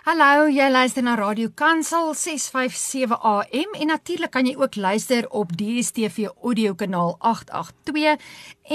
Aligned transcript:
Hallo, 0.00 0.46
jy 0.48 0.64
luister 0.72 1.04
na 1.04 1.12
Radio 1.18 1.50
Kansel 1.52 2.14
657 2.16 3.18
AM 3.20 3.74
en 3.76 3.90
natuurlik 3.92 4.30
kan 4.32 4.46
jy 4.48 4.54
ook 4.56 4.78
luister 4.80 5.26
op 5.28 5.50
DStv 5.52 6.30
audio 6.40 6.72
kanaal 6.72 7.18
882 7.18 8.16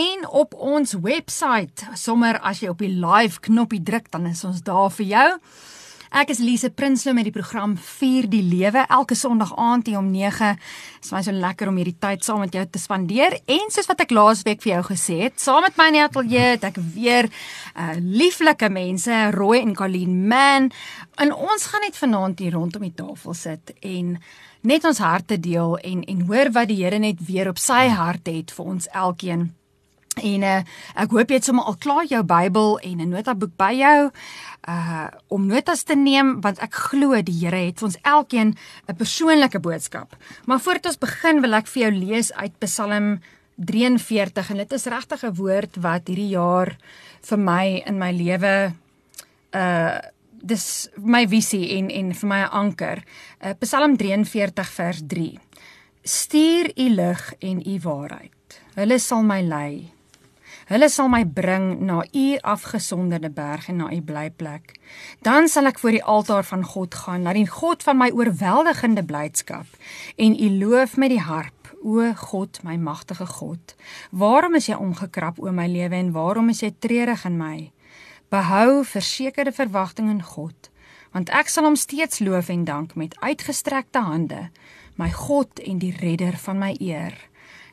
en 0.06 0.28
op 0.30 0.54
ons 0.54 0.94
webwerf. 0.94 1.82
Sommer 1.98 2.38
as 2.46 2.62
jy 2.62 2.70
op 2.70 2.84
die 2.86 2.92
live 2.94 3.42
knoppie 3.42 3.82
druk, 3.82 4.12
dan 4.14 4.30
is 4.30 4.46
ons 4.46 4.62
daar 4.70 4.94
vir 4.94 5.10
jou. 5.16 5.26
Ek 6.14 6.30
is 6.30 6.40
Lise 6.40 6.70
Prinsloo 6.70 7.16
met 7.18 7.26
die 7.26 7.34
program 7.34 7.74
Vier 7.82 8.28
die 8.30 8.44
Lewe 8.46 8.84
elke 8.94 9.16
Sondag 9.18 9.56
aand 9.58 9.88
hier 9.90 9.98
om 9.98 10.12
9. 10.14 10.52
Dit 11.02 11.08
is 11.10 11.26
so 11.26 11.34
lekker 11.34 11.72
om 11.72 11.80
hierdie 11.80 11.96
tyd 12.00 12.24
saam 12.26 12.44
met 12.44 12.54
jou 12.54 12.66
te 12.70 12.80
spandeer 12.80 13.40
en 13.50 13.74
soos 13.74 13.90
wat 13.90 14.04
ek 14.06 14.14
laasweek 14.14 14.62
vir 14.62 14.76
jou 14.76 14.84
gesê 14.92 15.18
het, 15.24 15.40
saam 15.42 15.66
met 15.66 15.78
my 15.80 15.90
in 15.90 15.98
die 15.98 16.04
ateljee 16.04 16.46
het 16.54 16.70
ek 16.70 16.78
weer 16.94 17.30
uh 17.74 17.96
lieflike 17.98 18.70
mense, 18.70 19.18
Roy 19.34 19.64
en 19.64 19.76
Colleen 19.76 20.28
Man. 20.30 20.70
En 21.18 21.34
ons 21.34 21.68
gaan 21.72 21.86
net 21.88 21.98
vanaand 21.98 22.40
hier 22.40 22.54
rondom 22.54 22.86
die 22.86 22.94
tafel 22.96 23.34
sit 23.34 23.74
en 23.82 24.16
net 24.62 24.86
ons 24.86 25.02
harte 25.02 25.40
deel 25.42 25.78
en 25.82 26.06
en 26.06 26.26
hoor 26.30 26.54
wat 26.54 26.70
die 26.70 26.84
Here 26.84 27.00
net 27.02 27.22
weer 27.26 27.50
op 27.50 27.58
sy 27.58 27.88
hart 27.90 28.30
het 28.30 28.54
vir 28.54 28.74
ons 28.76 28.90
elkeen. 28.94 29.50
En 30.24 30.44
uh, 30.44 30.62
ek 30.96 31.12
hoop 31.12 31.30
jy 31.30 31.40
het 31.40 31.48
sommer 31.48 31.68
al 31.68 31.76
klaar 31.82 32.06
jou 32.08 32.24
Bybel 32.24 32.80
en 32.80 33.02
'n 33.02 33.10
notaboek 33.10 33.56
by 33.58 33.74
jou 33.76 34.12
uh 34.70 35.08
om 35.28 35.46
notas 35.46 35.84
te 35.84 35.96
neem 35.96 36.42
want 36.42 36.60
ek 36.60 36.74
glo 36.74 37.22
die 37.22 37.36
Here 37.44 37.60
het 37.68 37.80
vir 37.80 37.88
ons 37.88 37.98
elkeen 38.02 38.56
'n 38.88 38.96
persoonlike 38.96 39.60
boodskap. 39.60 40.16
Maar 40.46 40.60
voordat 40.60 40.86
ons 40.86 40.98
begin 40.98 41.42
wil 41.42 41.54
ek 41.54 41.68
vir 41.68 41.82
jou 41.82 41.92
lees 41.92 42.34
uit 42.34 42.60
Psalm 42.60 43.20
43 43.58 44.50
en 44.50 44.58
dit 44.58 44.72
is 44.72 44.86
regtig 44.86 45.24
'n 45.24 45.36
woord 45.36 45.76
wat 45.78 46.08
hierdie 46.08 46.30
jaar 46.30 46.78
vir 47.22 47.38
my 47.38 47.84
in 47.86 47.98
my 47.98 48.12
lewe 48.12 48.74
uh 49.54 50.00
dis 50.46 50.90
my 50.98 51.28
visie 51.28 51.78
en 51.78 51.90
en 51.90 52.14
vir 52.14 52.28
my 52.28 52.42
'n 52.42 52.52
anker. 52.52 53.04
Uh, 53.42 53.54
Psalm 53.60 53.98
43 53.98 54.70
vers 54.70 55.02
3. 55.08 55.40
Stuur 56.04 56.72
u 56.76 56.90
lig 56.90 57.34
en 57.40 57.62
u 57.66 57.80
waarheid. 57.80 58.62
Hulle 58.76 59.00
sal 59.00 59.24
my 59.24 59.42
lei 59.42 59.95
Hulle 60.66 60.88
sal 60.90 61.12
my 61.14 61.22
bring 61.30 61.84
na 61.86 62.00
u 62.02 62.38
afgesonderde 62.42 63.30
berg 63.30 63.68
en 63.70 63.76
na 63.84 63.92
u 63.94 64.00
blyplek. 64.02 64.72
Dan 65.22 65.46
sal 65.48 65.70
ek 65.70 65.78
voor 65.78 65.94
die 65.94 66.04
altaar 66.04 66.48
van 66.48 66.64
God 66.66 66.96
gaan, 67.04 67.22
na 67.22 67.36
die 67.38 67.46
God 67.46 67.86
van 67.86 68.00
my 68.00 68.08
oorweldigende 68.10 69.04
blydskap 69.06 69.70
en 70.18 70.34
u 70.34 70.50
loof 70.58 70.98
met 70.98 71.14
die 71.14 71.22
harp. 71.22 71.54
O 71.86 72.02
God, 72.18 72.64
my 72.66 72.80
magtige 72.82 73.28
God, 73.30 73.76
waarom 74.10 74.58
is 74.58 74.66
jy 74.66 74.74
omgekrap 74.82 75.38
o 75.38 75.52
my 75.54 75.68
lewe 75.70 76.00
en 76.00 76.10
waarom 76.16 76.50
is 76.50 76.64
jy 76.64 76.72
treurig 76.82 77.28
in 77.30 77.38
my? 77.38 77.70
Behou 78.34 78.82
versekerde 78.90 79.54
verwagting 79.54 80.10
in 80.10 80.24
God, 80.26 80.72
want 81.14 81.30
ek 81.30 81.54
sal 81.54 81.70
hom 81.70 81.78
steeds 81.78 82.24
loof 82.26 82.50
en 82.50 82.66
dank 82.66 82.98
met 82.98 83.14
uitgestrekte 83.22 84.02
hande, 84.02 84.48
my 84.98 85.12
God 85.14 85.62
en 85.62 85.78
die 85.78 85.94
redder 86.02 86.34
van 86.42 86.58
my 86.58 86.74
eer. 86.82 87.14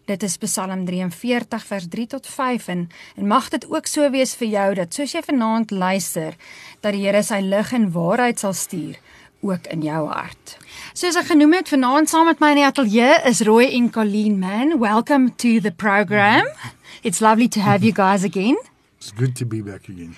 Dit 0.05 0.23
is 0.23 0.37
Psalm 0.37 0.85
43 0.85 1.65
vers 1.65 1.85
3 1.89 2.07
tot 2.07 2.27
5 2.27 2.69
en 2.69 2.89
en 3.17 3.27
mag 3.27 3.49
dit 3.49 3.67
ook 3.71 3.87
so 3.87 4.11
wees 4.11 4.35
vir 4.35 4.49
jou 4.49 4.75
dat 4.75 4.95
soos 4.95 5.13
jy 5.15 5.23
vanaand 5.23 5.71
luister 5.71 6.35
dat 6.81 6.97
die 6.97 7.05
Here 7.05 7.23
sy 7.23 7.39
lig 7.41 7.71
en 7.73 7.87
waarheid 7.95 8.43
sal 8.43 8.53
stuur 8.53 8.99
ook 9.43 9.67
in 9.71 9.83
jou 9.87 10.03
hart. 10.09 10.57
Soos 10.93 11.19
ek 11.19 11.31
genoem 11.31 11.55
het 11.55 11.71
vanaand 11.71 12.11
saam 12.11 12.27
met 12.27 12.43
my 12.43 12.51
in 12.51 12.63
die 12.63 12.67
ateljee 12.67 13.15
is 13.31 13.45
Roy 13.47 13.69
en 13.79 13.91
Colleen 13.95 14.41
Man. 14.43 14.79
Welcome 14.83 15.37
to 15.37 15.61
the 15.61 15.71
program. 15.71 16.51
It's 17.03 17.21
lovely 17.21 17.49
to 17.49 17.61
have 17.61 17.87
you 17.87 17.95
guys 17.95 18.25
again. 18.27 18.59
It's 18.99 19.15
good 19.15 19.37
to 19.37 19.47
be 19.47 19.63
back 19.63 19.89
again. 19.89 20.17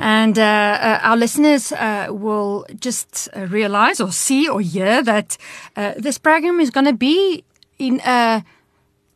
And 0.00 0.38
uh, 0.38 0.42
uh, 0.42 1.00
our 1.02 1.16
listeners 1.16 1.72
uh, 1.72 2.08
will 2.10 2.66
just 2.80 3.28
uh, 3.36 3.46
realize 3.46 4.00
or 4.00 4.12
see 4.12 4.48
or 4.48 4.60
hear 4.60 5.02
that 5.02 5.36
uh, 5.76 5.92
this 5.96 6.18
program 6.18 6.60
is 6.60 6.70
going 6.70 6.86
to 6.86 6.96
be 6.96 7.44
in 7.78 8.00
a 8.04 8.44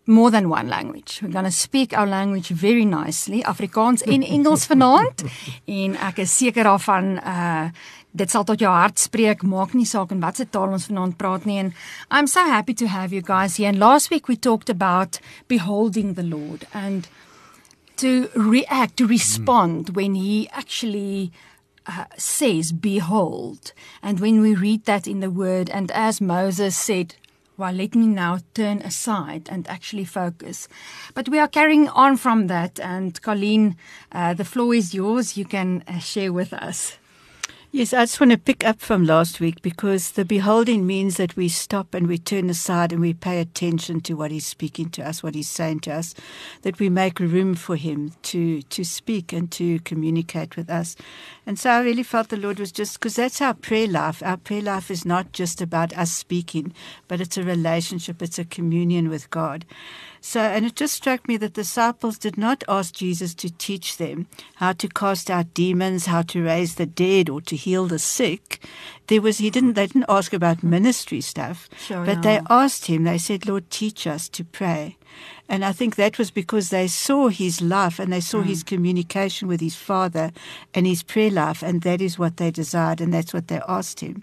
more 0.04 0.30
than 0.30 0.48
one 0.48 0.68
language. 0.68 1.20
We're 1.22 1.32
going 1.32 1.44
to 1.44 1.50
speak 1.50 1.96
our 1.96 2.06
language 2.06 2.48
very 2.48 2.84
nicely, 2.84 3.42
Afrikaans 3.42 4.02
en 4.02 4.22
Engels 4.22 4.66
vanaand. 4.66 5.24
en 5.82 5.96
ek 5.96 6.22
is 6.26 6.36
seker 6.36 6.66
daarvan 6.66 7.18
uh 7.22 7.68
dit 8.12 8.28
sal 8.28 8.44
tot 8.44 8.60
jou 8.60 8.68
hart 8.68 9.00
spreek, 9.00 9.40
maak 9.42 9.72
nie 9.72 9.86
saak 9.88 10.10
in 10.12 10.20
watter 10.20 10.44
taal 10.44 10.74
ons 10.76 10.84
vanaand 10.90 11.16
praat 11.16 11.46
nie. 11.48 11.56
And 11.58 11.72
I'm 12.10 12.26
so 12.26 12.44
happy 12.44 12.74
to 12.74 12.86
have 12.86 13.12
you 13.12 13.22
guys 13.22 13.56
here. 13.56 13.70
And 13.70 13.78
last 13.78 14.10
week 14.10 14.28
we 14.28 14.36
talked 14.36 14.68
about 14.68 15.18
beholding 15.48 16.12
the 16.12 16.22
Lord 16.22 16.66
and 16.74 17.08
to 17.96 18.28
react, 18.34 18.98
to 18.98 19.06
respond 19.06 19.86
mm. 19.86 19.94
when 19.94 20.14
he 20.14 20.48
actually 20.52 21.32
uh, 21.86 22.04
says 22.18 22.72
behold. 22.72 23.72
And 24.02 24.20
when 24.20 24.40
we 24.40 24.54
read 24.54 24.84
that 24.84 25.06
in 25.06 25.20
the 25.20 25.30
word 25.30 25.70
and 25.70 25.90
as 25.92 26.20
Moses 26.20 26.76
said 26.76 27.14
well, 27.56 27.72
let 27.72 27.94
me 27.94 28.06
now 28.06 28.38
turn 28.54 28.78
aside 28.78 29.48
and 29.50 29.68
actually 29.68 30.04
focus. 30.04 30.68
But 31.14 31.28
we 31.28 31.38
are 31.38 31.48
carrying 31.48 31.88
on 31.88 32.16
from 32.16 32.46
that. 32.46 32.80
And 32.80 33.20
Colleen, 33.20 33.76
uh, 34.10 34.34
the 34.34 34.44
floor 34.44 34.74
is 34.74 34.94
yours. 34.94 35.36
You 35.36 35.44
can 35.44 35.84
uh, 35.86 35.98
share 35.98 36.32
with 36.32 36.52
us. 36.52 36.98
Yes, 37.74 37.94
I 37.94 38.02
just 38.02 38.20
want 38.20 38.32
to 38.32 38.36
pick 38.36 38.66
up 38.66 38.80
from 38.80 39.06
last 39.06 39.40
week 39.40 39.62
because 39.62 40.10
the 40.10 40.26
beholding 40.26 40.86
means 40.86 41.16
that 41.16 41.36
we 41.36 41.48
stop 41.48 41.94
and 41.94 42.06
we 42.06 42.18
turn 42.18 42.50
aside 42.50 42.92
and 42.92 43.00
we 43.00 43.14
pay 43.14 43.40
attention 43.40 44.02
to 44.02 44.12
what 44.12 44.30
he's 44.30 44.44
speaking 44.44 44.90
to 44.90 45.02
us, 45.02 45.22
what 45.22 45.34
he's 45.34 45.48
saying 45.48 45.80
to 45.80 45.92
us, 45.94 46.14
that 46.60 46.78
we 46.78 46.90
make 46.90 47.18
room 47.18 47.54
for 47.54 47.76
him 47.76 48.12
to, 48.24 48.60
to 48.60 48.84
speak 48.84 49.32
and 49.32 49.50
to 49.52 49.80
communicate 49.80 50.54
with 50.54 50.68
us. 50.68 50.96
And 51.46 51.58
so 51.58 51.70
I 51.70 51.80
really 51.80 52.02
felt 52.02 52.28
the 52.28 52.36
Lord 52.36 52.60
was 52.60 52.72
just 52.72 52.98
because 52.98 53.16
that's 53.16 53.40
our 53.40 53.54
prayer 53.54 53.88
life. 53.88 54.22
Our 54.22 54.36
prayer 54.36 54.60
life 54.60 54.90
is 54.90 55.06
not 55.06 55.32
just 55.32 55.62
about 55.62 55.96
us 55.96 56.12
speaking, 56.12 56.74
but 57.08 57.22
it's 57.22 57.38
a 57.38 57.42
relationship, 57.42 58.20
it's 58.20 58.38
a 58.38 58.44
communion 58.44 59.08
with 59.08 59.30
God. 59.30 59.64
So, 60.24 60.40
and 60.40 60.64
it 60.64 60.76
just 60.76 60.94
struck 60.94 61.26
me 61.26 61.36
that 61.38 61.54
the 61.54 61.62
disciples 61.62 62.16
did 62.16 62.38
not 62.38 62.62
ask 62.68 62.94
Jesus 62.94 63.34
to 63.34 63.50
teach 63.50 63.96
them 63.96 64.28
how 64.54 64.72
to 64.74 64.86
cast 64.86 65.28
out 65.28 65.52
demons, 65.52 66.06
how 66.06 66.22
to 66.22 66.44
raise 66.44 66.76
the 66.76 66.86
dead, 66.86 67.28
or 67.28 67.40
to 67.40 67.56
heal 67.56 67.88
the 67.88 67.98
sick. 67.98 68.64
There 69.08 69.20
was 69.20 69.38
he 69.38 69.50
didn't 69.50 69.72
they 69.72 69.88
didn't 69.88 70.06
ask 70.08 70.32
about 70.32 70.62
ministry 70.62 71.20
stuff, 71.20 71.68
sure, 71.76 72.06
but 72.06 72.18
no. 72.18 72.22
they 72.22 72.40
asked 72.48 72.86
him. 72.86 73.02
They 73.02 73.18
said, 73.18 73.46
"Lord, 73.46 73.68
teach 73.68 74.06
us 74.06 74.28
to 74.28 74.44
pray." 74.44 74.96
And 75.48 75.64
I 75.64 75.72
think 75.72 75.96
that 75.96 76.18
was 76.18 76.30
because 76.30 76.70
they 76.70 76.86
saw 76.86 77.28
his 77.28 77.60
life 77.60 77.98
and 77.98 78.12
they 78.12 78.20
saw 78.20 78.42
mm. 78.42 78.46
his 78.46 78.62
communication 78.62 79.48
with 79.48 79.60
his 79.60 79.74
father 79.74 80.30
and 80.72 80.86
his 80.86 81.02
prayer 81.02 81.32
life, 81.32 81.62
and 81.64 81.82
that 81.82 82.00
is 82.00 82.16
what 82.16 82.36
they 82.36 82.52
desired, 82.52 83.00
and 83.00 83.12
that's 83.12 83.34
what 83.34 83.48
they 83.48 83.60
asked 83.66 84.00
him. 84.00 84.22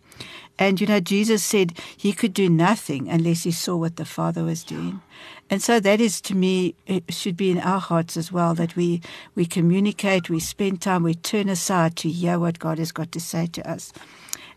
And 0.58 0.80
you 0.82 0.88
know, 0.88 1.00
Jesus 1.00 1.44
said 1.44 1.78
he 1.96 2.14
could 2.14 2.34
do 2.34 2.50
nothing 2.50 3.10
unless 3.10 3.44
he 3.44 3.52
saw 3.52 3.78
what 3.78 3.96
the 3.96 4.06
Father 4.06 4.44
was 4.44 4.64
doing. 4.64 5.02
And 5.50 5.62
so 5.62 5.80
that 5.80 6.00
is 6.00 6.22
to 6.22 6.36
me, 6.36 6.76
it 6.86 7.12
should 7.14 7.36
be 7.36 7.50
in 7.50 7.60
our 7.60 7.80
hearts 7.80 8.16
as 8.18 8.32
well 8.32 8.54
that 8.56 8.76
we, 8.76 9.02
we 9.36 9.46
communicate, 9.46 10.30
we 10.30 10.40
spend 10.40 10.82
time, 10.82 11.04
we 11.04 11.16
turn 11.16 11.50
aside 11.50 11.96
to 11.98 12.10
hear 12.10 12.38
what 12.38 12.60
God 12.60 12.78
has 12.78 12.92
got 12.92 13.12
to 13.14 13.20
say 13.20 13.48
to 13.48 13.70
us. 13.70 13.92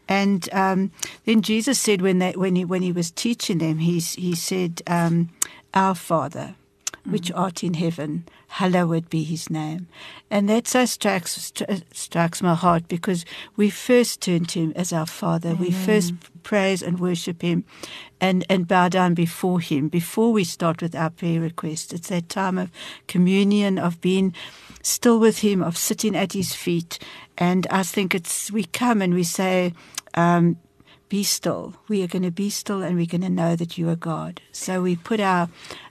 And 0.09 0.53
um, 0.53 0.91
then 1.25 1.41
Jesus 1.43 1.79
said 1.79 2.03
when, 2.03 2.19
they, 2.19 2.33
when, 2.33 2.57
he, 2.57 2.65
when 2.65 2.83
he 2.83 2.93
was 2.93 3.11
teaching 3.11 3.59
them, 3.59 3.79
he, 3.79 4.01
he 4.01 4.35
said, 4.35 4.83
um, 4.87 5.31
Our 5.73 5.95
Father 5.95 6.57
which 7.05 7.33
mm. 7.33 7.39
art 7.39 7.65
in 7.65 7.75
heaven, 7.75 8.25
hallowed 8.49 9.11
be 9.11 9.25
his 9.25 9.51
name. 9.51 9.89
And 10.31 10.49
that 10.49 10.69
so 10.69 10.85
strikes, 10.85 11.53
strikes 11.93 12.43
my 12.43 12.55
heart 12.55 12.89
because 12.89 13.25
we 13.57 13.71
first 13.71 14.21
turn 14.21 14.45
to 14.47 14.61
him 14.61 14.73
as 14.77 14.93
our 14.93 15.07
Father. 15.07 15.51
Amen. 15.51 15.61
We 15.61 15.71
first 15.71 16.15
praise 16.43 16.83
and 16.83 17.01
worship 17.01 17.43
him 17.43 17.65
and, 18.21 18.45
and 18.49 18.69
bow 18.69 18.89
down 18.89 19.15
before 19.15 19.61
him 19.61 19.89
before 19.89 20.33
we 20.33 20.45
start 20.45 20.83
with 20.83 20.95
our 20.95 21.11
prayer 21.11 21.41
request. 21.41 21.93
It's 21.93 22.09
that 22.09 22.29
time 22.29 22.59
of 22.59 22.71
communion, 23.09 23.79
of 23.79 24.01
being 24.01 24.35
still 24.83 25.19
with 25.19 25.39
him, 25.39 25.62
of 25.62 25.77
sitting 25.77 26.17
at 26.17 26.33
his 26.33 26.55
feet. 26.55 26.99
And 27.39 27.67
I 27.71 27.83
think 27.83 28.15
it's, 28.15 28.51
we 28.53 28.65
come 28.65 29.03
and 29.03 29.15
we 29.15 29.25
say, 29.25 29.73
um, 30.15 30.57
be 31.12 31.23
still. 31.23 31.75
We 31.88 32.03
are 32.03 32.06
going 32.06 32.23
to 32.23 32.31
be 32.31 32.49
still 32.49 32.81
and 32.81 32.97
we're 32.97 33.05
going 33.05 33.20
to 33.20 33.29
know 33.29 33.55
that 33.55 33.76
you 33.76 33.87
are 33.91 33.97
God. 33.97 34.41
So 34.50 34.81
we 34.81 34.97
put 34.97 35.20
our 35.20 35.50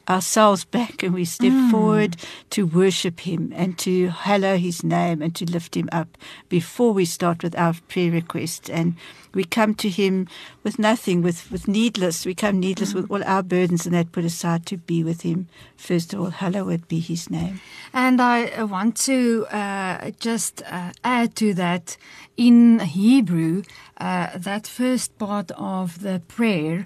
ourselves 0.10 0.66
back 0.66 1.04
and 1.04 1.14
we 1.14 1.26
step 1.26 1.52
mm. 1.52 1.70
forward 1.70 2.18
to 2.50 2.66
worship 2.66 3.20
Him 3.20 3.54
and 3.56 3.78
to 3.78 4.10
hallow 4.10 4.58
His 4.58 4.84
name 4.84 5.22
and 5.22 5.36
to 5.36 5.46
lift 5.46 5.78
Him 5.78 5.90
up 5.92 6.18
before 6.50 6.92
we 6.92 7.06
start 7.06 7.44
with 7.44 7.56
our 7.56 7.76
prayer 7.88 8.12
requests. 8.12 8.68
And 8.68 8.96
we 9.34 9.44
come 9.44 9.76
to 9.76 9.90
Him 9.90 10.28
with 10.64 10.80
nothing, 10.80 11.22
with, 11.22 11.52
with 11.52 11.68
needless. 11.68 12.26
We 12.26 12.34
come 12.34 12.60
needless 12.60 12.92
mm. 12.92 12.96
with 12.96 13.12
all 13.12 13.24
our 13.24 13.44
burdens 13.44 13.86
and 13.86 13.94
that 13.94 14.12
put 14.12 14.26
aside 14.26 14.66
to 14.66 14.78
be 14.78 15.04
with 15.04 15.22
Him. 15.22 15.48
First 15.78 16.14
of 16.14 16.20
all, 16.20 16.30
hallowed 16.32 16.88
be 16.88 17.00
His 17.00 17.30
name. 17.30 17.62
And 17.94 18.20
I 18.20 18.64
want 18.64 18.98
to 19.06 19.46
uh, 19.52 20.12
just 20.20 20.64
uh, 20.64 20.92
add 21.04 21.36
to 21.36 21.54
that 21.54 21.96
in 22.38 22.80
Hebrew, 22.80 23.62
uh, 24.02 24.38
that 24.38 24.68
first 24.68 25.10
part 25.18 25.50
of 25.52 26.02
the 26.02 26.22
prayer. 26.28 26.86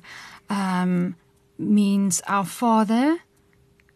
Um, 0.50 1.16
means 1.58 2.22
our 2.28 2.46
Father 2.46 3.20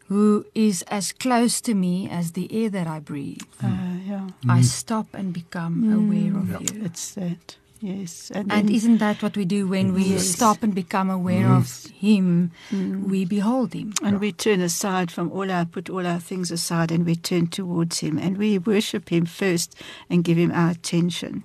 who 0.08 0.46
is 0.56 0.82
as 0.84 1.12
close 1.12 1.62
to 1.62 1.76
me 1.76 2.10
as 2.10 2.32
the 2.32 2.48
air 2.52 2.70
that 2.70 2.88
I 2.88 3.00
breathe. 3.00 3.44
Uh, 3.64 3.68
yeah. 4.08 4.28
I 4.48 4.62
stop 4.62 5.06
and 5.14 5.32
become 5.32 5.84
mm. 5.84 5.94
aware 5.94 6.42
of 6.42 6.50
yeah. 6.50 6.74
you. 6.74 6.86
It's 6.86 7.12
that. 7.12 7.58
Yes. 7.80 8.32
And 8.34 8.50
then- 8.50 8.70
isn't 8.70 8.98
that 8.98 9.22
what 9.22 9.38
we 9.38 9.46
do 9.46 9.68
when 9.68 9.94
we 9.94 10.04
Yes. 10.04 10.28
stop 10.28 10.64
and 10.64 10.74
become 10.74 11.12
aware 11.12 11.48
of 11.48 11.86
Him? 11.86 12.52
We 12.72 13.24
behold 13.24 13.74
Him. 13.74 13.94
And 14.04 14.20
we 14.20 14.32
turn 14.32 14.62
aside 14.62 15.12
from 15.12 15.32
all 15.32 15.50
our, 15.52 15.66
put 15.66 15.90
all 15.90 16.06
our 16.06 16.20
things 16.20 16.50
aside 16.52 16.92
and 16.92 17.06
we 17.06 17.16
turn 17.16 17.48
towards 17.48 18.00
Him 18.00 18.18
and 18.18 18.38
we 18.38 18.58
worship 18.58 19.10
Him 19.10 19.28
first 19.28 19.76
and 20.10 20.24
give 20.24 20.38
Him 20.38 20.52
our 20.52 20.72
attention. 20.72 21.44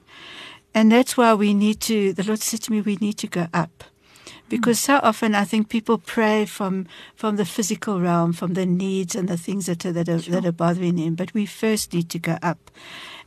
And 0.74 0.90
that's 0.90 1.16
why 1.16 1.34
we 1.34 1.54
need 1.54 1.80
to, 1.82 2.12
the 2.12 2.24
Lord 2.24 2.40
said 2.40 2.62
to 2.62 2.72
me, 2.72 2.80
we 2.80 2.96
need 2.96 3.16
to 3.18 3.26
go 3.28 3.46
up. 3.54 3.84
Because 4.48 4.78
so 4.78 5.00
often 5.02 5.34
I 5.34 5.44
think 5.44 5.68
people 5.68 5.98
pray 5.98 6.44
from, 6.44 6.86
from 7.14 7.36
the 7.36 7.44
physical 7.44 8.00
realm, 8.00 8.32
from 8.32 8.54
the 8.54 8.66
needs 8.66 9.14
and 9.14 9.28
the 9.28 9.38
things 9.38 9.66
that 9.66 9.86
are, 9.86 9.92
that 9.92 10.08
are, 10.08 10.18
that 10.18 10.44
are 10.44 10.52
bothering 10.52 10.96
them. 10.96 11.14
But 11.14 11.32
we 11.32 11.46
first 11.46 11.94
need 11.94 12.10
to 12.10 12.18
go 12.18 12.38
up. 12.42 12.70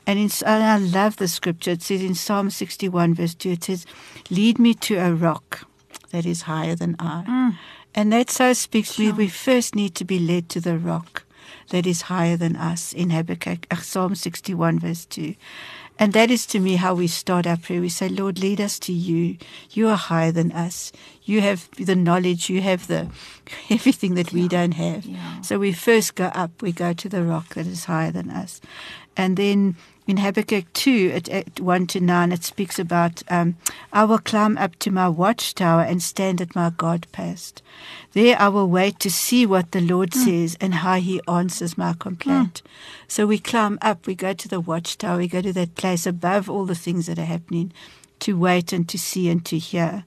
And, 0.05 0.19
in, 0.19 0.29
and 0.45 0.63
I 0.63 0.77
love 0.77 1.17
the 1.17 1.27
scripture. 1.27 1.71
It 1.71 1.81
says 1.81 2.01
in 2.01 2.15
Psalm 2.15 2.49
61, 2.49 3.15
verse 3.15 3.33
2, 3.33 3.49
it 3.49 3.63
says, 3.63 3.85
Lead 4.29 4.59
me 4.59 4.73
to 4.75 4.95
a 4.95 5.13
rock 5.13 5.67
that 6.11 6.25
is 6.25 6.43
higher 6.43 6.75
than 6.75 6.95
I. 6.99 7.23
And 7.95 8.13
that 8.13 8.29
so 8.29 8.53
speaks 8.53 8.95
to 8.95 9.01
me. 9.01 9.11
We 9.11 9.27
first 9.27 9.75
need 9.75 9.95
to 9.95 10.05
be 10.05 10.19
led 10.19 10.49
to 10.49 10.61
the 10.61 10.77
rock 10.77 11.23
that 11.69 11.85
is 11.85 12.03
higher 12.03 12.37
than 12.37 12.55
us 12.55 12.93
in 12.93 13.09
Habakkuk, 13.09 13.67
uh, 13.71 13.77
Psalm 13.77 14.15
61, 14.15 14.79
verse 14.79 15.05
2. 15.05 15.35
And 15.99 16.13
that 16.13 16.29
is 16.29 16.45
to 16.47 16.59
me 16.59 16.75
how 16.75 16.93
we 16.93 17.07
start 17.07 17.47
our 17.47 17.57
prayer. 17.57 17.81
We 17.81 17.89
say, 17.89 18.07
Lord, 18.09 18.39
lead 18.39 18.61
us 18.61 18.77
to 18.79 18.93
you. 18.93 19.37
You 19.71 19.87
are 19.89 19.97
higher 19.97 20.31
than 20.31 20.51
us. 20.51 20.91
You 21.23 21.41
have 21.41 21.69
the 21.71 21.95
knowledge. 21.95 22.49
You 22.49 22.61
have 22.61 22.87
the 22.87 23.07
everything 23.69 24.15
that 24.15 24.31
we 24.31 24.47
don't 24.47 24.73
have. 24.73 25.05
Yeah. 25.05 25.41
So 25.41 25.57
we 25.59 25.73
first 25.73 26.15
go 26.15 26.25
up. 26.25 26.61
We 26.61 26.71
go 26.71 26.93
to 26.93 27.09
the 27.09 27.23
rock 27.23 27.55
that 27.55 27.65
is 27.65 27.85
higher 27.85 28.11
than 28.11 28.29
us. 28.29 28.61
And 29.15 29.37
then 29.37 29.75
in 30.07 30.17
Habakkuk 30.17 30.71
2, 30.71 31.11
at, 31.13 31.29
at 31.29 31.59
1 31.59 31.87
to 31.87 31.99
9, 31.99 32.31
it 32.31 32.43
speaks 32.43 32.79
about, 32.79 33.23
um, 33.29 33.57
I 33.91 34.05
will 34.05 34.19
climb 34.19 34.57
up 34.57 34.77
to 34.77 34.89
my 34.89 35.09
watchtower 35.09 35.81
and 35.81 36.01
stand 36.01 36.39
at 36.39 36.55
my 36.55 36.69
guard 36.69 37.07
post. 37.11 37.61
There 38.13 38.39
I 38.39 38.47
will 38.47 38.69
wait 38.69 38.99
to 39.01 39.11
see 39.11 39.45
what 39.45 39.71
the 39.71 39.81
Lord 39.81 40.13
says 40.13 40.57
and 40.61 40.75
how 40.75 40.95
he 40.95 41.21
answers 41.27 41.77
my 41.77 41.93
complaint. 41.93 42.61
So 43.07 43.27
we 43.27 43.37
climb 43.37 43.77
up, 43.81 44.07
we 44.07 44.15
go 44.15 44.33
to 44.33 44.47
the 44.47 44.61
watchtower, 44.61 45.17
we 45.17 45.27
go 45.27 45.41
to 45.41 45.53
that 45.53 45.75
place 45.75 46.07
above 46.07 46.49
all 46.49 46.65
the 46.65 46.73
things 46.73 47.07
that 47.07 47.19
are 47.19 47.25
happening 47.25 47.73
to 48.19 48.37
wait 48.37 48.71
and 48.71 48.87
to 48.89 48.97
see 48.97 49.29
and 49.29 49.45
to 49.45 49.57
hear. 49.57 50.05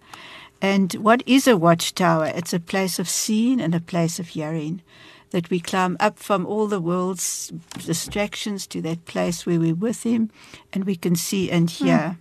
And 0.62 0.93
what 0.94 1.23
is 1.26 1.47
a 1.47 1.56
watchtower? 1.56 2.26
It's 2.26 2.52
a 2.52 2.61
place 2.61 2.99
of 2.99 3.08
seeing 3.08 3.61
and 3.61 3.75
a 3.75 3.81
place 3.81 4.19
of 4.19 4.29
hearing. 4.29 4.82
That 5.31 5.50
we 5.50 5.61
climb 5.61 5.97
up 6.00 6.19
from 6.19 6.44
all 6.44 6.67
the 6.67 6.81
world's 6.81 7.53
distractions 7.85 8.67
to 8.69 8.82
that 8.82 9.05
place 9.05 9.47
where 9.47 9.61
we're 9.61 9.75
with 9.75 10.03
Him 10.03 10.31
and 10.73 10.85
we 10.85 10.97
can 10.97 11.15
see 11.15 11.50
and 11.50 11.71
hmm. 11.71 11.85
hear. 11.85 12.19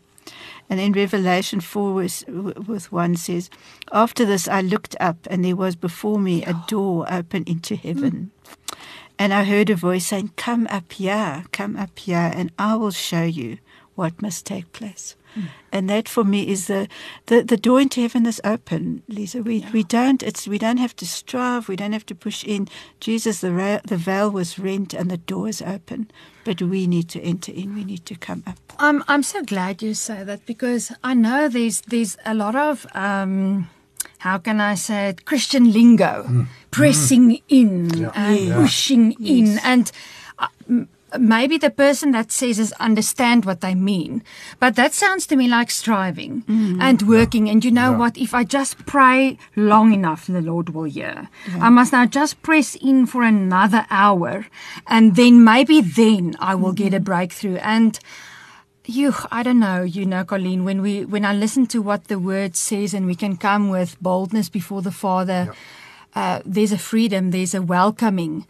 And 0.70 0.80
in 0.80 0.94
Revelation 0.94 1.62
4, 1.62 2.02
verse, 2.02 2.24
with 2.28 2.92
1 2.92 3.16
says, 3.16 3.50
After 3.92 4.26
this 4.26 4.48
I 4.48 4.62
looked 4.62 4.96
up, 5.00 5.28
and 5.30 5.44
there 5.44 5.56
was 5.56 5.76
before 5.76 6.20
me 6.20 6.44
a 6.46 6.54
door 6.68 7.12
open 7.12 7.44
into 7.46 7.76
hmm. 7.76 7.88
heaven. 7.88 8.32
And 9.18 9.34
I 9.34 9.44
heard 9.44 9.70
a 9.70 9.76
voice 9.76 10.08
saying, 10.08 10.32
Come 10.38 10.68
up 10.70 10.94
here, 10.94 11.44
come 11.52 11.76
up 11.76 11.98
here, 11.98 12.32
and 12.34 12.52
I 12.58 12.76
will 12.76 12.92
show 12.92 13.24
you 13.24 13.58
what 13.96 14.22
must 14.22 14.46
take 14.46 14.72
place. 14.72 15.16
And 15.72 15.88
that 15.90 16.10
for 16.10 16.24
me 16.24 16.48
is 16.48 16.66
the, 16.66 16.88
the, 17.28 17.44
the 17.44 17.56
door 17.58 17.80
into 17.80 18.02
heaven 18.02 18.26
is 18.26 18.42
open, 18.44 19.04
Lisa. 19.08 19.42
We 19.44 19.64
we 19.72 19.84
don't 19.84 20.24
it's 20.24 20.48
we 20.48 20.58
don't 20.58 20.78
have 20.80 20.96
to 20.96 21.06
strive, 21.06 21.70
we 21.70 21.76
don't 21.76 21.94
have 21.94 22.06
to 22.08 22.16
push 22.16 22.44
in. 22.44 22.68
Jesus, 23.00 23.40
the 23.42 23.52
ra- 23.52 23.82
the 23.88 23.98
veil 23.98 24.32
was 24.32 24.58
rent 24.58 24.94
and 24.94 25.10
the 25.12 25.18
door 25.18 25.48
is 25.48 25.62
open, 25.62 26.10
but 26.44 26.62
we 26.62 26.88
need 26.88 27.08
to 27.10 27.20
enter 27.22 27.52
in. 27.54 27.76
We 27.76 27.84
need 27.84 28.06
to 28.06 28.16
come 28.16 28.44
up. 28.48 28.58
I'm 28.80 29.04
I'm 29.08 29.24
so 29.24 29.44
glad 29.44 29.82
you 29.84 29.94
say 29.94 30.24
that 30.24 30.46
because 30.46 30.92
I 31.04 31.14
know 31.14 31.48
there's 31.50 31.82
there's 31.82 32.18
a 32.26 32.34
lot 32.34 32.56
of 32.56 32.86
um 32.96 33.70
how 34.20 34.40
can 34.40 34.60
I 34.60 34.76
say 34.76 35.10
it 35.10 35.26
Christian 35.26 35.72
lingo 35.72 36.48
pressing 36.72 37.40
in 37.48 37.90
Yeah. 37.94 38.12
and 38.16 38.40
Yes. 38.40 38.56
pushing 38.62 39.12
in 39.24 39.60
and 39.64 39.92
uh, 40.40 40.48
m- 40.70 40.88
maybe 41.18 41.58
the 41.58 41.70
person 41.70 42.12
that 42.12 42.32
says 42.32 42.60
is 42.60 42.72
understand 42.80 43.46
what 43.46 43.62
they 43.62 43.74
mean 43.74 44.22
but 44.60 44.76
that 44.76 44.94
sounds 44.94 45.26
to 45.28 45.36
me 45.36 45.48
like 45.48 45.72
striving 45.72 46.44
and 46.80 47.02
working. 47.04 47.50
And 47.50 47.64
you 47.66 47.72
know 47.72 47.92
Yeah. 47.92 47.98
what? 47.98 48.18
If 48.18 48.34
I 48.34 48.44
just 48.44 48.86
pray 48.86 49.38
long 49.56 49.94
enough 49.94 50.28
the 50.28 50.42
Lord 50.42 50.70
will 50.70 50.84
hear. 50.84 51.30
I 51.60 51.70
must 51.70 51.92
now 51.94 52.06
just 52.06 52.42
press 52.42 52.76
in 52.76 53.06
for 53.06 53.24
another 53.24 53.86
hour 53.90 54.46
and 54.88 55.16
then 55.16 55.44
maybe 55.44 55.82
then 55.82 56.36
I 56.40 56.56
will 56.56 56.74
get 56.74 56.94
a 56.94 57.00
breakthrough. 57.00 57.58
And 57.58 58.00
you 58.86 59.14
i 59.32 59.44
don't 59.44 59.60
know 59.60 59.84
you 59.84 60.04
know 60.04 60.24
colleen 60.24 60.66
when 60.66 60.82
we 60.82 61.06
when 61.06 61.24
i 61.24 61.32
listen 61.32 61.68
to 61.68 61.80
what 61.80 62.08
the 62.08 62.18
word 62.18 62.56
says 62.56 62.92
and 62.96 63.06
we 63.06 63.14
can 63.14 63.38
come 63.38 63.70
with 63.70 63.96
boldness 64.02 64.50
before 64.50 64.82
the 64.82 64.92
father 64.92 65.54
uh, 66.16 66.40
there's 66.44 66.72
a 66.72 66.78
freedom 66.78 67.30
there's 67.30 67.54
a 67.54 67.62
welcoming 67.62 68.48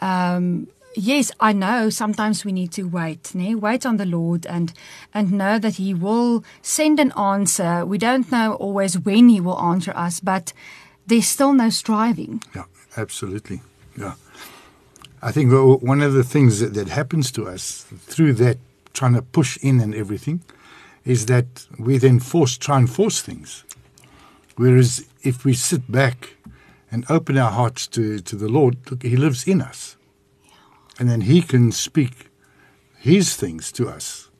um 0.00 0.66
yes 0.94 1.32
i 1.40 1.52
know 1.52 1.90
sometimes 1.90 2.44
we 2.44 2.52
need 2.52 2.70
to 2.72 2.82
wait 2.82 3.34
ne? 3.34 3.54
wait 3.54 3.86
on 3.86 3.96
the 3.96 4.06
lord 4.06 4.46
and 4.46 4.72
and 5.14 5.32
know 5.32 5.58
that 5.58 5.76
he 5.76 5.94
will 5.94 6.44
send 6.60 6.98
an 7.00 7.12
answer 7.12 7.84
we 7.86 7.98
don't 7.98 8.30
know 8.30 8.54
always 8.54 8.98
when 8.98 9.28
he 9.28 9.40
will 9.40 9.58
answer 9.60 9.92
us 9.96 10.20
but 10.20 10.52
there's 11.06 11.26
still 11.26 11.52
no 11.52 11.70
striving 11.70 12.42
Yeah, 12.54 12.64
absolutely. 12.96 13.60
Yeah. 13.98 14.14
I 15.22 15.30
think 15.32 15.52
one 15.82 16.00
of 16.02 16.14
the 16.14 16.24
things 16.24 16.58
that, 16.60 16.74
that 16.74 16.88
happens 16.88 17.30
to 17.32 17.46
us 17.46 17.84
through 18.06 18.34
that 18.34 18.58
trying 18.92 19.14
to 19.14 19.22
push 19.22 19.56
in 19.62 19.80
and 19.80 19.94
everything 19.94 20.40
is 21.04 21.26
that 21.26 21.46
we 21.78 21.98
then 21.98 22.20
force 22.20 22.56
try 22.58 22.78
and 22.78 22.88
force 22.90 23.20
things. 23.22 23.64
Whereas 24.56 25.06
if 25.22 25.44
we 25.44 25.54
sit 25.54 25.90
back 25.90 26.36
and 26.90 27.04
open 27.08 27.38
our 27.38 27.50
hearts 27.50 27.86
to, 27.88 28.18
to 28.20 28.36
the 28.36 28.48
Lord, 28.48 28.76
look, 28.90 29.02
He 29.02 29.16
lives 29.16 29.46
in 29.46 29.60
us. 29.60 29.96
And 31.02 31.10
then 31.10 31.22
He 31.22 31.42
can 31.42 31.72
speak 31.72 32.30
His 32.96 33.34
things 33.34 33.72
to 33.72 33.88
us. 33.88 34.30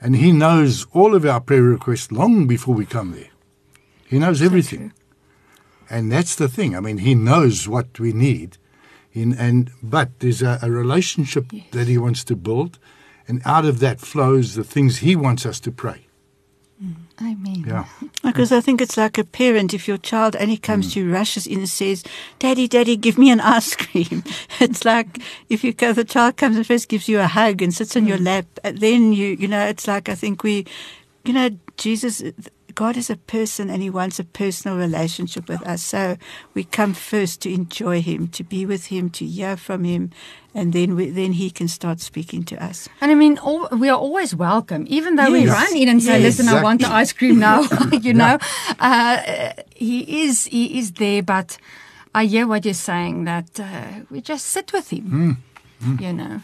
And 0.00 0.16
He 0.16 0.32
knows 0.32 0.84
all 0.92 1.14
of 1.14 1.24
our 1.24 1.40
prayer 1.40 1.62
requests 1.62 2.10
long 2.10 2.48
before 2.48 2.74
we 2.74 2.84
come 2.84 3.12
there. 3.12 3.30
He 4.08 4.18
knows 4.18 4.42
everything. 4.42 4.92
And 5.88 6.10
that's 6.10 6.34
the 6.34 6.48
thing. 6.48 6.74
I 6.76 6.80
mean, 6.80 6.98
he 6.98 7.14
knows 7.14 7.68
what 7.68 8.00
we 8.00 8.12
need, 8.12 8.58
in, 9.12 9.32
and 9.34 9.70
but 9.84 10.18
there's 10.18 10.42
a, 10.42 10.58
a 10.60 10.68
relationship 10.68 11.52
Yes. 11.52 11.66
that 11.70 11.86
he 11.86 11.96
wants 11.96 12.24
to 12.24 12.34
build, 12.34 12.80
and 13.28 13.40
out 13.44 13.64
of 13.64 13.78
that 13.78 14.00
flows 14.00 14.56
the 14.56 14.64
things 14.64 14.96
he 14.98 15.14
wants 15.14 15.46
us 15.46 15.60
to 15.60 15.70
pray. 15.70 16.08
Amen 17.22 17.64
Yeah, 17.66 17.84
Because 18.22 18.52
I 18.52 18.60
think 18.60 18.80
it's 18.80 18.96
like 18.96 19.18
a 19.18 19.24
parent. 19.24 19.74
If 19.74 19.86
your 19.86 19.98
child 19.98 20.36
only 20.38 20.56
comes 20.56 20.88
mm. 20.88 20.92
to 20.94 21.00
you, 21.00 21.12
rushes 21.12 21.46
in 21.46 21.58
and 21.58 21.68
says, 21.68 22.02
"Daddy, 22.38 22.68
Daddy, 22.68 22.96
give 22.96 23.18
me 23.18 23.30
an 23.30 23.40
ice 23.40 23.76
cream," 23.76 24.24
it's 24.60 24.84
like 24.84 25.20
if 25.48 25.64
you 25.64 25.72
go, 25.72 25.92
the 25.92 26.04
child 26.04 26.36
comes 26.36 26.56
and 26.56 26.66
first 26.66 26.88
gives 26.88 27.08
you 27.08 27.20
a 27.20 27.26
hug 27.26 27.62
and 27.62 27.74
sits 27.74 27.96
on 27.96 28.06
your 28.06 28.18
mm. 28.18 28.26
lap, 28.26 28.46
and 28.64 28.78
then 28.78 29.12
you, 29.12 29.36
you 29.38 29.48
know, 29.48 29.64
it's 29.66 29.86
like 29.86 30.08
I 30.08 30.14
think 30.14 30.42
we, 30.42 30.66
you 31.24 31.32
know, 31.32 31.50
Jesus. 31.76 32.22
God 32.80 32.96
is 32.96 33.10
a 33.10 33.16
person 33.16 33.68
and 33.68 33.82
He 33.82 33.90
wants 33.90 34.18
a 34.18 34.24
personal 34.24 34.78
relationship 34.78 35.48
with 35.50 35.60
us. 35.68 35.82
So 35.82 36.16
we 36.54 36.64
come 36.64 36.94
first 36.94 37.42
to 37.42 37.52
enjoy 37.52 38.00
Him, 38.00 38.28
to 38.28 38.42
be 38.42 38.64
with 38.64 38.86
Him, 38.86 39.10
to 39.10 39.26
hear 39.26 39.58
from 39.58 39.84
Him, 39.84 40.10
and 40.54 40.72
then 40.72 40.96
we, 40.96 41.10
then 41.10 41.32
He 41.32 41.50
can 41.50 41.68
start 41.68 42.00
speaking 42.00 42.42
to 42.44 42.56
us. 42.64 42.88
And 43.02 43.10
I 43.12 43.14
mean, 43.14 43.36
all, 43.36 43.68
we 43.70 43.90
are 43.90 43.98
always 43.98 44.34
welcome, 44.34 44.86
even 44.88 45.16
though 45.16 45.30
we 45.30 45.44
Yes. 45.44 45.52
run 45.60 45.76
in 45.76 45.88
and 45.90 46.02
say, 46.02 46.16
Yes. 46.22 46.38
"Listen, 46.38 46.48
I 46.48 46.62
want 46.62 46.80
the 46.80 46.88
ice 47.02 47.12
cream 47.12 47.38
now." 47.38 47.68
you 48.00 48.14
know, 48.14 48.38
uh, 48.78 49.52
he 49.76 50.24
is 50.24 50.46
he 50.46 50.78
is 50.78 50.92
there, 50.92 51.22
but 51.22 51.58
I 52.14 52.24
hear 52.24 52.46
what 52.46 52.64
you're 52.64 52.72
saying 52.92 53.24
that 53.26 53.60
uh, 53.60 54.06
we 54.10 54.22
just 54.22 54.46
sit 54.46 54.72
with 54.72 54.88
him. 54.90 55.36
You 56.00 56.12
know, 56.14 56.40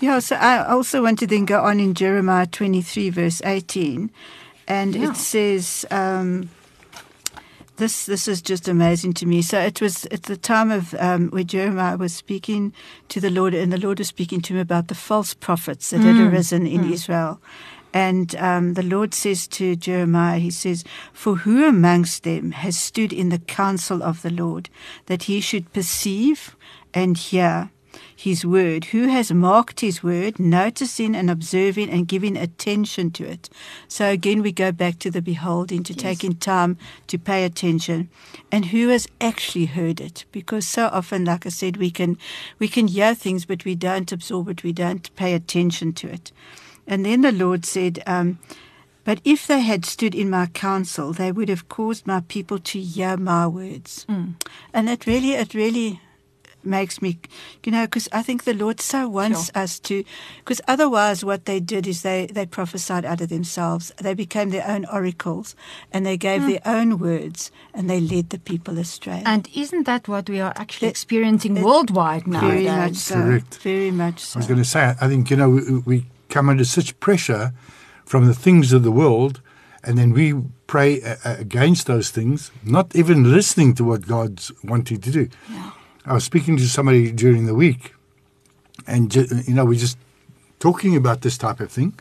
Yeah, 0.00 0.20
so 0.20 0.36
I 0.36 0.64
also 0.64 1.02
want 1.02 1.18
to 1.18 1.26
then 1.26 1.44
go 1.44 1.60
on 1.60 1.78
in 1.80 1.92
Jeremiah 1.92 2.46
23, 2.46 3.10
verse 3.10 3.42
18. 3.44 4.10
And 4.68 4.94
Yeah. 4.94 5.10
it 5.10 5.16
says, 5.16 5.84
um, 5.90 6.50
this 7.78 8.06
this 8.06 8.28
is 8.28 8.42
just 8.42 8.68
amazing 8.68 9.14
to 9.14 9.26
me. 9.26 9.40
So 9.40 9.58
it 9.58 9.80
was 9.80 10.04
at 10.06 10.24
the 10.24 10.36
time 10.36 10.70
of 10.70 10.94
um, 10.98 11.30
where 11.30 11.44
Jeremiah 11.44 11.96
was 11.96 12.12
speaking 12.12 12.72
to 13.08 13.20
the 13.20 13.30
Lord, 13.30 13.54
and 13.54 13.72
the 13.72 13.78
Lord 13.78 13.98
was 13.98 14.08
speaking 14.08 14.42
to 14.42 14.54
him 14.54 14.60
about 14.60 14.88
the 14.88 14.94
false 14.94 15.32
prophets 15.32 15.90
that 15.90 16.02
had 16.02 16.18
arisen 16.18 16.66
in 16.66 16.84
Israel. 16.92 17.40
And 17.94 18.34
um, 18.36 18.74
the 18.74 18.82
Lord 18.82 19.14
says 19.14 19.48
to 19.48 19.74
Jeremiah, 19.74 20.38
He 20.38 20.50
says, 20.50 20.84
For 21.12 21.36
who 21.36 21.66
amongst 21.66 22.22
them 22.24 22.50
has 22.50 22.78
stood 22.78 23.12
in 23.12 23.30
the 23.30 23.38
counsel 23.38 24.02
of 24.02 24.20
the 24.22 24.30
Lord, 24.30 24.68
that 25.06 25.22
he 25.22 25.40
should 25.40 25.72
perceive 25.72 26.54
and 26.92 27.16
hear 27.16 27.70
his 28.14 28.44
word? 28.44 28.86
Who 28.86 29.08
has 29.08 29.32
marked 29.32 29.80
his 29.80 30.02
word, 30.02 30.38
noticing 30.38 31.14
and 31.14 31.30
observing 31.30 31.90
and 31.90 32.08
giving 32.08 32.36
attention 32.36 33.10
to 33.12 33.24
it? 33.24 33.48
So 33.86 34.08
again, 34.08 34.42
we 34.42 34.52
go 34.52 34.72
back 34.72 34.98
to 35.00 35.10
the 35.10 35.22
beholding, 35.22 35.82
to 35.84 35.94
taking 35.94 36.34
time 36.34 36.76
to 37.06 37.18
pay 37.18 37.44
attention. 37.44 38.08
And 38.50 38.66
who 38.66 38.88
has 38.88 39.06
actually 39.20 39.66
heard 39.66 40.00
it? 40.00 40.24
Because 40.32 40.66
so 40.66 40.88
often, 40.92 41.24
like 41.24 41.46
I 41.46 41.50
said, 41.50 41.76
we 41.76 41.90
can, 41.90 42.18
we 42.58 42.68
can 42.68 42.88
hear 42.88 43.14
things, 43.14 43.44
but 43.44 43.64
we 43.64 43.74
don't 43.74 44.12
absorb 44.12 44.48
it, 44.48 44.62
we 44.62 44.72
don't 44.72 45.14
pay 45.16 45.34
attention 45.34 45.92
to 45.94 46.08
it. 46.08 46.32
And 46.86 47.04
then 47.04 47.20
the 47.20 47.32
Lord 47.32 47.64
said, 47.66 48.02
um, 48.06 48.38
But 49.04 49.20
if 49.24 49.46
they 49.46 49.60
had 49.60 49.84
stood 49.84 50.14
in 50.14 50.30
my 50.30 50.46
counsel, 50.46 51.12
they 51.12 51.30
would 51.30 51.48
have 51.48 51.68
caused 51.68 52.06
my 52.06 52.20
people 52.20 52.58
to 52.58 52.80
hear 52.80 53.16
my 53.16 53.46
words. 53.46 54.06
And 54.72 54.88
it 54.88 55.06
really, 55.06 55.32
it 55.32 55.54
really 55.54 56.00
makes 56.68 57.02
me, 57.02 57.18
you 57.64 57.72
know, 57.72 57.86
because 57.86 58.08
I 58.12 58.22
think 58.22 58.44
the 58.44 58.54
Lord 58.54 58.80
so 58.80 59.08
wants 59.08 59.46
Sure. 59.46 59.62
us 59.62 59.80
to, 59.80 60.04
because 60.38 60.60
otherwise 60.68 61.24
what 61.24 61.46
they 61.46 61.58
did 61.60 61.86
is 61.86 62.02
they, 62.02 62.26
they 62.26 62.46
prophesied 62.46 63.04
out 63.04 63.20
of 63.20 63.28
themselves. 63.28 63.92
They 64.00 64.14
became 64.14 64.50
their 64.50 64.68
own 64.68 64.84
oracles 64.84 65.56
and 65.92 66.04
they 66.06 66.16
gave 66.16 66.42
hmm. 66.42 66.50
their 66.50 66.62
own 66.64 66.98
words 66.98 67.50
and 67.74 67.88
they 67.90 68.00
led 68.00 68.30
the 68.30 68.38
people 68.38 68.78
astray. 68.78 69.22
And 69.24 69.48
isn't 69.54 69.84
that 69.84 70.06
what 70.06 70.28
we 70.28 70.40
are 70.40 70.52
actually 70.56 70.88
It- 70.88 70.92
experiencing 70.92 71.56
it- 71.56 71.64
worldwide 71.64 72.26
now? 72.26 72.40
very 72.40 72.64
nowadays? 72.64 72.90
much 72.90 72.96
so. 72.96 73.14
Correct. 73.14 73.58
Very 73.62 73.90
much 73.90 74.20
so. 74.20 74.38
I 74.38 74.40
was 74.40 74.46
going 74.46 74.62
to 74.62 74.64
say, 74.64 74.94
I 75.00 75.08
think, 75.08 75.30
you 75.30 75.36
know, 75.36 75.50
we, 75.50 75.78
we 75.86 76.06
come 76.28 76.48
under 76.48 76.64
such 76.64 76.98
pressure 77.00 77.52
from 78.04 78.26
the 78.26 78.34
things 78.34 78.72
of 78.72 78.82
the 78.82 78.90
world, 78.90 79.40
and 79.84 79.96
then 79.98 80.12
we 80.12 80.34
pray 80.66 81.00
against 81.24 81.86
those 81.86 82.10
things, 82.10 82.50
not 82.64 82.94
even 82.94 83.32
listening 83.32 83.74
to 83.74 83.84
what 83.84 84.06
God's 84.06 84.52
wanting 84.62 85.00
to 85.00 85.10
do. 85.10 85.28
Yeah. 85.50 85.70
I 86.08 86.14
was 86.14 86.24
speaking 86.24 86.56
to 86.56 86.66
somebody 86.66 87.12
during 87.12 87.44
the 87.44 87.54
week, 87.54 87.92
and 88.86 89.14
you 89.14 89.54
know, 89.54 89.66
we're 89.66 89.78
just 89.78 89.98
talking 90.58 90.96
about 90.96 91.20
this 91.20 91.36
type 91.36 91.60
of 91.60 91.70
thing, 91.70 91.98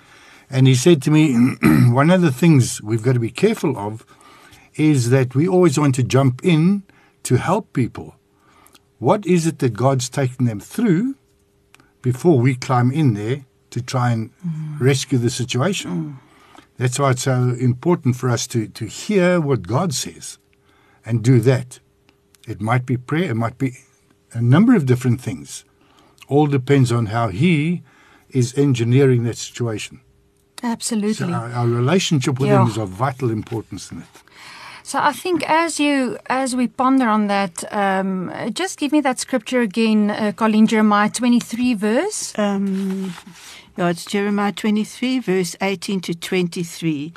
and 0.50 0.66
he 0.66 0.76
said 0.76 1.02
to 1.04 1.12
me, 1.12 1.34
one 1.92 2.10
of 2.10 2.22
the 2.22 2.32
things 2.32 2.82
we've 2.82 3.04
got 3.04 3.14
to 3.14 3.20
be 3.20 3.30
careful 3.30 3.78
of 3.78 4.06
is 4.76 5.10
that 5.10 5.36
we 5.36 5.46
always 5.46 5.78
want 5.78 5.96
to 5.96 6.04
jump 6.04 6.40
in 6.42 6.84
to 7.24 7.36
help 7.36 7.74
people. 7.74 8.16
What 9.00 9.26
is 9.26 9.46
it 9.46 9.60
that 9.60 9.74
God's 9.74 10.08
taking 10.08 10.46
them 10.46 10.62
through 10.62 11.16
before 12.02 12.40
we 12.40 12.56
climb 12.56 12.92
in 12.92 13.14
there 13.14 13.46
to 13.72 13.82
try 13.82 14.12
and 14.12 14.32
mm. 14.40 14.80
rescue 14.80 15.18
the 15.18 15.30
situation? 15.30 15.92
Mm. 15.92 16.64
That's 16.78 16.98
why 16.98 17.12
it's 17.12 17.24
so 17.24 17.56
important 17.60 18.16
for 18.16 18.30
us 18.30 18.48
to, 18.48 18.68
to 18.70 18.86
hear 18.86 19.42
what 19.42 19.68
God 19.68 19.94
says 19.94 20.38
and 21.06 21.22
do 21.24 21.42
that. 21.42 21.80
It 22.48 22.62
might 22.62 22.86
be 22.86 22.96
prayer, 22.96 23.32
it 23.32 23.36
might 23.36 23.58
be 23.58 23.80
a 24.34 24.42
number 24.42 24.76
of 24.76 24.86
different 24.86 25.22
things. 25.22 25.64
All 26.28 26.48
depends 26.48 26.92
on 26.92 27.08
how 27.08 27.30
He 27.30 27.82
is 28.30 28.58
engineering 28.58 29.24
that 29.24 29.38
situation. 29.38 30.02
Absolutely. 30.64 31.14
So 31.14 31.32
our, 31.32 31.52
our 31.52 31.68
relationship 31.68 32.40
with 32.40 32.50
Yeah. 32.50 32.62
Him 32.64 32.70
is 32.70 32.78
of 32.78 32.90
vital 32.90 33.30
importance 33.32 33.92
in 33.92 34.00
it. 34.00 34.08
So 34.84 35.00
I 35.00 35.12
think 35.12 35.44
as 35.50 35.80
you 35.80 36.18
as 36.30 36.56
we 36.56 36.68
ponder 36.68 37.10
on 37.10 37.28
that, 37.28 37.64
um, 37.74 38.32
just 38.54 38.80
give 38.80 38.92
me 38.94 39.02
that 39.02 39.20
scripture 39.20 39.60
again, 39.62 40.10
uh, 40.12 40.32
Colin 40.32 40.66
Jeremiah 40.66 41.10
twenty 41.10 41.42
three 41.42 41.74
verse. 41.74 42.34
Um, 42.38 43.14
yeah, 43.78 43.90
it's 43.90 44.06
Jeremiah 44.06 44.52
23, 44.52 45.20
verse 45.20 45.56
18 45.62 46.00
to 46.02 46.16
23. 46.16 47.14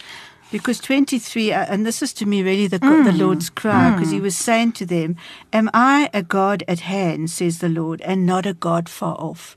Because 0.51 0.81
23, 0.81 1.53
uh, 1.53 1.67
and 1.69 1.87
this 1.87 2.03
is 2.03 2.13
to 2.15 2.27
me 2.27 2.43
really 2.43 2.67
the, 2.67 2.79
the 2.79 3.13
Lord's 3.13 3.51
cry, 3.51 3.91
because 3.93 4.11
he 4.11 4.21
was 4.21 4.37
saying 4.37 4.73
to 4.73 4.87
them, 4.87 5.17
Am 5.53 5.71
I 5.73 6.11
a 6.13 6.23
God 6.23 6.65
at 6.67 6.81
hand, 6.81 7.31
says 7.31 7.59
the 7.59 7.69
Lord, 7.69 8.01
and 8.01 8.27
not 8.27 8.47
a 8.47 8.55
God 8.55 8.89
far 8.89 9.15
off? 9.15 9.57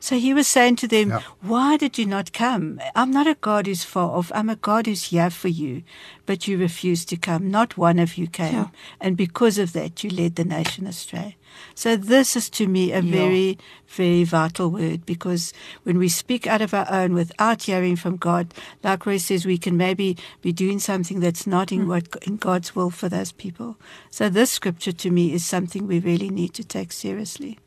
So 0.00 0.18
he 0.18 0.32
was 0.32 0.46
saying 0.46 0.76
to 0.76 0.88
them, 0.88 1.10
Yeah. 1.10 1.22
Why 1.40 1.76
did 1.76 1.98
you 1.98 2.06
not 2.06 2.32
come? 2.32 2.80
I'm 2.94 3.10
not 3.10 3.26
a 3.26 3.34
God 3.34 3.66
who's 3.66 3.84
far 3.84 4.10
off. 4.10 4.30
I'm 4.34 4.48
a 4.48 4.56
God 4.56 4.86
who's 4.86 5.04
here 5.04 5.30
for 5.30 5.48
you. 5.48 5.82
But 6.26 6.46
you 6.46 6.58
refused 6.58 7.08
to 7.08 7.16
come. 7.16 7.50
Not 7.50 7.76
one 7.76 7.98
of 7.98 8.16
you 8.16 8.26
came. 8.26 8.54
Yeah. 8.54 8.68
And 9.00 9.16
because 9.16 9.58
of 9.58 9.72
that, 9.72 10.04
you 10.04 10.10
led 10.10 10.36
the 10.36 10.44
nation 10.44 10.86
astray. 10.86 11.36
So 11.74 11.96
this 11.96 12.36
is 12.36 12.50
to 12.50 12.66
me 12.68 12.92
a 12.92 13.00
Yeah. 13.00 13.10
very, 13.10 13.58
very 13.88 14.24
vital 14.24 14.70
word 14.70 15.04
because 15.06 15.52
when 15.82 15.98
we 15.98 16.08
speak 16.08 16.46
out 16.46 16.62
of 16.62 16.74
our 16.74 16.86
own 16.90 17.14
without 17.14 17.62
hearing 17.62 17.96
from 17.96 18.16
God, 18.16 18.54
like 18.84 19.06
Roy 19.06 19.18
says, 19.18 19.46
we 19.46 19.58
can 19.58 19.76
maybe 19.76 20.16
be 20.42 20.52
doing 20.52 20.78
something 20.78 21.20
that's 21.20 21.46
not 21.46 21.72
in 21.72 21.82
hmm. 21.82 21.88
what 21.88 22.04
in 22.22 22.36
God's 22.36 22.76
will 22.76 22.90
for 22.90 23.08
those 23.08 23.32
people. 23.32 23.76
So 24.10 24.28
this 24.28 24.50
scripture 24.50 24.92
to 24.92 25.10
me 25.10 25.32
is 25.32 25.44
something 25.44 25.86
we 25.86 25.98
really 25.98 26.30
need 26.30 26.54
to 26.54 26.64
take 26.64 26.92
seriously. 26.92 27.58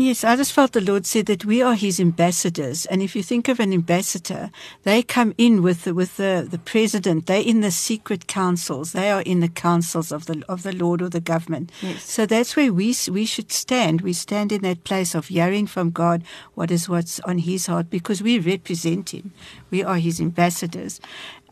Yes, 0.00 0.24
I 0.24 0.34
just 0.34 0.54
felt 0.54 0.72
the 0.72 0.80
Lord 0.80 1.04
said 1.04 1.26
that 1.26 1.44
we 1.44 1.60
are 1.60 1.74
His 1.74 2.00
ambassadors, 2.00 2.86
and 2.86 3.02
if 3.02 3.14
you 3.14 3.22
think 3.22 3.48
of 3.48 3.60
an 3.60 3.70
ambassador, 3.70 4.50
they 4.84 5.02
come 5.02 5.34
in 5.36 5.62
with 5.62 5.84
the, 5.84 5.92
with 5.92 6.16
the, 6.16 6.48
the 6.50 6.56
president. 6.56 7.26
They're 7.26 7.42
in 7.42 7.60
the 7.60 7.70
secret 7.70 8.26
councils. 8.26 8.92
They 8.92 9.10
are 9.10 9.20
in 9.20 9.40
the 9.40 9.48
councils 9.48 10.10
of 10.10 10.24
the 10.24 10.42
of 10.48 10.62
the 10.62 10.72
Lord 10.72 11.02
or 11.02 11.10
the 11.10 11.20
government. 11.20 11.70
Yes. 11.82 12.02
So 12.04 12.24
that's 12.24 12.56
where 12.56 12.72
we 12.72 12.96
we 13.12 13.26
should 13.26 13.52
stand. 13.52 14.00
We 14.00 14.14
stand 14.14 14.52
in 14.52 14.62
that 14.62 14.84
place 14.84 15.14
of 15.14 15.26
hearing 15.26 15.66
from 15.66 15.90
God 15.90 16.24
what 16.54 16.70
is 16.70 16.88
what's 16.88 17.20
on 17.20 17.36
His 17.36 17.66
heart 17.66 17.90
because 17.90 18.22
we 18.22 18.38
represent 18.38 19.10
Him. 19.12 19.32
We 19.70 19.84
are 19.84 19.98
His 19.98 20.18
ambassadors, 20.18 20.98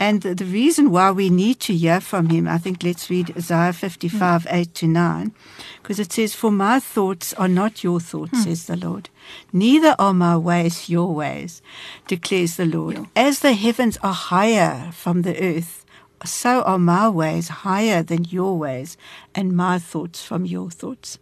and 0.01 0.23
the, 0.23 0.35
the 0.35 0.47
reason 0.47 0.91
why 0.91 1.11
we 1.11 1.29
need 1.29 1.61
to 1.61 1.75
hear 1.75 2.01
from 2.01 2.31
Him, 2.31 2.49
I 2.49 2.57
think, 2.57 2.83
let's 2.83 3.11
read 3.11 3.37
Isaiah 3.37 3.75
fifty-five 3.75 4.47
eight 4.49 4.73
to 4.77 4.87
nine, 4.87 5.35
because 5.83 6.01
it 6.01 6.13
says, 6.13 6.35
"For 6.35 6.51
my 6.51 6.81
thoughts 6.81 7.35
are 7.35 7.47
not 7.47 7.85
your 7.85 8.01
thoughts," 8.01 8.38
Mm. 8.39 8.45
says 8.45 8.67
the 8.67 8.77
Lord. 8.77 9.11
Neither 9.53 9.95
are 9.99 10.15
my 10.15 10.37
ways 10.37 10.89
your 10.89 11.15
ways, 11.15 11.63
declares 12.07 12.57
the 12.57 12.67
Lord. 12.67 13.07
As 13.15 13.41
the 13.41 13.53
heavens 13.53 13.99
are 14.03 14.15
higher 14.15 14.91
from 14.93 15.23
the 15.23 15.39
earth, 15.41 15.85
so 16.25 16.63
are 16.63 16.79
my 16.79 17.09
ways 17.09 17.49
higher 17.49 18.03
than 18.03 18.25
your 18.25 18.59
ways, 18.59 18.97
and 19.35 19.57
my 19.57 19.79
thoughts 19.79 20.23
from 20.23 20.45
your 20.45 20.71
thoughts. 20.71 21.19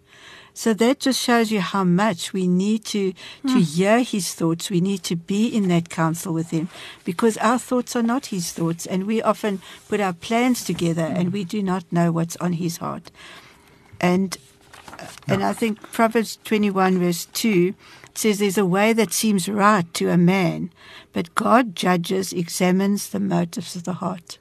So 0.57 0.73
that 0.73 1.01
just 1.01 1.21
shows 1.21 1.51
you 1.51 1.61
how 1.61 1.85
much 1.85 2.33
we 2.33 2.49
need 2.49 2.87
to 2.87 3.13
to 3.13 3.57
mm. 3.61 3.77
hear 3.77 4.01
his 4.01 4.33
thoughts. 4.33 4.71
We 4.71 4.81
need 4.81 5.03
to 5.03 5.15
be 5.15 5.49
in 5.49 5.69
that 5.69 5.91
council 5.91 6.33
with 6.33 6.49
him 6.49 6.71
because 7.05 7.37
our 7.37 7.59
thoughts 7.59 7.95
are 7.95 8.03
not 8.03 8.27
his 8.27 8.53
thoughts 8.53 8.87
and 8.87 9.07
we 9.07 9.21
often 9.21 9.61
put 9.87 10.01
our 10.01 10.15
plans 10.15 10.65
together 10.65 11.03
and 11.03 11.29
mm. 11.29 11.33
we 11.33 11.45
do 11.45 11.63
not 11.63 11.85
know 11.93 12.11
what's 12.11 12.37
on 12.37 12.55
his 12.55 12.79
heart. 12.79 13.11
And 14.01 14.39
and 15.29 15.43
I 15.45 15.53
think 15.53 15.81
Proverbs 15.93 16.39
21 16.45 16.99
verse 16.99 17.27
2 17.27 17.75
says 18.15 18.39
there's 18.39 18.59
a 18.59 18.65
way 18.67 18.93
that 18.93 19.13
seems 19.13 19.49
right 19.49 19.93
to 19.95 20.09
a 20.11 20.17
man, 20.17 20.71
but 21.13 21.35
God 21.35 21.77
judges, 21.77 22.33
examines 22.33 23.11
the 23.11 23.21
motives 23.21 23.77
of 23.77 23.85
the 23.85 23.95
heart. 23.95 24.39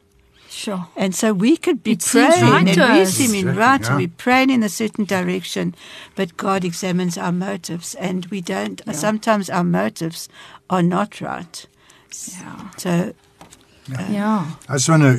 Sure. 0.49 0.87
And 0.95 1.13
so 1.13 1.33
we 1.33 1.57
could 1.57 1.83
be 1.83 1.91
It 1.91 2.01
seems 2.01 2.37
praying 2.37 2.51
right 2.51 2.77
and 2.77 2.93
we 2.93 3.01
us. 3.01 3.13
seem 3.13 3.35
in 3.35 3.55
right 3.57 3.81
yeah. 3.81 3.87
and 3.89 3.97
we're 3.97 4.07
praying 4.17 4.49
in 4.51 4.63
a 4.63 4.69
certain 4.69 5.03
direction, 5.03 5.75
but 6.15 6.37
God 6.37 6.63
examines 6.63 7.17
our 7.17 7.33
motives 7.33 7.93
and 7.95 8.25
we 8.27 8.39
don't, 8.39 8.81
sometimes 8.95 9.49
our 9.49 9.65
motives 9.65 10.29
are 10.69 10.81
not 10.81 11.19
right. 11.19 11.65
Yeah. 12.39 12.69
So, 12.77 13.13
uh, 13.99 14.05
Yeah. 14.09 14.51
I 14.69 14.73
just 14.75 14.87
want 14.87 15.03
to 15.03 15.17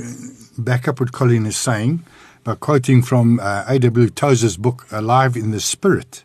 back 0.57 0.89
up 0.89 1.01
what 1.01 1.13
Colleen 1.13 1.45
is 1.45 1.57
saying 1.59 2.03
by 2.47 2.55
quoting 2.55 3.03
from 3.03 3.41
uh, 3.41 3.65
A.W. 3.67 4.09
Tozer's 4.11 4.57
book, 4.57 4.87
Alive 4.93 5.35
in 5.35 5.51
the 5.51 5.59
Spirit. 5.59 6.23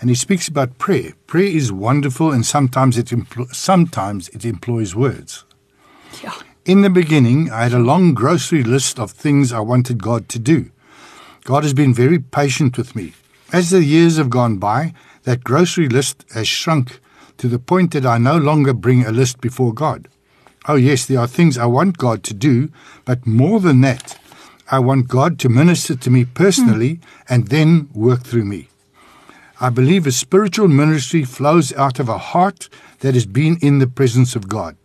And 0.00 0.08
he 0.08 0.14
speaks 0.14 0.46
about 0.46 0.78
prayer. 0.78 1.14
Prayer 1.26 1.48
is 1.48 1.72
wonderful, 1.72 2.30
and 2.30 2.46
sometimes 2.46 2.96
it, 2.96 3.06
empl- 3.06 3.52
sometimes 3.52 4.28
it 4.28 4.44
employs 4.44 4.94
words. 4.94 5.44
Yeah. 6.22 6.34
In 6.64 6.82
the 6.82 6.90
beginning, 6.90 7.50
I 7.50 7.64
had 7.64 7.72
a 7.72 7.80
long 7.80 8.14
grocery 8.14 8.62
list 8.62 9.00
of 9.00 9.10
things 9.10 9.52
I 9.52 9.58
wanted 9.58 10.00
God 10.00 10.28
to 10.28 10.38
do. 10.38 10.70
God 11.42 11.64
has 11.64 11.74
been 11.74 11.92
very 11.92 12.20
patient 12.20 12.78
with 12.78 12.94
me. 12.94 13.14
As 13.52 13.70
the 13.70 13.82
years 13.82 14.16
have 14.16 14.30
gone 14.30 14.58
by, 14.58 14.94
that 15.24 15.42
grocery 15.42 15.88
list 15.88 16.24
has 16.34 16.46
shrunk 16.46 17.00
to 17.38 17.48
the 17.48 17.58
point 17.58 17.92
that 17.94 18.06
I 18.06 18.18
no 18.18 18.36
longer 18.36 18.72
bring 18.72 19.04
a 19.04 19.10
list 19.10 19.40
before 19.40 19.74
God. 19.74 20.06
Oh, 20.68 20.76
yes, 20.76 21.04
there 21.04 21.18
are 21.18 21.26
things 21.26 21.58
I 21.58 21.66
want 21.66 21.98
God 21.98 22.22
to 22.24 22.34
do, 22.34 22.70
but 23.04 23.26
more 23.26 23.58
than 23.58 23.80
that, 23.80 24.20
I 24.70 24.78
want 24.80 25.08
God 25.08 25.38
to 25.40 25.48
minister 25.48 25.96
to 25.96 26.10
me 26.10 26.24
personally 26.26 26.94
hmm. 26.94 27.00
and 27.28 27.48
then 27.48 27.88
work 27.94 28.22
through 28.22 28.44
me. 28.44 28.68
I 29.60 29.70
believe 29.70 30.06
a 30.06 30.12
spiritual 30.12 30.68
ministry 30.68 31.24
flows 31.24 31.72
out 31.72 31.98
of 31.98 32.08
a 32.08 32.18
heart 32.18 32.68
that 33.00 33.14
has 33.14 33.26
been 33.26 33.56
in 33.60 33.78
the 33.78 33.86
presence 33.86 34.36
of 34.36 34.48
God. 34.48 34.76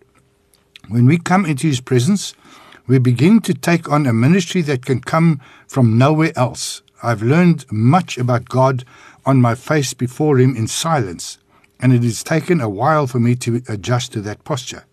When 0.88 1.06
we 1.06 1.18
come 1.18 1.46
into 1.46 1.68
His 1.68 1.82
presence, 1.82 2.34
we 2.88 2.98
begin 2.98 3.40
to 3.42 3.54
take 3.54 3.90
on 3.90 4.08
a 4.08 4.14
ministry 4.14 4.62
that 4.64 4.86
can 4.86 5.00
come 5.00 5.42
from 5.68 5.98
nowhere 5.98 6.32
else. 6.36 6.82
I've 7.02 7.22
learned 7.22 7.66
much 7.72 8.18
about 8.18 8.50
God 8.50 8.84
on 9.26 9.42
my 9.42 9.56
face 9.56 9.94
before 9.94 10.40
Him 10.40 10.56
in 10.56 10.68
silence, 10.68 11.38
and 11.80 11.94
it 11.94 12.04
has 12.04 12.24
taken 12.24 12.60
a 12.60 12.70
while 12.70 13.06
for 13.06 13.20
me 13.20 13.36
to 13.36 13.62
adjust 13.68 14.14
to 14.14 14.22
that 14.22 14.44
posture. 14.44 14.86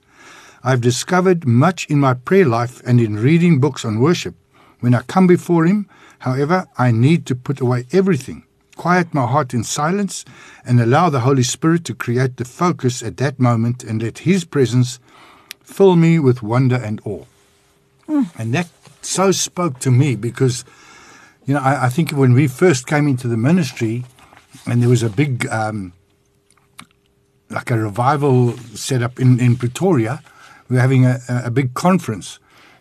I've 0.63 0.81
discovered 0.81 1.47
much 1.47 1.87
in 1.87 1.99
my 2.01 2.15
prayer 2.15 2.45
life 2.45 2.83
and 2.85 3.01
in 3.01 3.17
reading 3.17 3.61
books 3.61 3.85
on 3.85 3.99
worship. 3.99 4.35
When 4.81 4.95
I 4.95 5.03
come 5.03 5.27
before 5.27 5.65
Him, 5.67 5.89
however, 6.21 6.67
I 6.77 6.91
need 6.91 7.27
to 7.27 7.35
put 7.35 7.61
away 7.61 7.87
everything, 7.93 8.45
quiet 8.77 9.15
my 9.15 9.27
heart 9.27 9.55
in 9.55 9.65
silence, 9.65 10.25
and 10.65 10.81
allow 10.81 11.11
the 11.11 11.21
Holy 11.21 11.43
Spirit 11.43 11.85
to 11.87 11.95
create 11.95 12.37
the 12.37 12.45
focus 12.45 13.03
at 13.03 13.17
that 13.19 13.39
moment 13.39 13.85
and 13.85 14.03
let 14.03 14.19
His 14.19 14.45
presence 14.45 14.99
fill 15.63 15.97
me 15.97 16.19
with 16.19 16.43
wonder 16.43 16.77
and 16.77 17.01
awe. 17.05 17.25
And 18.37 18.53
that 18.55 18.69
so 19.03 19.31
spoke 19.31 19.79
to 19.81 19.91
me 19.91 20.17
because, 20.17 20.65
you 21.47 21.55
know, 21.55 21.61
I, 21.61 21.87
I 21.87 21.89
think 21.89 22.11
when 22.11 22.33
we 22.33 22.49
first 22.49 22.87
came 22.87 23.07
into 23.07 23.29
the 23.29 23.37
ministry 23.37 24.05
and 24.67 24.83
there 24.83 24.89
was 24.89 25.03
a 25.03 25.09
big, 25.09 25.47
um, 25.49 25.93
like 27.51 27.71
a 27.71 27.79
revival 27.79 28.57
set 28.75 29.03
up 29.03 29.21
in, 29.21 29.39
in 29.39 29.57
Pretoria, 29.57 30.23
we 30.69 30.77
were 30.77 30.81
having 30.81 31.07
a 31.07 31.21
a 31.29 31.51
big 31.51 31.75
conference. 31.75 32.39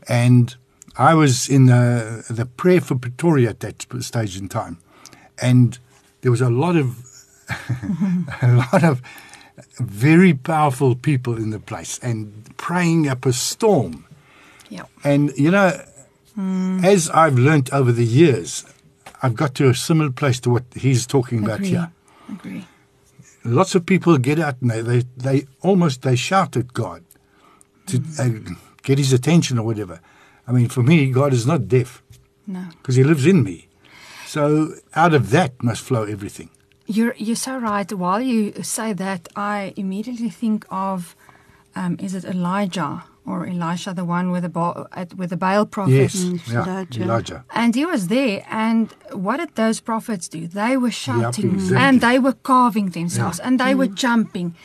And 0.07 0.55
I 0.99 1.13
was 1.13 1.47
in 1.47 1.67
the, 1.67 2.25
the 2.29 2.45
prayer 2.45 2.81
for 2.81 2.95
Pretoria 2.95 3.51
at 3.51 3.61
that 3.61 3.85
stage 4.01 4.37
in 4.37 4.49
time. 4.49 4.77
And 5.41 5.79
there 6.21 6.29
was 6.29 6.41
a 6.41 6.49
lot 6.49 6.75
of 6.75 7.05
a 8.41 8.67
lot 8.71 8.83
of 8.83 9.01
very 9.79 10.33
powerful 10.33 10.95
people 10.95 11.37
in 11.37 11.51
the 11.51 11.59
place 11.59 11.97
and 11.99 12.55
praying 12.57 13.07
up 13.07 13.25
a 13.25 13.31
storm. 13.31 14.05
Ja. 14.69 14.83
And 15.03 15.31
you 15.37 15.51
know, 15.51 15.81
as 16.83 17.09
I've 17.09 17.39
learnt 17.39 17.73
over 17.73 17.93
the 17.93 18.05
years, 18.05 18.65
I've 19.23 19.35
got 19.35 19.55
to 19.55 19.69
a 19.69 19.73
similar 19.73 20.11
place 20.11 20.39
to 20.41 20.49
what 20.49 20.63
he's 20.75 21.07
talking 21.07 21.43
about 21.43 21.61
here. 21.61 21.91
Agree. 22.29 22.67
Lots 23.45 23.73
of 23.73 23.85
people 23.85 24.17
get 24.17 24.37
out 24.37 24.61
and 24.61 24.69
they 24.69 24.81
they, 24.81 25.03
they 25.17 25.47
almost 25.61 26.01
they 26.01 26.17
shout 26.17 26.57
at 26.57 26.73
God 26.73 27.03
to 27.87 28.03
uh, 28.19 28.29
get 28.83 28.97
his 28.97 29.13
attention 29.13 29.57
or 29.57 29.65
whatever. 29.65 30.01
I 30.49 30.51
mean, 30.51 30.67
for 30.69 30.83
me, 30.83 30.97
God 31.21 31.31
is 31.33 31.45
not 31.45 31.67
deaf 31.67 32.01
No. 32.47 32.63
because 32.77 32.95
He 32.99 33.03
lives 33.11 33.25
in 33.25 33.43
me. 33.43 33.57
So 34.25 34.73
out 34.95 35.13
of 35.13 35.23
that 35.35 35.51
must 35.63 35.81
flow 35.87 36.03
everything. 36.15 36.49
You're 36.97 37.15
you're 37.25 37.35
so 37.49 37.53
right. 37.71 37.89
While 38.03 38.21
you 38.33 38.39
say 38.77 38.93
that, 38.93 39.21
I 39.35 39.73
immediately 39.83 40.31
think 40.41 40.65
of, 40.71 41.15
um, 41.75 41.97
is 42.05 42.13
it 42.19 42.25
Elijah 42.25 43.03
or 43.25 43.45
Elisha, 43.45 43.93
the 43.93 44.05
one 44.17 44.27
with 44.33 44.41
the 44.47 44.49
ba- 44.57 44.87
at, 45.01 45.13
with 45.19 45.29
the 45.29 45.37
Baal 45.37 45.65
prophet? 45.75 45.93
Yes, 45.93 46.15
Mm, 46.15 46.39
yeah, 46.51 46.63
Elijah. 46.63 47.01
Elijah. 47.03 47.39
And 47.61 47.75
he 47.75 47.85
was 47.93 48.07
there, 48.07 48.37
and 48.49 48.85
what 49.25 49.37
did 49.37 49.53
those 49.53 49.79
prophets 49.81 50.27
do? 50.27 50.41
They 50.47 50.73
were 50.83 50.89
shouting, 51.05 51.51
exactly. 51.53 51.77
and 51.85 52.01
they 52.01 52.17
were 52.25 52.37
carving 52.51 52.87
themselves, 52.91 53.39
and 53.39 53.59
they 53.59 53.73
were 53.75 53.91
jumping, 54.05 54.55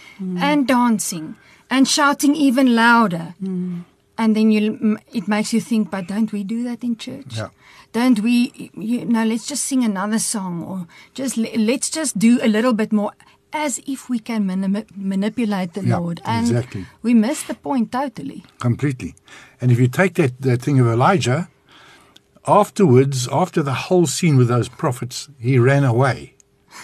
and 0.49 0.67
dancing, 0.67 1.27
and 1.69 1.83
shouting 1.87 2.35
even 2.49 2.67
louder. 2.75 3.27
And 4.17 4.37
then 4.37 4.51
you, 4.53 4.99
it 5.13 5.27
makes 5.27 5.53
you 5.53 5.61
think, 5.61 5.91
but 5.91 6.07
don't 6.07 6.31
we 6.33 6.45
do 6.45 6.63
that 6.65 6.85
in 6.85 6.97
church? 6.97 7.37
Yeah. 7.37 7.49
Don't 7.93 8.21
we? 8.21 8.71
You 8.75 9.05
know, 9.05 9.25
let's 9.25 9.47
just 9.47 9.65
sing 9.65 9.85
another 9.85 10.19
song, 10.19 10.63
or 10.63 10.87
just 11.15 11.37
let's 11.37 11.91
just 11.91 12.19
do 12.19 12.39
a 12.43 12.49
little 12.49 12.73
bit 12.73 12.93
more, 12.93 13.13
as 13.53 13.81
if 13.87 14.09
we 14.09 14.19
can 14.21 14.45
manip- 14.47 14.91
manipulate 14.97 15.75
the 15.75 15.85
Yeah, 15.85 15.99
Lord. 15.99 16.21
And 16.25 16.47
exactly. 16.47 16.87
we 17.03 17.15
miss 17.15 17.43
the 17.45 17.55
point 17.55 17.91
totally. 17.93 18.45
completely. 18.61 19.15
And 19.61 19.71
if 19.73 19.79
you 19.81 19.89
take 19.89 20.15
that, 20.15 20.41
that 20.43 20.63
thing 20.63 20.79
of 20.81 20.87
Elijah, 20.87 21.49
afterwards, 22.47 23.29
after 23.33 23.63
the 23.63 23.75
whole 23.75 24.07
scene 24.07 24.37
with 24.37 24.49
those 24.49 24.69
prophets, 24.69 25.29
he 25.39 25.59
ran 25.59 25.85
away 25.85 26.35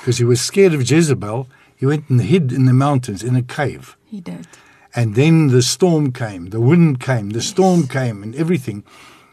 because 0.00 0.18
he 0.18 0.24
was 0.24 0.40
scared 0.40 0.74
of 0.74 0.88
Jezebel. 0.88 1.48
He 1.76 1.86
went 1.86 2.08
and 2.08 2.20
hid 2.20 2.52
in 2.52 2.66
the 2.66 2.72
mountains 2.72 3.22
in 3.22 3.36
a 3.36 3.42
cave. 3.42 3.96
He 4.04 4.20
did. 4.20 4.46
And 4.94 5.14
then 5.14 5.48
the 5.48 5.62
storm 5.62 6.12
came, 6.12 6.50
the 6.50 6.60
wind 6.60 7.00
came, 7.00 7.30
the 7.30 7.40
storm 7.42 7.86
came, 7.86 8.22
and 8.22 8.34
everything. 8.34 8.82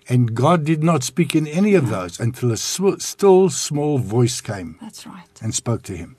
And 0.07 0.35
God 0.35 0.63
did 0.63 0.83
not 0.83 1.03
speak 1.03 1.35
in 1.35 1.47
any 1.47 1.73
of 1.73 1.89
those 1.89 2.19
until 2.19 2.51
a 2.51 2.57
sw- 2.57 2.99
still 2.99 3.49
small 3.49 3.97
voice 3.97 4.39
came 4.39 4.77
That's 4.81 5.05
right. 5.07 5.27
and 5.41 5.53
spoke 5.55 5.81
to 5.83 5.97
him. 5.97 6.15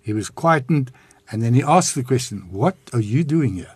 He 0.00 0.12
was 0.12 0.30
quietened, 0.30 0.90
and 1.30 1.42
then 1.42 1.54
he 1.54 1.62
asked 1.62 1.94
the 1.94 2.02
question, 2.02 2.48
What 2.50 2.76
are 2.92 3.00
you 3.00 3.22
doing 3.22 3.54
here? 3.54 3.74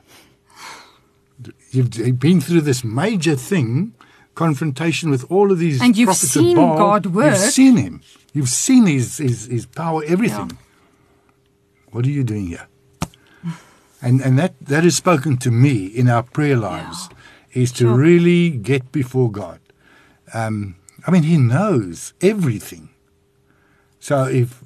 You've 1.71 2.19
been 2.19 2.41
through 2.41 2.63
this 2.63 2.83
major 2.83 3.37
thing, 3.37 3.93
confrontation 4.35 5.11
with 5.11 5.31
all 5.31 5.53
of 5.53 5.59
these 5.59 5.81
And 5.81 5.97
you've 5.97 6.07
prophets 6.09 6.33
seen 6.33 6.59
of 6.59 6.69
Baal. 6.71 6.79
God 6.79 7.07
work. 7.07 7.35
You've 7.35 7.53
seen 7.53 7.77
him. 7.77 8.01
You've 8.33 8.49
seen 8.49 8.87
his, 8.87 9.19
his, 9.19 9.47
his 9.47 9.67
power, 9.67 10.03
everything. 10.07 10.59
What 11.91 12.05
are 12.07 12.11
you 12.11 12.25
doing 12.25 12.47
here? 12.47 12.67
And, 14.01 14.21
and 14.21 14.39
that, 14.39 14.55
that 14.61 14.85
is 14.85 14.97
spoken 14.97 15.37
to 15.39 15.51
me 15.51 15.87
in 15.87 16.09
our 16.09 16.23
prayer 16.23 16.57
lives, 16.57 17.09
is 17.53 17.73
to 17.73 17.85
Sure. 17.85 17.97
really 17.97 18.51
get 18.51 18.93
before 18.93 19.31
God. 19.31 19.59
Um, 20.33 20.77
I 21.07 21.11
mean, 21.11 21.25
He 21.25 21.37
knows 21.37 22.13
everything. 22.21 22.91
So 24.01 24.25
if 24.25 24.63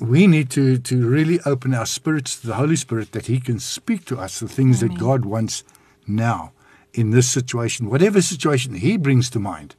we 0.00 0.26
need 0.26 0.48
to, 0.50 0.78
to 0.78 1.06
really 1.06 1.38
open 1.44 1.74
our 1.74 1.84
spirits 1.86 2.40
to 2.40 2.46
the 2.46 2.54
Holy 2.54 2.76
Spirit 2.76 3.12
that 3.12 3.26
He 3.26 3.40
can 3.40 3.58
speak 3.58 4.06
to 4.06 4.18
us 4.18 4.40
the 4.40 4.48
things 4.48 4.80
that 4.80 4.96
God 4.98 5.24
wants 5.26 5.62
now 6.06 6.52
in 6.94 7.10
this 7.10 7.28
situation, 7.30 7.90
whatever 7.90 8.22
situation 8.22 8.74
He 8.74 8.96
brings 8.96 9.28
to 9.30 9.38
mind, 9.38 9.76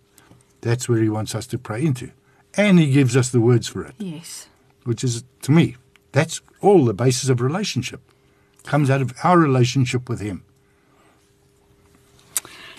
that's 0.61 0.87
where 0.87 1.01
He 1.01 1.09
wants 1.09 1.33
us 1.33 1.47
to 1.47 1.57
pray 1.57 1.83
into. 1.83 2.11
And 2.55 2.77
He 2.77 2.91
gives 2.91 3.17
us 3.17 3.29
the 3.31 3.41
words 3.41 3.67
for 3.67 3.83
it, 3.83 3.95
Yes. 3.97 4.47
which 4.83 5.03
is, 5.03 5.23
to 5.41 5.51
me, 5.51 5.77
that's 6.11 6.41
all 6.59 6.85
the 6.85 6.93
basis 6.93 7.29
of 7.29 7.41
relationship. 7.41 8.01
Comes 8.63 8.89
out 8.89 9.01
of 9.01 9.13
our 9.23 9.37
relationship 9.37 10.07
with 10.07 10.19
Him. 10.19 10.43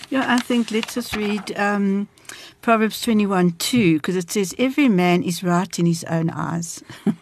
Yeah, 0.09 0.25
I 0.27 0.39
think 0.39 0.71
let's 0.71 0.93
just 0.93 1.15
read 1.15 1.57
um, 1.57 2.07
Proverbs 2.61 3.01
21 3.01 3.53
2, 3.53 3.95
because 3.95 4.15
it 4.15 4.31
says, 4.31 4.53
Every 4.57 4.87
man 4.87 5.23
is 5.23 5.43
right 5.43 5.79
in 5.79 5.85
his 5.85 6.03
own 6.05 6.29
eyes. 6.29 6.83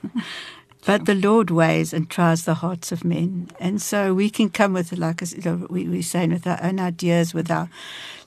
But 0.86 1.06
the 1.06 1.16
Lord 1.16 1.52
weighs 1.52 1.94
and 1.94 2.10
tries 2.10 2.46
the 2.46 2.56
hearts 2.56 2.92
of 2.92 3.04
men. 3.04 3.52
And 3.60 3.82
so 3.82 4.16
we 4.16 4.30
can 4.32 4.50
come 4.50 4.74
with, 4.74 4.92
like 4.94 5.22
we, 5.70 5.88
we're 5.88 6.02
saying, 6.02 6.32
with 6.32 6.48
our 6.48 6.60
own 6.62 6.80
ideas, 6.80 7.34
with 7.36 7.52
our 7.52 7.70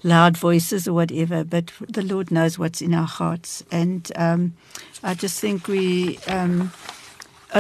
loud 0.05 0.37
voices 0.37 0.87
or 0.87 0.93
whatever, 0.93 1.43
but 1.43 1.73
the 1.89 2.03
Lord 2.03 2.31
knows 2.31 2.59
what's 2.59 2.81
in 2.81 2.95
our 2.95 3.07
hearts. 3.07 3.65
And 3.73 4.11
um, 4.15 4.55
I 5.03 5.15
just 5.15 5.41
think 5.41 5.67
we, 5.67 6.19
um, 6.29 6.71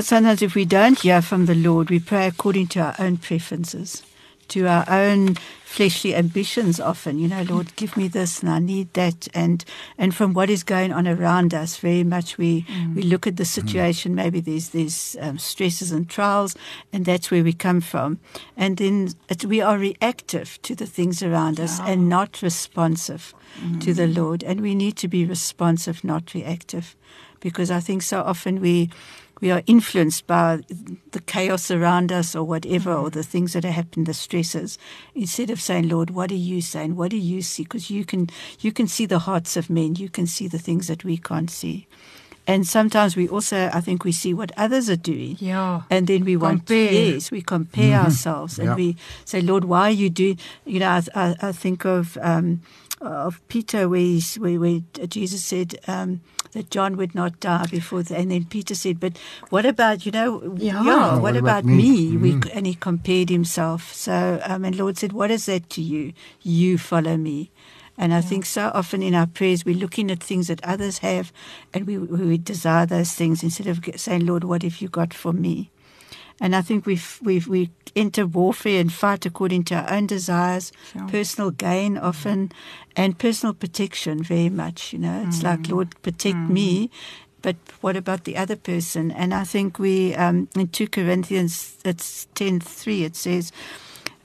sometimes 0.00 0.42
if 0.42 0.54
we 0.54 0.64
don't 0.64 0.98
hear 0.98 1.22
from 1.22 1.46
the 1.46 1.54
Lord, 1.54 1.90
we 1.90 2.00
pray 2.00 2.26
according 2.26 2.66
to 2.68 2.80
our 2.80 2.94
own 2.98 3.16
preferences, 3.16 4.02
to 4.48 4.66
our 4.66 4.84
own 4.88 5.36
fleshly 5.64 6.14
ambitions 6.14 6.78
often. 6.78 7.18
You 7.18 7.28
know, 7.28 7.42
Lord, 7.42 7.74
give 7.76 7.96
me 7.96 8.08
this 8.08 8.40
and 8.40 8.50
I 8.50 8.58
need 8.58 8.92
that. 8.94 9.28
And 9.34 9.64
and 9.98 10.14
from 10.14 10.32
what 10.32 10.50
is 10.50 10.62
going 10.62 10.92
on 10.92 11.06
around 11.08 11.52
us, 11.52 11.76
very 11.76 12.04
much 12.04 12.38
we, 12.38 12.64
we 12.94 13.02
mm. 13.02 13.10
look 13.10 13.26
at 13.26 13.36
the 13.36 13.44
situation, 13.44 14.12
mm. 14.12 14.16
maybe 14.16 14.40
there's, 14.40 14.70
there's 14.70 15.16
um, 15.20 15.38
stresses 15.38 15.90
and 15.90 16.08
trials, 16.08 16.56
and 16.92 17.04
that's 17.04 17.30
where 17.30 17.42
we 17.42 17.52
come 17.52 17.80
from. 17.80 18.18
And 18.56 18.76
then 18.76 19.10
it, 19.28 19.44
we 19.44 19.60
are 19.60 19.78
reactive 19.78 20.60
to 20.62 20.74
the 20.74 20.86
things 20.86 21.22
around 21.22 21.58
us 21.58 21.80
and 21.80 22.08
not 22.08 22.42
responsive 22.42 23.34
to 23.80 23.94
the 23.94 24.06
mm. 24.06 24.16
Lord. 24.16 24.42
And 24.44 24.60
we 24.60 24.74
need 24.74 24.96
to 24.96 25.08
be 25.08 25.24
responsive, 25.24 26.04
not 26.04 26.34
reactive 26.34 26.96
because 27.40 27.70
I 27.70 27.80
think 27.80 28.02
so 28.02 28.22
often 28.22 28.60
we 28.60 28.90
we 29.40 29.50
are 29.50 29.62
influenced 29.66 30.26
by 30.26 30.60
the 31.12 31.20
chaos 31.20 31.70
around 31.70 32.10
us 32.12 32.34
or 32.34 32.44
whatever, 32.44 32.92
or 32.94 33.10
the 33.10 33.22
things 33.22 33.52
that 33.52 33.64
are 33.64 33.70
happening, 33.72 34.04
the 34.04 34.14
stresses. 34.14 34.78
Instead 35.14 35.50
of 35.50 35.60
saying, 35.60 35.88
"Lord, 35.88 36.10
what 36.10 36.30
are 36.30 36.36
you 36.52 36.60
saying? 36.60 36.96
What 36.96 37.10
do 37.10 37.16
you 37.16 37.42
see?" 37.42 37.62
Because 37.64 37.90
you 37.90 38.04
can 38.04 38.28
you 38.60 38.72
can 38.72 38.86
see 38.86 39.06
the 39.06 39.18
hearts 39.20 39.56
of 39.56 39.68
men, 39.68 39.96
you 39.96 40.08
can 40.08 40.26
see 40.26 40.48
the 40.48 40.58
things 40.58 40.86
that 40.86 41.04
we 41.04 41.16
can't 41.16 41.50
see, 41.50 41.86
and 42.46 42.66
sometimes 42.66 43.16
we 43.16 43.26
also, 43.28 43.70
I 43.72 43.80
think, 43.80 44.04
we 44.04 44.12
see 44.12 44.34
what 44.34 44.52
others 44.56 44.88
are 44.90 44.96
doing. 44.96 45.36
Yeah. 45.40 45.82
And 45.90 46.06
then 46.06 46.24
we 46.24 46.36
want, 46.36 46.66
Compare. 46.66 46.92
yes, 46.92 47.30
we 47.30 47.40
compare 47.42 47.98
ourselves, 48.00 48.58
and 48.58 48.68
Yeah. 48.68 48.76
we 48.76 48.96
say, 49.24 49.40
Lord, 49.40 49.64
why 49.64 49.88
are 49.88 49.90
you 50.02 50.10
doing? 50.10 50.38
You 50.66 50.80
know, 50.80 50.88
I, 50.88 51.02
I, 51.14 51.34
I 51.48 51.52
think 51.52 51.84
of 51.84 52.16
um, 52.20 52.60
of 53.06 53.46
Peter, 53.48 53.88
where, 53.88 54.00
he's, 54.00 54.36
where, 54.36 54.58
where 54.58 54.80
Jesus 55.08 55.44
said 55.44 55.76
um, 55.86 56.20
that 56.52 56.70
John 56.70 56.96
would 56.96 57.14
not 57.14 57.40
die 57.40 57.66
before, 57.66 58.02
the, 58.02 58.16
and 58.16 58.30
then 58.30 58.44
Peter 58.46 58.74
said, 58.74 59.00
"But 59.00 59.18
what 59.50 59.66
about 59.66 60.06
you 60.06 60.12
know? 60.12 60.54
Yeah. 60.56 60.82
what, 61.14 61.22
What 61.22 61.36
about, 61.36 61.60
about 61.60 61.64
me?" 61.64 62.10
me? 62.10 62.16
We, 62.16 62.50
and 62.52 62.66
he 62.66 62.74
compared 62.74 63.28
himself. 63.28 63.92
So, 63.92 64.40
um, 64.44 64.64
and 64.64 64.76
Lord 64.76 64.98
said, 64.98 65.12
"What 65.12 65.30
is 65.30 65.46
that 65.46 65.68
to 65.70 65.82
you? 65.82 66.12
You 66.42 66.78
follow 66.78 67.16
me." 67.16 67.50
And 67.96 68.12
I 68.12 68.20
think 68.22 68.44
so 68.44 68.72
often 68.74 69.02
in 69.02 69.14
our 69.14 69.26
prayers, 69.28 69.64
we're 69.64 69.76
looking 69.76 70.10
at 70.10 70.20
things 70.20 70.48
that 70.48 70.64
others 70.64 70.98
have 70.98 71.32
and 71.72 71.86
we, 71.86 71.96
we 71.96 72.38
desire 72.38 72.86
those 72.86 73.12
things 73.12 73.44
instead 73.44 73.68
of 73.68 73.78
saying, 73.94 74.26
Lord, 74.26 74.42
what 74.42 74.62
have 74.64 74.80
you 74.80 74.88
got 74.88 75.14
for 75.14 75.32
me? 75.32 75.70
And 76.40 76.54
I 76.56 76.62
think 76.62 76.84
we've, 76.86 77.18
we've, 77.22 77.46
we 77.46 77.70
enter 77.94 78.26
warfare 78.26 78.80
and 78.80 78.92
fight 78.92 79.24
according 79.24 79.64
to 79.64 79.76
our 79.76 79.90
own 79.92 80.06
desires, 80.06 80.72
Sure. 80.92 81.08
personal 81.08 81.50
gain 81.52 81.96
often, 81.96 82.50
and 82.96 83.18
personal 83.18 83.54
protection 83.54 84.22
very 84.22 84.48
much. 84.50 84.92
You 84.92 84.98
know, 84.98 85.24
it's 85.26 85.42
like, 85.42 85.68
Lord, 85.68 85.94
protect 86.02 86.36
me. 86.50 86.90
But 87.40 87.56
what 87.82 87.94
about 87.96 88.24
the 88.24 88.36
other 88.36 88.56
person? 88.56 89.10
And 89.12 89.32
I 89.34 89.44
think 89.44 89.78
we, 89.78 90.14
um, 90.14 90.48
in 90.56 90.68
2 90.68 90.88
Corinthians, 90.88 91.76
it's 91.84 92.26
10 92.34 92.60
3, 92.60 93.04
it 93.04 93.16
says, 93.16 93.52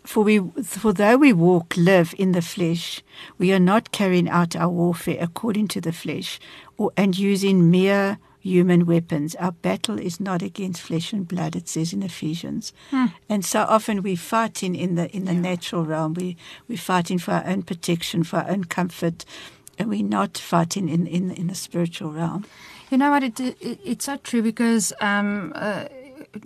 for 0.06 0.24
we, 0.24 0.40
for 0.64 0.94
though 0.94 1.18
we 1.18 1.34
walk, 1.34 1.76
live 1.78 2.16
in 2.18 2.32
the 2.32 2.42
flesh, 2.42 3.04
we 3.38 3.52
are 3.54 3.60
not 3.60 3.92
carrying 3.92 4.28
out 4.30 4.56
our 4.56 4.70
warfare 4.70 5.18
according 5.22 5.68
to 5.68 5.82
the 5.82 5.92
flesh, 5.92 6.40
or 6.78 6.92
and 6.98 7.18
using 7.18 7.70
mere 7.70 8.18
human 8.50 8.86
weapons. 8.86 9.36
Our 9.36 9.52
battle 9.52 10.00
is 10.00 10.20
not 10.20 10.42
against 10.42 10.82
flesh 10.82 11.14
and 11.14 11.28
blood. 11.28 11.56
It 11.56 11.70
says 11.70 11.94
in 11.94 12.04
Ephesians, 12.04 12.74
and 13.30 13.46
so 13.46 13.62
often 13.62 14.02
we're 14.02 14.18
fighting 14.18 14.76
in 14.76 14.96
the 14.96 15.10
in 15.16 15.26
the 15.26 15.34
natural 15.34 15.86
realm. 15.86 16.14
We 16.16 16.36
we're 16.68 16.78
fighting 16.78 17.20
for 17.20 17.32
our 17.32 17.46
own 17.46 17.64
protection, 17.64 18.24
for 18.24 18.38
our 18.38 18.50
own 18.50 18.64
comfort, 18.66 19.26
and 19.78 19.90
we're 19.90 20.04
not 20.04 20.38
fighting 20.38 20.90
in 20.90 21.08
in 21.08 21.32
in 21.32 21.48
the 21.48 21.56
spiritual 21.56 22.12
realm. 22.12 22.46
You 22.90 22.98
know 22.98 23.12
what? 23.12 23.24
It, 23.24 23.40
it 23.40 23.80
it's 23.86 24.06
so 24.06 24.18
true 24.18 24.42
because 24.42 24.94
um, 25.00 25.54
uh, 25.56 25.86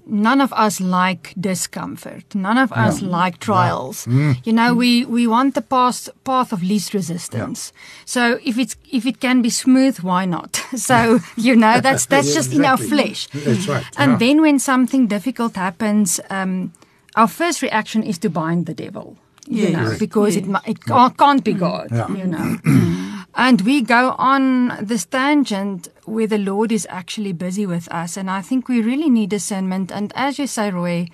none 0.06 0.42
of 0.42 0.54
us 0.54 0.80
like 0.80 1.34
discomfort. 1.40 2.36
None 2.36 2.58
of 2.58 2.72
us 2.72 3.02
like 3.02 3.40
trials. 3.40 4.06
Mm. 4.06 4.36
You 4.46 4.54
know, 4.54 4.74
we 4.74 5.06
we 5.06 5.28
want 5.28 5.56
the 5.56 5.62
path 5.62 6.10
path 6.24 6.54
of 6.54 6.64
least 6.64 6.94
resistance. 6.94 7.74
So 8.06 8.40
if 8.44 8.58
it's 8.58 8.76
if 8.92 9.06
it 9.06 9.20
can 9.20 9.42
be 9.42 9.50
smooth, 9.50 10.00
why 10.00 10.26
not? 10.26 10.62
So 10.78 11.20
you 11.38 11.56
know, 11.56 11.80
that's 11.82 12.06
that's 12.06 12.28
Yeah, 12.34 12.36
just 12.36 12.54
in 12.54 12.66
our 12.66 12.78
flesh. 12.78 13.28
That's 13.28 13.68
right. 13.68 13.86
And 13.98 14.12
yeah. 14.12 14.18
then 14.18 14.42
when 14.42 14.60
something 14.60 15.08
difficult 15.08 15.56
happens, 15.56 16.20
um, 16.30 16.72
our 17.16 17.28
first 17.28 17.62
reaction 17.62 18.04
is 18.04 18.18
to 18.20 18.30
bind 18.30 18.66
the 18.66 18.74
devil. 18.74 19.18
You 19.48 19.68
Yes. 19.68 19.74
know, 19.74 19.98
because 20.00 20.38
it 20.38 20.46
it 20.66 20.80
can't, 20.86 21.18
can't 21.18 21.44
be 21.44 21.54
mm. 21.54 21.60
God. 21.60 21.88
Yeah. 21.92 22.08
You 22.18 22.28
know. 22.28 22.58
Mm. 22.64 23.13
And 23.36 23.62
we 23.62 23.82
go 23.82 24.16
on 24.20 24.78
this 24.80 25.06
tangent 25.06 25.88
where 26.06 26.28
the 26.28 26.38
Lord 26.38 26.72
is 26.72 26.86
actually 26.90 27.34
busy 27.34 27.66
with 27.66 27.92
us. 27.92 28.16
And 28.16 28.30
I 28.30 28.42
think 28.42 28.68
we 28.68 28.82
really 28.82 29.10
need 29.10 29.30
discernment. 29.30 29.92
And 29.92 30.14
as 30.16 30.38
you 30.38 30.46
say, 30.46 30.70
Roy, 30.70 31.08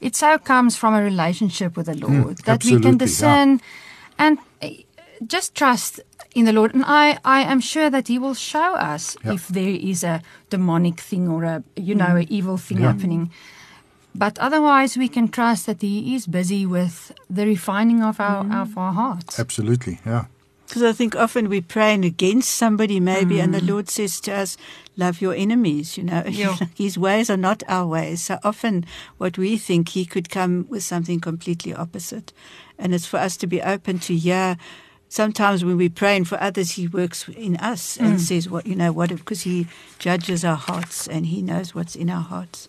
it 0.00 0.14
so 0.14 0.38
comes 0.38 0.76
from 0.76 0.94
a 0.94 1.02
relationship 1.02 1.76
with 1.76 1.86
the 1.86 1.94
hmm, 1.94 2.22
Lord 2.22 2.38
that 2.38 2.64
we 2.64 2.70
can 2.70 2.76
absolutely, 2.76 2.90
yeah. 2.90 2.98
discern 2.98 3.60
and 4.18 4.38
uh, 4.62 4.68
just 5.26 5.56
trust 5.56 6.00
in 6.34 6.44
the 6.44 6.52
Lord. 6.52 6.74
And 6.74 6.84
I, 6.86 7.18
I 7.24 7.42
am 7.42 7.60
sure 7.60 7.90
that 7.90 8.06
He 8.06 8.18
will 8.20 8.34
show 8.34 8.74
us 8.74 9.16
Yeah. 9.24 9.32
if 9.32 9.48
there 9.48 9.74
is 9.74 10.04
a 10.04 10.22
demonic 10.50 11.00
thing 11.00 11.28
or 11.28 11.42
a, 11.42 11.64
you 11.74 11.96
know, 11.96 12.16
an 12.16 12.26
hmm. 12.26 12.34
evil 12.34 12.56
thing 12.56 12.78
Yeah. 12.78 12.92
happening. 12.92 13.30
But 14.14 14.38
otherwise, 14.38 14.96
we 14.96 15.08
can 15.08 15.28
trust 15.28 15.66
that 15.66 15.82
He 15.82 16.14
is 16.14 16.26
busy 16.26 16.64
with 16.66 17.12
the 17.28 17.46
refining 17.46 18.00
of 18.02 18.20
our, 18.20 18.44
hmm. 18.44 18.52
of 18.52 18.78
our 18.78 18.92
hearts. 18.92 19.40
Absolutely. 19.40 19.98
Yeah. 20.06 20.26
Because 20.68 20.82
I 20.82 20.92
think 20.92 21.16
often 21.16 21.48
we're 21.48 21.62
praying 21.62 22.04
against 22.04 22.50
somebody, 22.50 23.00
maybe, 23.00 23.40
and 23.40 23.54
the 23.54 23.60
Mm. 23.60 23.68
Lord 23.68 23.88
says 23.88 24.20
to 24.20 24.32
us, 24.34 24.56
Love 24.98 25.20
your 25.22 25.32
enemies, 25.34 25.96
you 25.96 26.04
know. 26.04 26.22
Yeah. 26.28 26.56
His 26.76 26.98
ways 26.98 27.30
are 27.30 27.36
not 27.38 27.62
our 27.68 27.86
ways. 27.86 28.22
So 28.24 28.38
often 28.44 28.84
what 29.16 29.38
we 29.38 29.56
think, 29.56 29.90
He 29.90 30.04
could 30.04 30.28
come 30.28 30.66
with 30.68 30.82
something 30.82 31.20
completely 31.20 31.72
opposite. 31.74 32.32
And 32.78 32.92
it's 32.94 33.06
for 33.06 33.18
us 33.18 33.36
to 33.38 33.46
be 33.46 33.62
open 33.62 33.98
to 34.00 34.14
hear. 34.16 34.56
Sometimes 35.08 35.64
when 35.64 35.78
we're 35.78 35.88
praying 35.88 36.26
for 36.26 36.38
others, 36.42 36.72
He 36.72 36.86
works 36.86 37.26
in 37.28 37.56
us 37.56 37.96
Mm. 37.96 38.04
and 38.06 38.20
says, 38.20 38.50
What, 38.50 38.66
you 38.66 38.74
know, 38.76 38.92
what, 38.92 39.08
because 39.08 39.42
He 39.42 39.66
judges 39.98 40.44
our 40.44 40.56
hearts 40.56 41.08
and 41.08 41.26
He 41.26 41.40
knows 41.40 41.74
what's 41.74 41.96
in 41.96 42.10
our 42.10 42.22
hearts. 42.22 42.68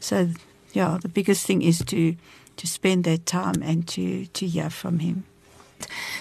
So, 0.00 0.30
yeah, 0.72 0.98
the 1.00 1.08
biggest 1.08 1.46
thing 1.46 1.62
is 1.62 1.78
to. 1.86 2.16
To 2.60 2.66
spend 2.66 3.04
that 3.04 3.26
time 3.26 3.62
and 3.62 3.86
to, 3.88 4.24
to 4.32 4.46
hear 4.46 4.70
from 4.70 5.00
him. 5.00 5.24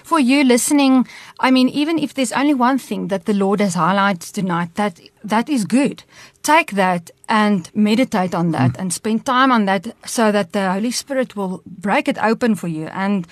For 0.04 0.20
you 0.20 0.44
listening, 0.44 1.08
I 1.40 1.52
mean, 1.52 1.70
even 1.70 1.98
if 2.00 2.14
there's 2.14 2.32
only 2.32 2.54
one 2.54 2.78
thing 2.78 3.08
that 3.10 3.26
the 3.26 3.34
Lord 3.34 3.60
has 3.60 3.76
highlighted 3.76 4.32
tonight, 4.32 4.76
that 4.76 5.00
that 5.24 5.50
is 5.50 5.66
good. 5.66 6.04
Take 6.44 6.72
that 6.74 7.10
and 7.28 7.70
meditate 7.74 8.36
on 8.36 8.52
that 8.52 8.78
and 8.80 8.94
spend 8.94 9.26
time 9.26 9.52
on 9.52 9.66
that 9.66 9.88
so 10.06 10.32
that 10.32 10.52
the 10.52 10.72
Holy 10.72 10.92
Spirit 10.92 11.36
will 11.36 11.62
break 11.66 12.08
it 12.08 12.18
open 12.24 12.56
for 12.56 12.68
you. 12.68 12.86
And 12.88 13.28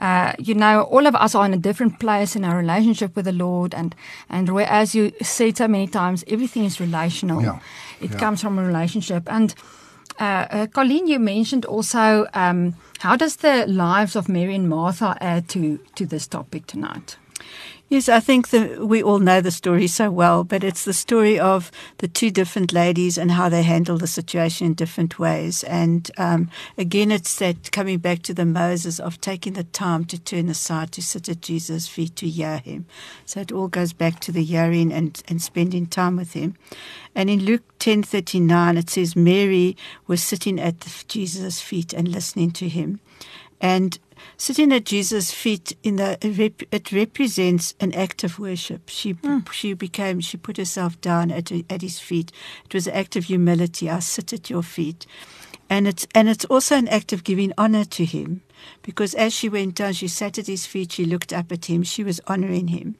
uh, 0.00 0.32
you 0.38 0.54
know, 0.54 0.82
all 0.82 1.06
of 1.06 1.14
us 1.14 1.34
are 1.34 1.44
in 1.46 1.54
a 1.54 1.56
different 1.58 2.00
place 2.00 2.34
in 2.34 2.44
our 2.44 2.56
relationship 2.56 3.14
with 3.14 3.24
the 3.24 3.32
Lord, 3.32 3.74
and 3.74 3.94
and 4.28 4.48
Roy, 4.48 4.64
as 4.64 4.94
you 4.94 5.12
said 5.22 5.56
so 5.56 5.68
many 5.68 5.86
times, 5.86 6.24
everything 6.26 6.64
is 6.64 6.80
relational. 6.80 7.40
Yeah. 7.42 7.58
It 8.00 8.10
Yeah. 8.12 8.18
comes 8.18 8.40
from 8.40 8.58
a 8.58 8.64
relationship. 8.64 9.22
And 9.30 9.54
uh, 10.20 10.46
uh, 10.50 10.66
Colleen, 10.66 11.06
you 11.06 11.18
mentioned 11.18 11.64
also 11.64 12.26
um, 12.34 12.74
how 13.00 13.16
does 13.16 13.36
the 13.36 13.66
lives 13.66 14.16
of 14.16 14.28
Mary 14.28 14.54
and 14.54 14.68
Martha 14.68 15.16
add 15.20 15.48
to 15.48 15.78
to 15.94 16.06
this 16.06 16.26
topic 16.26 16.66
tonight? 16.66 17.16
Yes, 17.92 18.08
I 18.08 18.20
think 18.20 18.48
that 18.48 18.86
we 18.86 19.02
all 19.02 19.18
know 19.18 19.42
the 19.42 19.50
story 19.50 19.86
so 19.86 20.10
well, 20.10 20.44
but 20.44 20.64
it's 20.64 20.86
the 20.86 20.94
story 20.94 21.38
of 21.38 21.70
the 21.98 22.08
two 22.08 22.30
different 22.30 22.72
ladies 22.72 23.18
and 23.18 23.30
how 23.30 23.50
they 23.50 23.62
handle 23.62 23.98
the 23.98 24.06
situation 24.06 24.68
in 24.68 24.72
different 24.72 25.18
ways. 25.18 25.62
And 25.64 26.10
um, 26.16 26.50
again, 26.78 27.12
it's 27.12 27.36
that 27.36 27.70
coming 27.70 27.98
back 27.98 28.22
to 28.22 28.32
the 28.32 28.46
Moses 28.46 28.98
of 28.98 29.20
taking 29.20 29.52
the 29.52 29.64
time 29.64 30.06
to 30.06 30.18
turn 30.18 30.48
aside 30.48 30.90
to 30.92 31.02
sit 31.02 31.28
at 31.28 31.42
Jesus' 31.42 31.86
feet 31.86 32.16
to 32.16 32.30
hear 32.30 32.56
him. 32.60 32.86
So 33.26 33.40
it 33.40 33.52
all 33.52 33.68
goes 33.68 33.92
back 33.92 34.20
to 34.20 34.32
the 34.32 34.42
hearing 34.42 34.90
and, 34.90 35.22
and 35.28 35.42
spending 35.42 35.84
time 35.84 36.16
with 36.16 36.32
him. 36.32 36.56
And 37.14 37.28
in 37.28 37.44
Luke 37.44 37.78
ten 37.78 38.02
thirty 38.02 38.40
nine, 38.40 38.78
it 38.78 38.88
says 38.88 39.14
Mary 39.14 39.76
was 40.06 40.22
sitting 40.22 40.58
at 40.58 41.04
Jesus' 41.08 41.60
feet 41.60 41.92
and 41.92 42.08
listening 42.08 42.52
to 42.52 42.70
him. 42.70 43.00
And 43.60 43.98
sitting 44.36 44.72
at 44.72 44.84
Jesus' 44.84 45.30
feet 45.30 45.76
in 45.82 45.96
the 45.96 46.18
rep- 46.38 46.62
it 46.72 46.92
represents 46.92 47.74
an 47.80 47.92
act 47.94 48.24
of 48.24 48.38
worship. 48.38 48.88
She 48.88 49.12
hmm. 49.12 49.40
she 49.50 49.74
became 49.74 50.20
she 50.20 50.36
put 50.36 50.56
herself 50.56 51.00
down 51.00 51.30
at 51.30 51.50
at 51.70 51.82
his 51.82 51.98
feet. 51.98 52.32
It 52.64 52.74
was 52.74 52.86
an 52.86 52.94
act 52.94 53.16
of 53.16 53.24
humility. 53.24 53.90
I 53.90 54.00
sit 54.00 54.32
at 54.32 54.50
your 54.50 54.62
feet, 54.62 55.06
and 55.72 55.88
it's 55.88 56.06
and 56.14 56.28
it's 56.28 56.44
also 56.44 56.76
an 56.76 56.86
act 56.88 57.14
of 57.14 57.24
giving 57.24 57.50
honor 57.56 57.86
to 57.86 58.04
him, 58.04 58.42
because 58.82 59.14
as 59.14 59.32
she 59.32 59.48
went 59.48 59.74
down, 59.74 59.94
she 59.94 60.06
sat 60.06 60.36
at 60.36 60.46
his 60.46 60.66
feet. 60.66 60.92
She 60.92 61.06
looked 61.06 61.32
up 61.32 61.50
at 61.50 61.64
him. 61.64 61.82
She 61.82 62.04
was 62.04 62.20
honoring 62.26 62.68
him, 62.68 62.96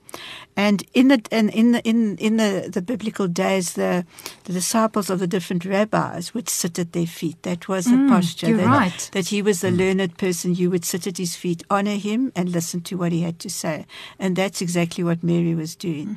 and 0.56 0.82
in 0.94 1.08
the 1.08 1.22
and 1.30 1.50
in 1.50 1.72
the 1.72 1.82
in 1.82 2.16
in 2.16 2.38
the, 2.38 2.70
the 2.72 2.80
biblical 2.80 3.28
days, 3.28 3.74
the 3.74 4.06
the 4.44 4.54
disciples 4.54 5.11
of 5.11 5.18
the 5.18 5.26
different 5.26 5.66
rabbis 5.66 6.32
would 6.32 6.48
sit 6.48 6.78
at 6.78 6.94
their 6.94 7.06
feet. 7.06 7.42
That 7.42 7.68
was 7.68 7.85
the 7.85 7.90
mm, 7.90 8.08
posture. 8.08 8.48
you're 8.48 8.56
that, 8.56 8.66
right. 8.66 9.11
that 9.12 9.28
he 9.28 9.42
was 9.42 9.61
the 9.61 9.68
mm. 9.68 9.76
learned 9.76 10.16
person. 10.16 10.54
You 10.54 10.70
would 10.70 10.87
sit 10.87 11.06
at 11.06 11.18
his 11.18 11.37
feet, 11.37 11.62
honor 11.68 11.96
him, 11.96 12.32
and 12.35 12.48
listen 12.48 12.80
to 12.88 12.96
what 12.96 13.12
he 13.12 13.20
had 13.20 13.38
to 13.40 13.50
say. 13.50 13.85
And 14.18 14.35
that's 14.35 14.62
exactly 14.62 15.04
what 15.04 15.22
Mary 15.22 15.54
was 15.54 15.76
doing. 15.76 16.08
Mm. 16.08 16.16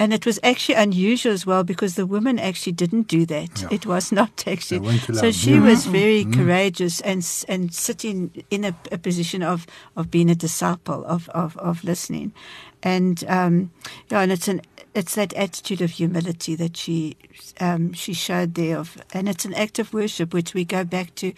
And 0.00 0.12
it 0.14 0.24
was 0.26 0.38
actually 0.42 0.76
unusual 0.82 1.32
as 1.34 1.44
well 1.46 1.62
because 1.62 1.94
the 1.94 2.06
woman 2.06 2.38
actually 2.38 2.72
didn't 2.72 3.06
do 3.06 3.26
that. 3.26 3.62
Yeah. 3.62 3.68
It 3.70 3.84
was 3.86 4.10
not 4.10 4.44
actually. 4.52 4.98
So 4.98 5.12
allowed. 5.12 5.34
she 5.34 5.52
Yeah. 5.52 5.60
was 5.70 5.84
very 5.86 6.24
courageous 6.24 7.00
and 7.02 7.22
and 7.48 7.72
sitting 7.74 8.30
in 8.50 8.64
a, 8.64 8.72
a 8.90 8.96
position 8.98 9.42
of, 9.42 9.66
of 9.96 10.10
being 10.10 10.30
a 10.30 10.34
disciple 10.34 11.04
of, 11.04 11.28
of, 11.34 11.56
of 11.58 11.84
listening, 11.84 12.32
and 12.82 13.22
um, 13.28 13.70
yeah, 14.10 14.22
and 14.22 14.32
it's 14.32 14.48
an 14.48 14.60
it's 14.94 15.14
that 15.14 15.32
attitude 15.34 15.84
of 15.84 15.90
humility 15.90 16.56
that 16.56 16.76
she 16.76 17.16
um, 17.60 17.92
she 17.92 18.14
showed 18.14 18.54
there 18.54 18.78
of, 18.78 18.96
and 19.12 19.28
it's 19.28 19.44
an 19.44 19.54
act 19.54 19.78
of 19.78 19.92
worship 19.92 20.32
which 20.34 20.54
we 20.54 20.64
go 20.64 20.82
back 20.84 21.14
to, 21.16 21.32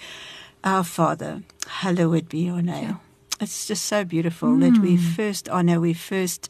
our 0.64 0.85
Father, 0.85 1.42
hallowed 1.83 2.29
be 2.29 2.38
your 2.46 2.62
name. 2.62 2.96
It's 3.42 3.66
just 3.66 3.87
so 3.87 4.05
beautiful 4.05 4.57
that 4.59 4.78
we 4.78 4.96
hmm. 4.96 5.02
first 5.02 5.48
honor, 5.48 5.81
we 5.81 5.94
first 5.94 6.48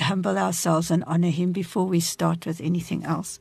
humble 0.00 0.38
ourselves 0.38 0.90
and 0.90 1.04
honor 1.04 1.30
Him 1.30 1.52
before 1.52 1.84
we 1.86 2.00
start 2.00 2.46
with 2.46 2.60
anything 2.60 3.04
else. 3.04 3.38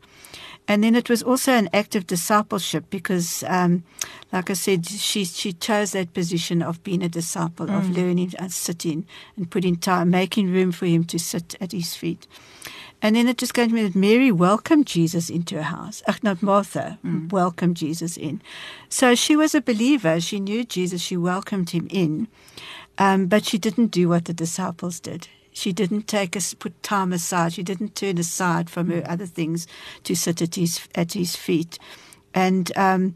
And 0.67 0.83
then 0.83 0.95
it 0.95 1.09
was 1.09 1.23
also 1.23 1.53
an 1.53 1.69
act 1.73 1.95
of 1.95 2.05
discipleship 2.05 2.85
because, 2.89 3.43
um, 3.47 3.83
like 4.31 4.49
I 4.49 4.53
said, 4.53 4.85
she 4.85 5.25
she 5.25 5.53
chose 5.53 5.91
that 5.91 6.13
position 6.13 6.61
of 6.61 6.83
being 6.83 7.01
a 7.01 7.09
disciple, 7.09 7.69
of 7.71 7.87
hmm. 7.87 7.93
learning 7.93 8.33
and 8.37 8.51
sitting 8.51 9.05
and 9.37 9.49
putting 9.49 9.77
time, 9.77 10.09
making 10.09 10.51
room 10.51 10.71
for 10.71 10.85
him 10.85 11.03
to 11.05 11.17
sit 11.17 11.55
at 11.61 11.71
his 11.71 11.95
feet. 11.95 12.27
And 13.01 13.15
then 13.15 13.27
it 13.27 13.37
just 13.37 13.55
came 13.55 13.69
to 13.69 13.73
me 13.73 13.83
that 13.83 13.95
Mary 13.95 14.31
welcomed 14.31 14.85
Jesus 14.85 15.29
into 15.29 15.55
her 15.55 15.63
house. 15.63 16.03
Ach, 16.07 16.21
not 16.21 16.43
Martha, 16.43 16.99
hmm. 17.01 17.29
welcomed 17.29 17.77
Jesus 17.77 18.15
in. 18.15 18.41
So 18.89 19.15
she 19.15 19.35
was 19.35 19.55
a 19.55 19.61
believer. 19.61 20.19
She 20.19 20.39
knew 20.39 20.63
Jesus. 20.63 21.01
She 21.01 21.17
welcomed 21.17 21.71
him 21.71 21.87
in. 21.89 22.27
Um, 22.97 23.27
but 23.27 23.45
she 23.45 23.57
didn't 23.57 23.87
do 23.87 24.09
what 24.09 24.25
the 24.25 24.33
disciples 24.33 24.99
did. 24.99 25.27
She 25.51 25.73
didn't 25.73 26.07
take 26.07 26.35
us 26.35 26.53
put 26.53 26.81
time 26.81 27.11
aside. 27.11 27.53
She 27.53 27.63
didn't 27.63 27.95
turn 27.95 28.17
aside 28.17 28.69
from 28.69 28.89
her 28.89 29.03
other 29.05 29.25
things 29.25 29.67
to 30.03 30.15
sit 30.15 30.41
at 30.41 30.55
his 30.55 30.87
at 30.95 31.13
his 31.13 31.35
feet. 31.35 31.77
And 32.33 32.75
um, 32.77 33.15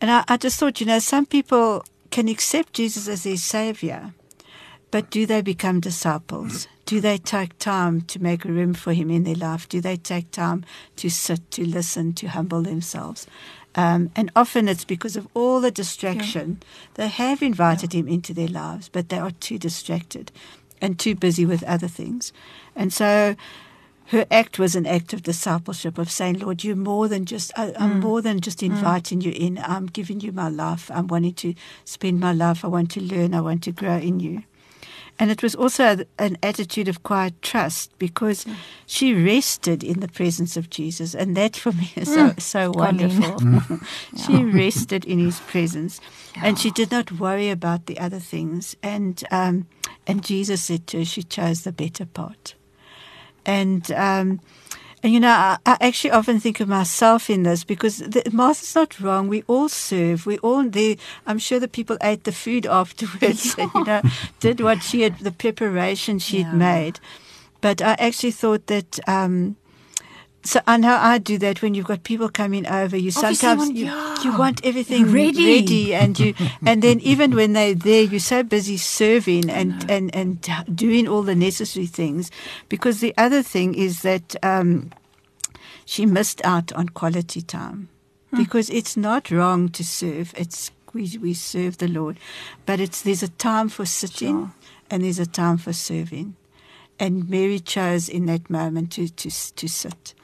and 0.00 0.10
I, 0.10 0.24
I 0.28 0.36
just 0.36 0.58
thought, 0.58 0.80
you 0.80 0.86
know, 0.86 0.98
some 0.98 1.26
people 1.26 1.84
can 2.10 2.28
accept 2.28 2.72
Jesus 2.72 3.08
as 3.08 3.24
their 3.24 3.36
savior, 3.36 4.12
but 4.90 5.10
do 5.10 5.26
they 5.26 5.42
become 5.42 5.80
disciples? 5.80 6.66
Do 6.86 7.00
they 7.00 7.18
take 7.18 7.58
time 7.58 8.00
to 8.02 8.22
make 8.22 8.44
room 8.44 8.72
for 8.72 8.92
him 8.94 9.10
in 9.10 9.24
their 9.24 9.34
life? 9.34 9.68
Do 9.68 9.80
they 9.80 9.96
take 9.96 10.30
time 10.30 10.64
to 10.96 11.10
sit, 11.10 11.50
to 11.52 11.66
listen, 11.66 12.14
to 12.14 12.28
humble 12.28 12.62
themselves? 12.62 13.26
Um, 13.74 14.10
and 14.16 14.30
often 14.34 14.66
it's 14.66 14.84
because 14.84 15.16
of 15.16 15.28
all 15.34 15.60
the 15.60 15.70
distraction. 15.70 16.60
They 16.94 17.08
have 17.08 17.42
invited 17.42 17.92
him 17.92 18.08
into 18.08 18.34
their 18.34 18.48
lives, 18.48 18.88
but 18.88 19.08
they 19.08 19.18
are 19.18 19.30
too 19.30 19.58
distracted 19.58 20.32
and 20.80 20.98
too 20.98 21.14
busy 21.14 21.44
with 21.44 21.62
other 21.64 21.88
things. 21.88 22.32
And 22.74 22.92
so 22.92 23.36
her 24.06 24.26
act 24.30 24.58
was 24.58 24.74
an 24.74 24.86
act 24.86 25.12
of 25.12 25.22
discipleship 25.22 25.98
of 25.98 26.10
saying, 26.10 26.38
Lord, 26.38 26.64
you're 26.64 26.76
more 26.76 27.08
than 27.08 27.26
just, 27.26 27.52
I, 27.58 27.74
I'm 27.78 27.94
mm. 27.94 28.00
more 28.00 28.22
than 28.22 28.40
just 28.40 28.60
mm. 28.60 28.66
inviting 28.66 29.20
you 29.20 29.32
in. 29.32 29.58
I'm 29.58 29.86
giving 29.86 30.20
you 30.20 30.32
my 30.32 30.48
life. 30.48 30.90
I'm 30.90 31.08
wanting 31.08 31.34
to 31.34 31.54
spend 31.84 32.18
my 32.18 32.32
life. 32.32 32.64
I 32.64 32.68
want 32.68 32.90
to 32.92 33.02
learn. 33.02 33.34
I 33.34 33.42
want 33.42 33.62
to 33.64 33.72
grow 33.72 33.98
in 33.98 34.20
you. 34.20 34.44
And 35.18 35.30
it 35.30 35.42
was 35.42 35.54
also 35.54 36.04
an 36.18 36.38
attitude 36.42 36.86
of 36.86 37.02
quiet 37.02 37.42
trust 37.42 37.90
because 37.98 38.46
she 38.86 39.12
rested 39.12 39.82
in 39.82 40.00
the 40.00 40.08
presence 40.08 40.56
of 40.56 40.70
Jesus. 40.70 41.14
And 41.14 41.36
that 41.36 41.56
for 41.56 41.72
me 41.72 41.92
is 41.96 42.12
so, 42.12 42.34
so 42.38 42.72
Colleen. 42.72 43.20
wonderful. 43.20 43.78
she 44.26 44.44
rested 44.44 45.04
in 45.04 45.18
his 45.18 45.40
presence 45.40 46.00
and 46.36 46.58
she 46.58 46.70
did 46.70 46.92
not 46.92 47.10
worry 47.12 47.50
about 47.50 47.86
the 47.86 47.98
other 47.98 48.20
things. 48.20 48.76
And, 48.82 49.22
um, 49.32 49.66
and 50.06 50.24
Jesus 50.24 50.62
said 50.62 50.86
to 50.88 50.98
her, 50.98 51.04
she 51.04 51.24
chose 51.24 51.62
the 51.62 51.72
better 51.72 52.06
part. 52.06 52.54
And, 53.44 53.90
um, 53.92 54.40
And 55.02 55.12
you 55.12 55.20
know, 55.20 55.28
I, 55.30 55.58
I 55.64 55.76
actually 55.80 56.10
often 56.10 56.40
think 56.40 56.58
of 56.60 56.68
myself 56.68 57.30
in 57.30 57.44
this 57.44 57.62
because 57.64 57.98
the, 57.98 58.28
Martha's 58.32 58.74
not 58.74 58.98
wrong. 58.98 59.28
We 59.28 59.44
all 59.46 59.68
serve. 59.68 60.26
We 60.26 60.38
all 60.38 60.64
there. 60.68 60.96
I'm 61.26 61.38
sure 61.38 61.60
the 61.60 61.68
people 61.68 61.96
ate 62.02 62.24
the 62.24 62.32
food 62.32 62.66
afterwards 62.80 63.54
and 63.58 63.70
you 63.74 63.84
know 63.84 64.02
did 64.40 64.60
what 64.60 64.82
she 64.82 65.02
had, 65.02 65.18
the 65.20 65.30
preparation 65.32 66.18
she'd 66.18 66.46
Yeah. 66.46 66.52
made. 66.52 67.00
But 67.60 67.80
I 67.82 67.92
actually 67.98 68.32
thought 68.32 68.66
that. 68.66 68.98
Um, 69.08 69.56
so 70.48 70.60
I 70.66 70.76
know 70.78 70.96
I 70.96 71.18
do 71.18 71.36
that 71.38 71.60
when 71.62 71.74
you've 71.74 71.86
got 71.92 72.02
people 72.02 72.28
coming 72.28 72.66
over. 72.66 72.96
You 72.96 73.10
Obviously 73.16 73.34
sometimes 73.34 73.58
want- 73.68 73.76
you, 73.76 74.30
you 74.30 74.38
want 74.38 74.64
everything 74.64 75.02
Ready. 75.20 75.46
ready, 75.60 75.94
and 75.94 76.18
you 76.18 76.34
and 76.66 76.82
then 76.82 77.00
even 77.00 77.34
when 77.34 77.52
they're 77.52 77.74
there, 77.74 78.02
you're 78.04 78.20
so 78.34 78.42
busy 78.42 78.76
serving 78.76 79.50
and 79.50 79.70
and 79.90 80.14
and 80.14 80.30
doing 80.74 81.06
all 81.06 81.22
the 81.22 81.34
necessary 81.34 81.86
things. 81.86 82.30
Because 82.68 83.00
the 83.00 83.14
other 83.18 83.42
thing 83.42 83.74
is 83.74 84.02
that 84.02 84.36
um, 84.42 84.90
she 85.84 86.06
missed 86.06 86.40
out 86.44 86.72
on 86.72 86.88
quality 86.88 87.42
time 87.42 87.88
because 88.36 88.68
it's 88.70 88.96
not 88.96 89.30
wrong 89.30 89.68
to 89.70 89.82
serve. 89.84 90.32
It's 90.36 90.70
we 90.94 91.18
we 91.20 91.34
serve 91.34 91.76
the 91.78 91.88
Lord, 91.88 92.16
but 92.66 92.80
it's 92.80 93.02
there's 93.02 93.22
a 93.22 93.28
time 93.28 93.68
for 93.68 93.84
sitting 93.86 94.36
Sure. 94.36 94.52
and 94.90 95.02
there's 95.04 95.18
a 95.18 95.26
time 95.26 95.58
for 95.58 95.72
serving, 95.72 96.34
and 96.98 97.28
Mary 97.28 97.60
chose 97.60 98.08
in 98.08 98.26
that 98.26 98.50
moment 98.50 98.92
to 98.92 99.08
to 99.08 99.30
to 99.30 99.68
sit. 99.68 100.14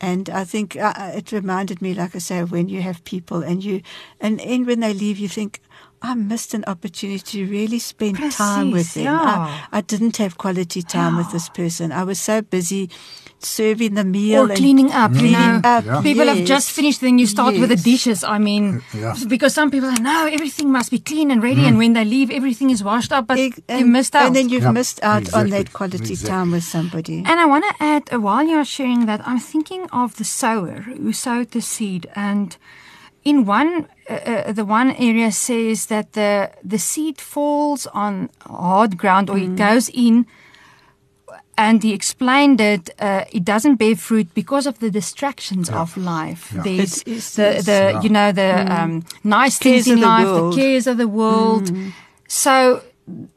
And 0.00 0.28
I 0.28 0.44
think 0.44 0.76
uh, 0.76 0.92
uh, 0.96 1.12
it 1.14 1.32
reminded 1.32 1.80
me, 1.80 1.94
like 1.94 2.14
I 2.14 2.18
say, 2.18 2.44
when 2.44 2.68
you 2.68 2.82
have 2.82 3.02
people 3.04 3.42
and 3.42 3.64
you, 3.64 3.80
and, 4.20 4.38
and 4.40 4.66
when 4.66 4.80
they 4.80 4.92
leave, 4.92 5.18
you 5.18 5.28
think, 5.28 5.60
I 6.02 6.14
missed 6.14 6.52
an 6.52 6.64
opportunity 6.66 7.20
to 7.20 7.46
really 7.46 7.78
spend 7.78 8.18
time 8.32 8.70
with 8.70 8.92
them. 8.92 9.04
yeah. 9.04 9.64
I, 9.72 9.78
I 9.78 9.80
didn't 9.80 10.18
have 10.18 10.36
quality 10.36 10.82
time 10.82 11.16
with 11.16 11.32
this 11.32 11.48
person. 11.48 11.90
I 11.92 12.04
was 12.04 12.20
so 12.20 12.42
busy 12.42 12.90
serving 13.44 13.94
the 13.94 14.04
meal 14.04 14.50
Or 14.50 14.54
cleaning 14.54 14.90
up, 14.92 15.12
you 15.12 15.18
cleaning 15.18 15.60
know. 15.60 15.60
up. 15.64 15.84
Yeah. 15.84 16.02
People 16.02 16.26
have 16.26 16.44
just 16.44 16.70
finished, 16.70 17.00
then 17.00 17.18
you 17.18 17.26
start 17.26 17.54
with 17.58 17.68
the 17.68 17.76
dishes. 17.76 18.24
I 18.24 18.38
mean, 18.38 18.82
Yeah. 18.94 19.14
because 19.28 19.54
some 19.54 19.70
people 19.70 19.88
say, 19.94 20.02
no, 20.02 20.26
everything 20.26 20.70
must 20.72 20.90
be 20.90 20.98
clean 20.98 21.30
and 21.30 21.42
ready, 21.42 21.64
and 21.64 21.78
when 21.78 21.92
they 21.92 22.04
leave, 22.04 22.30
everything 22.30 22.70
is 22.70 22.82
washed 22.82 23.12
up, 23.12 23.26
but 23.26 23.38
Ex- 23.38 23.60
you 23.68 23.86
missed 23.86 24.14
out. 24.14 24.26
And 24.26 24.36
then 24.36 24.48
you've 24.48 24.62
Yeah, 24.62 24.72
missed 24.72 25.02
out 25.02 25.16
on 25.34 25.46
exactly, 25.46 25.50
that 25.50 25.72
quality 25.72 26.12
exactly. 26.14 26.28
time 26.30 26.50
with 26.52 26.64
somebody. 26.64 27.18
And 27.26 27.38
I 27.40 27.46
want 27.46 27.64
to 27.68 27.74
add, 27.82 28.02
uh, 28.12 28.20
while 28.20 28.44
you're 28.46 28.64
sharing 28.64 29.06
that, 29.06 29.20
I'm 29.26 29.38
thinking 29.40 29.86
of 29.92 30.16
the 30.16 30.24
sower 30.24 30.80
who 30.86 31.12
sowed 31.12 31.50
the 31.52 31.60
seed. 31.60 32.06
And 32.16 32.56
in 33.24 33.46
one, 33.46 33.88
uh, 34.08 34.12
uh, 34.12 34.52
the 34.52 34.64
one 34.64 34.90
area 34.92 35.32
says 35.32 35.86
that 35.86 36.12
the, 36.12 36.50
the 36.62 36.78
seed 36.78 37.20
falls 37.20 37.86
on 37.88 38.28
hard 38.46 38.96
ground 38.98 39.30
or 39.30 39.38
it 39.38 39.56
goes 39.56 39.88
in. 39.88 40.26
And 41.56 41.82
he 41.84 41.92
explained 41.92 42.58
that 42.58 42.90
uh, 42.98 43.24
it 43.30 43.44
doesn't 43.44 43.76
bear 43.76 43.94
fruit 43.96 44.34
because 44.34 44.66
of 44.66 44.78
the 44.80 44.90
distractions 44.90 45.70
of 45.70 45.96
life. 45.96 46.52
Yeah. 46.54 46.62
There's 46.64 47.02
It 47.02 47.08
is, 47.08 47.34
the, 47.36 47.62
the 47.64 47.90
Yeah. 47.92 48.02
you 48.02 48.08
know, 48.08 48.32
the 48.32 48.66
um, 48.82 49.04
nice 49.22 49.58
Cares 49.58 49.84
things 49.84 49.86
in 49.86 49.92
of 49.94 50.00
the 50.00 50.06
life, 50.06 50.26
world. 50.26 50.52
the 50.52 50.56
cares 50.56 50.86
of 50.86 50.96
the 50.96 51.06
world. 51.08 51.70
So 52.26 52.82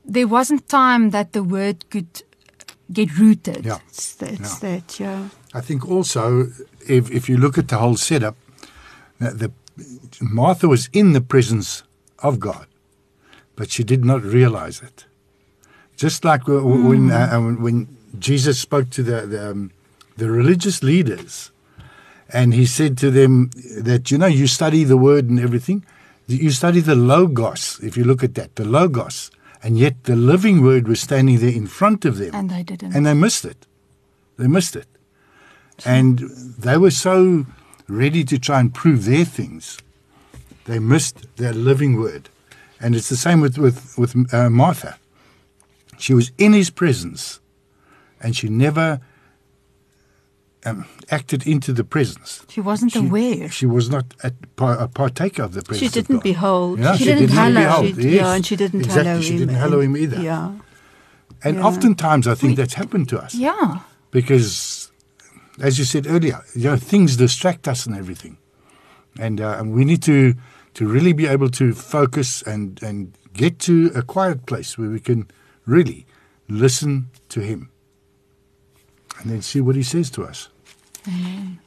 there 0.06 0.28
wasn't 0.28 0.68
time 0.68 1.12
that 1.12 1.34
the 1.34 1.44
word 1.44 1.86
could 1.92 2.24
get 2.92 3.18
rooted. 3.20 3.66
Yeah. 3.66 3.80
It's, 3.90 4.16
that's 4.16 4.60
that, 4.60 5.00
yeah. 5.00 5.30
I 5.54 5.62
think 5.62 5.88
also, 5.88 6.48
if, 6.88 7.12
if 7.12 7.30
you 7.30 7.38
look 7.38 7.58
at 7.58 7.68
the 7.68 7.78
whole 7.78 7.98
setup, 7.98 8.36
that 9.20 9.38
the 9.40 9.52
Martha 10.22 10.68
was 10.68 10.90
in 10.92 11.14
the 11.14 11.22
presence 11.22 11.84
of 12.20 12.40
God, 12.40 12.66
but 13.56 13.70
she 13.72 13.84
did 13.84 14.04
not 14.04 14.24
realize 14.24 14.82
it. 14.82 15.06
Just 15.96 16.24
like 16.24 16.42
w- 16.46 16.62
w- 16.62 16.88
when 16.90 17.12
uh, 17.12 17.30
uh, 17.34 17.40
when 17.62 17.88
Jesus 18.20 18.60
spoke 18.60 18.90
to 18.92 19.04
the 19.04 19.26
the, 19.28 19.52
um, 19.52 19.72
the 20.18 20.30
religious 20.32 20.82
leaders, 20.84 21.52
and 22.34 22.54
he 22.54 22.66
said 22.66 22.98
to 23.00 23.12
them 23.12 23.50
that 23.82 24.12
you 24.12 24.18
know 24.18 24.28
you 24.28 24.48
study 24.48 24.84
the 24.84 24.98
word 24.98 25.30
and 25.30 25.40
everything, 25.40 25.86
you 26.28 26.52
study 26.52 26.80
the 26.82 26.96
logos. 26.96 27.80
If 27.84 27.98
you 27.98 28.04
look 28.04 28.24
at 28.24 28.34
that, 28.36 28.56
the 28.56 28.66
logos, 28.66 29.32
and 29.64 29.78
yet 29.78 30.04
the 30.04 30.16
living 30.16 30.62
word 30.62 30.88
was 30.88 31.00
standing 31.02 31.40
there 31.40 31.54
in 31.54 31.68
front 31.68 32.06
of 32.06 32.18
them, 32.18 32.34
And 32.34 32.50
they 32.50 32.64
didn't. 32.64 32.96
and 32.96 33.06
they 33.06 33.14
missed 33.14 33.46
it. 33.46 33.66
They 34.38 34.48
missed 34.48 34.76
it. 34.76 34.88
And 35.86 36.20
they 36.60 36.78
were 36.78 36.92
so 36.92 37.46
ready 37.88 38.24
to 38.24 38.38
try 38.40 38.60
and 38.60 38.74
prove 38.74 39.06
their 39.06 39.26
things, 39.26 39.78
they 40.66 40.80
missed 40.80 41.28
their 41.38 41.54
living 41.54 42.00
word. 42.00 42.30
And 42.80 42.96
it's 42.96 43.10
the 43.10 43.16
same 43.16 43.42
with, 43.42 43.58
with, 43.58 43.98
with 43.98 44.34
uh, 44.34 44.50
Martha. 44.50 44.98
She 45.98 46.14
was 46.14 46.32
in 46.38 46.54
his 46.54 46.70
presence, 46.70 47.40
and 48.22 48.36
she 48.36 48.50
never 48.50 49.00
um, 50.66 50.86
acted 51.10 51.46
into 51.48 51.72
the 51.72 51.84
presence. 51.84 52.44
she 52.50 52.62
wasn't 52.62 52.92
She, 52.92 53.00
aware. 53.00 53.50
she 53.50 53.66
was 53.66 53.90
not 53.90 54.06
a, 54.24 54.32
a 54.60 54.88
partaker 54.88 55.44
of 55.44 55.54
the 55.54 55.62
presence. 55.62 55.94
She 55.94 56.02
didn't 56.02 56.24
behold. 56.24 56.80
Yeah, 56.80 56.96
She 56.96 57.06
didn't 57.06 57.30
hallow. 57.30 57.54
behold. 57.62 57.86
She- 57.96 58.10
Yes. 58.10 58.14
Yeah, 58.22 58.34
and 58.36 58.46
she 58.46 58.56
didn't 58.56 58.80
exactly. 58.82 59.06
hallow 59.06 59.22
She 59.22 59.32
him. 59.34 59.38
didn't 59.40 59.56
hallow 59.56 59.80
him 59.80 59.96
either. 59.98 60.22
Yeah. 60.22 60.52
And 61.44 61.58
Yeah. 61.58 61.64
oftentimes, 61.66 62.28
I 62.28 62.36
think 62.36 62.58
that's 62.58 62.74
happened 62.74 63.08
to 63.10 63.20
us. 63.20 63.36
Yeah. 63.36 63.80
because, 64.12 64.90
as 65.62 65.78
you 65.78 65.86
said 65.86 66.08
earlier, 66.08 66.42
you 66.56 66.64
know, 66.70 66.78
things 66.78 67.18
distract 67.18 67.68
us 67.68 67.86
and 67.86 67.96
everything, 67.96 68.38
and, 69.20 69.40
uh, 69.42 69.58
and 69.60 69.74
we 69.74 69.86
need 69.86 70.02
to 70.04 70.34
to 70.76 70.88
really 70.88 71.12
be 71.14 71.26
able 71.28 71.50
to 71.50 71.74
focus 71.74 72.42
and 72.44 72.82
and 72.84 73.14
get 73.34 73.60
to 73.60 73.92
a 73.96 74.02
quiet 74.02 74.46
place 74.46 74.78
where 74.78 74.90
we 74.90 75.00
can 75.00 75.28
really 75.66 76.06
listen 76.48 77.08
to 77.30 77.42
Him, 77.42 77.70
and 79.20 79.32
then 79.32 79.42
see 79.42 79.62
what 79.62 79.76
He 79.76 79.84
says 79.84 80.10
to 80.12 80.24
us. 80.24 80.50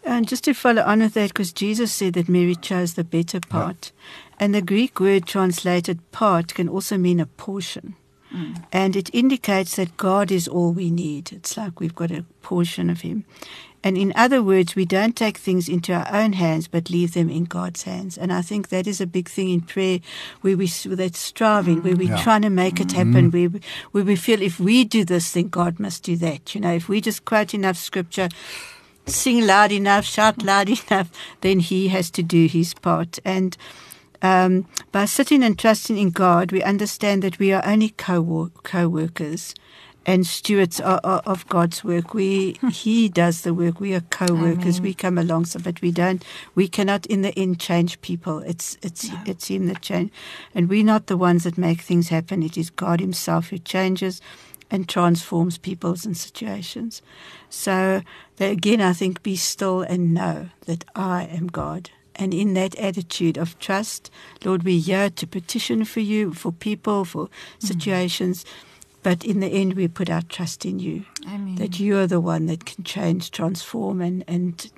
And 0.05 0.29
just 0.29 0.45
to 0.45 0.55
follow 0.55 0.83
on 0.83 1.01
with 1.01 1.15
that, 1.15 1.29
because 1.29 1.53
Jesus 1.53 1.93
said 1.93 2.13
that 2.15 2.29
Mary 2.29 2.55
chose 2.55 2.95
the 2.95 3.05
better 3.05 3.41
part. 3.41 3.93
And 4.39 4.55
the 4.55 4.63
Greek 4.63 5.01
word 5.01 5.27
translated 5.27 5.99
part 6.13 6.55
can 6.55 6.69
also 6.69 6.99
mean 6.99 7.21
a 7.21 7.27
portion. 7.27 7.95
Mm. 8.35 8.65
And 8.73 8.97
it 8.97 9.11
indicates 9.15 9.77
that 9.77 9.97
God 9.97 10.31
is 10.31 10.47
all 10.47 10.73
we 10.73 10.91
need. 10.91 11.33
It's 11.33 11.57
like 11.57 11.81
we've 11.81 11.95
got 11.95 12.11
a 12.11 12.25
portion 12.43 12.91
of 12.91 13.01
Him. 13.01 13.25
And 13.83 13.97
in 13.97 14.13
other 14.15 14.43
words, 14.43 14.77
we 14.77 14.85
don't 14.85 15.17
take 15.17 15.39
things 15.39 15.69
into 15.69 15.93
our 15.95 16.07
own 16.13 16.35
hands, 16.35 16.69
but 16.69 16.91
leave 16.91 17.15
them 17.15 17.31
in 17.31 17.45
God's 17.45 17.85
hands. 17.85 18.19
And 18.19 18.33
I 18.33 18.43
think 18.43 18.69
that 18.69 18.87
is 18.87 19.01
a 19.01 19.07
big 19.07 19.29
thing 19.29 19.49
in 19.49 19.63
prayer, 19.63 20.01
where 20.43 20.57
we 20.57 20.67
that 20.67 21.17
striving, 21.17 21.83
where 21.83 21.97
we're 21.97 22.11
Yeah. 22.11 22.23
trying 22.23 22.43
to 22.43 22.51
make 22.51 22.81
it 22.81 22.93
happen, 22.93 23.31
where 23.31 23.49
we, 23.49 23.61
where 23.93 24.05
we 24.05 24.17
feel 24.17 24.43
if 24.43 24.61
we 24.61 24.85
do 24.85 25.05
this, 25.05 25.33
then 25.33 25.49
God 25.49 25.81
must 25.81 26.03
do 26.03 26.17
that. 26.17 26.55
You 26.55 26.61
know, 26.61 26.75
if 26.75 26.89
we 26.89 27.01
just 27.01 27.25
quote 27.25 27.55
enough 27.55 27.79
scripture, 27.79 28.29
sing 29.07 29.47
loud 29.47 29.73
enough, 29.73 30.05
shout 30.05 30.43
loud 30.43 30.69
enough, 30.91 31.11
then 31.41 31.61
he 31.61 31.89
has 31.89 32.11
to 32.11 32.23
do 32.23 32.47
his 32.47 32.75
part. 32.75 33.19
And 33.25 33.57
um, 34.23 34.67
by 34.93 35.07
sitting 35.07 35.43
and 35.43 35.59
trusting 35.59 35.97
in 35.97 36.11
God, 36.11 36.53
we 36.53 36.63
understand 36.63 37.23
that 37.23 37.39
we 37.39 37.53
are 37.53 37.63
only 37.65 37.91
co 37.91 38.51
co-workers 38.63 39.55
and 40.07 40.27
stewards 40.27 40.81
of, 40.81 41.47
God's 41.49 41.85
work. 41.85 42.15
We 42.15 42.55
hmm. 42.61 42.69
He 42.69 43.09
does 43.09 43.43
the 43.43 43.55
work. 43.55 43.81
We 43.81 43.95
are 43.95 44.01
co-workers. 44.01 44.81
We 44.81 44.95
come 44.95 45.19
alongside, 45.19 45.65
but 45.65 45.81
we 45.83 45.93
don't. 45.93 46.25
We 46.55 46.69
cannot, 46.69 47.07
in 47.07 47.23
the 47.23 47.39
end, 47.39 47.61
change 47.61 48.01
people. 48.01 48.39
It's 48.41 48.79
it's 48.83 49.09
it's 49.27 49.49
Him 49.49 49.67
that 49.67 49.83
change, 49.83 50.11
and 50.55 50.69
we're 50.69 50.85
not 50.85 51.07
the 51.07 51.17
ones 51.17 51.45
that 51.45 51.59
make 51.59 51.81
things 51.81 52.09
happen. 52.09 52.43
It 52.43 52.57
is 52.57 52.71
God 52.71 53.01
Himself 53.01 53.49
who 53.49 53.59
changes 53.59 54.21
and 54.71 54.89
transforms 54.89 55.59
peoples 55.59 56.07
and 56.07 56.17
situations. 56.17 57.03
So 57.49 58.03
again, 58.39 58.81
I 58.81 58.93
think, 58.93 59.23
be 59.23 59.37
still 59.37 59.83
and 59.83 60.15
know 60.15 60.51
that 60.67 60.85
I 60.95 61.25
am 61.25 61.49
God. 61.49 61.91
And 62.15 62.35
in 62.35 62.55
that 62.55 62.79
attitude 62.79 63.37
of 63.37 63.59
trust, 63.59 64.11
Lord, 64.45 64.63
we're 64.63 64.81
here 64.81 65.11
to 65.11 65.27
petition 65.27 65.85
for 65.85 66.01
you, 66.01 66.33
for 66.35 66.53
people, 66.53 67.05
for 67.05 67.27
hmm. 67.27 67.67
situations. 67.67 68.45
But 69.03 69.25
in 69.25 69.41
the 69.41 69.49
end, 69.49 69.75
we 69.75 69.89
put 69.89 70.11
our 70.11 70.23
trust 70.23 70.67
in 70.67 70.79
you. 70.79 71.05
Amen. 71.27 71.55
That 71.57 71.81
you 71.81 71.97
are 71.99 72.07
the 72.07 72.21
one 72.21 72.47
that 72.47 72.67
can 72.67 72.85
change, 72.85 73.31
transform, 73.31 74.01
and, 74.01 74.25
and 74.29 74.71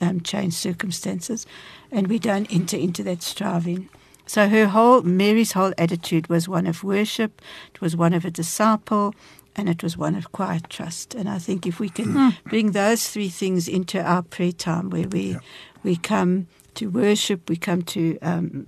um, 0.00 0.20
change 0.20 0.54
circumstances. 0.54 1.46
And 1.90 2.08
we 2.08 2.18
don't 2.18 2.52
enter 2.52 2.76
into 2.76 3.02
that 3.04 3.22
striving. 3.22 3.88
So 4.26 4.48
her 4.48 4.66
whole, 4.66 5.02
Mary's 5.02 5.52
whole 5.52 5.72
attitude 5.78 6.28
was 6.28 6.48
one 6.48 6.66
of 6.66 6.82
worship, 6.82 7.42
it 7.74 7.80
was 7.80 7.96
one 7.96 8.14
of 8.14 8.24
a 8.24 8.30
disciple, 8.30 9.14
and 9.54 9.68
it 9.68 9.82
was 9.82 9.96
one 9.96 10.14
of 10.14 10.32
quiet 10.32 10.68
trust. 10.70 11.14
And 11.14 11.28
I 11.28 11.38
think 11.38 11.66
if 11.66 11.78
we 11.78 11.88
can 11.88 12.36
bring 12.44 12.72
those 12.72 13.08
three 13.08 13.28
things 13.28 13.68
into 13.68 14.00
our 14.00 14.22
prayer 14.22 14.52
time, 14.52 14.90
where 14.90 15.08
we 15.08 15.36
we 15.82 15.96
come 15.96 16.46
to 16.74 16.88
worship, 16.88 17.50
we 17.50 17.56
come 17.56 17.82
to 17.82 18.18
um, 18.22 18.66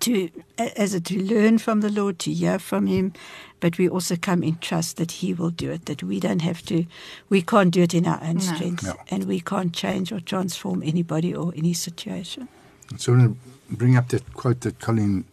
to 0.00 0.30
as 0.58 0.94
a, 0.94 1.00
to 1.00 1.22
learn 1.22 1.58
from 1.58 1.80
the 1.80 1.90
Lord, 1.90 2.18
to 2.20 2.32
hear 2.32 2.58
from 2.58 2.86
Him, 2.86 3.12
but 3.60 3.78
we 3.78 3.88
also 3.88 4.16
come 4.16 4.42
in 4.42 4.58
trust 4.58 4.96
that 4.96 5.12
He 5.12 5.32
will 5.34 5.50
do 5.50 5.70
it. 5.70 5.86
That 5.86 6.02
we 6.02 6.20
don't 6.20 6.42
have 6.42 6.62
to, 6.66 6.84
we 7.28 7.42
can't 7.42 7.70
do 7.70 7.82
it 7.82 7.94
in 7.94 8.06
our 8.06 8.20
own 8.22 8.36
No. 8.36 8.40
strength, 8.40 8.84
No. 8.84 8.94
and 9.10 9.24
we 9.24 9.40
can't 9.40 9.72
change 9.72 10.12
or 10.12 10.20
transform 10.20 10.82
anybody 10.82 11.34
or 11.34 11.52
any 11.56 11.72
situation. 11.72 12.48
So 12.96 13.12
I'm 13.12 13.18
going 13.18 13.34
to 13.70 13.76
bring 13.76 13.96
up 13.96 14.08
that 14.08 14.34
quote 14.34 14.60
that 14.62 14.78
Colin, 14.80 15.24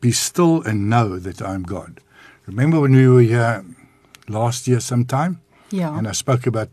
be 0.00 0.12
still 0.12 0.62
and 0.62 0.88
know 0.90 1.18
that 1.18 1.40
I 1.42 1.54
am 1.54 1.62
God. 1.62 2.00
Remember 2.46 2.80
when 2.80 2.92
we 2.92 3.06
were 3.08 3.20
here 3.22 3.64
last 4.28 4.66
year 4.66 4.80
sometime? 4.80 5.40
Yeah. 5.70 5.96
And 5.96 6.08
I 6.08 6.12
spoke 6.12 6.46
about 6.46 6.68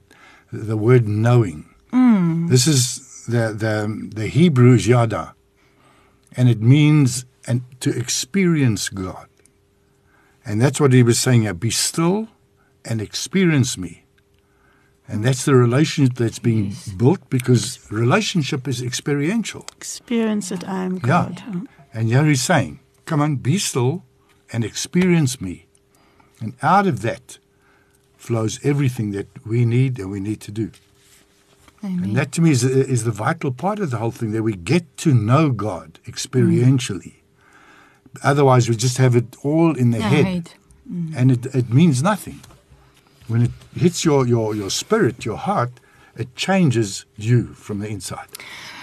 the 0.51 0.75
word 0.75 1.07
knowing. 1.07 1.65
Mm. 1.93 2.49
This 2.49 2.67
is 2.67 3.25
the, 3.27 3.53
the, 3.53 4.09
the 4.15 4.27
Hebrew 4.27 4.73
yada, 4.75 5.35
and 6.35 6.49
it 6.49 6.59
means 6.61 7.25
and 7.49 7.63
to 7.81 7.89
experience 7.89 8.87
God. 8.89 9.27
And 10.45 10.61
that's 10.61 10.79
what 10.79 10.93
he 10.93 11.03
was 11.03 11.19
saying 11.19 11.41
here 11.41 11.55
be 11.55 11.71
still 11.71 12.29
and 12.85 13.01
experience 13.01 13.77
me. 13.77 14.05
And 15.07 15.25
that's 15.25 15.43
the 15.43 15.55
relationship 15.55 16.15
that's 16.15 16.37
being 16.37 16.65
Yes. 16.65 16.89
built 16.89 17.27
because 17.29 17.79
relationship 17.91 18.67
is 18.67 18.81
experiential. 18.81 19.65
Experience 19.75 20.49
that 20.49 20.63
I 20.69 20.83
am 20.83 20.99
God. 20.99 21.41
Yeah. 21.47 21.61
And 21.91 22.07
here 22.09 22.25
he's 22.25 22.43
saying, 22.43 22.79
Come 23.05 23.21
on, 23.21 23.37
be 23.37 23.57
still 23.57 24.03
and 24.53 24.63
experience 24.63 25.41
me. 25.41 25.65
And 26.39 26.53
out 26.61 26.85
of 26.85 27.01
that 27.01 27.39
flows 28.17 28.59
everything 28.63 29.09
that 29.11 29.27
we 29.43 29.65
need 29.65 29.97
and 29.99 30.11
we 30.11 30.19
need 30.19 30.41
to 30.41 30.51
do. 30.51 30.69
Amen. 31.83 32.03
And 32.03 32.15
that 32.15 32.31
to 32.33 32.41
me 32.41 32.51
is, 32.51 32.63
is 32.63 33.03
the 33.03 33.11
vital 33.11 33.51
part 33.51 33.79
of 33.79 33.89
the 33.89 33.97
whole 33.97 34.11
thing 34.11 34.31
that 34.33 34.43
we 34.43 34.53
get 34.53 34.85
to 34.97 35.13
know 35.13 35.49
God 35.49 35.97
mm. 36.03 36.13
experientially. 36.13 37.18
Otherwise, 38.23 38.69
we 38.69 38.75
just 38.75 38.97
have 38.97 39.15
it 39.17 39.35
all 39.43 39.75
in 39.77 39.91
the 39.91 39.99
Ja, 39.99 40.07
head 40.09 40.25
het. 40.25 40.55
and 41.15 41.31
it, 41.31 41.45
it 41.55 41.69
means 41.73 42.01
nothing. 42.01 42.39
When 43.27 43.41
it 43.41 43.51
hits 43.75 44.03
your, 44.03 44.25
your, 44.27 44.55
your 44.55 44.69
spirit, 44.71 45.23
your 45.23 45.37
heart, 45.37 45.71
it 46.17 46.27
changes 46.35 47.05
you 47.15 47.53
from 47.53 47.79
the 47.79 47.87
inside. 47.87 48.27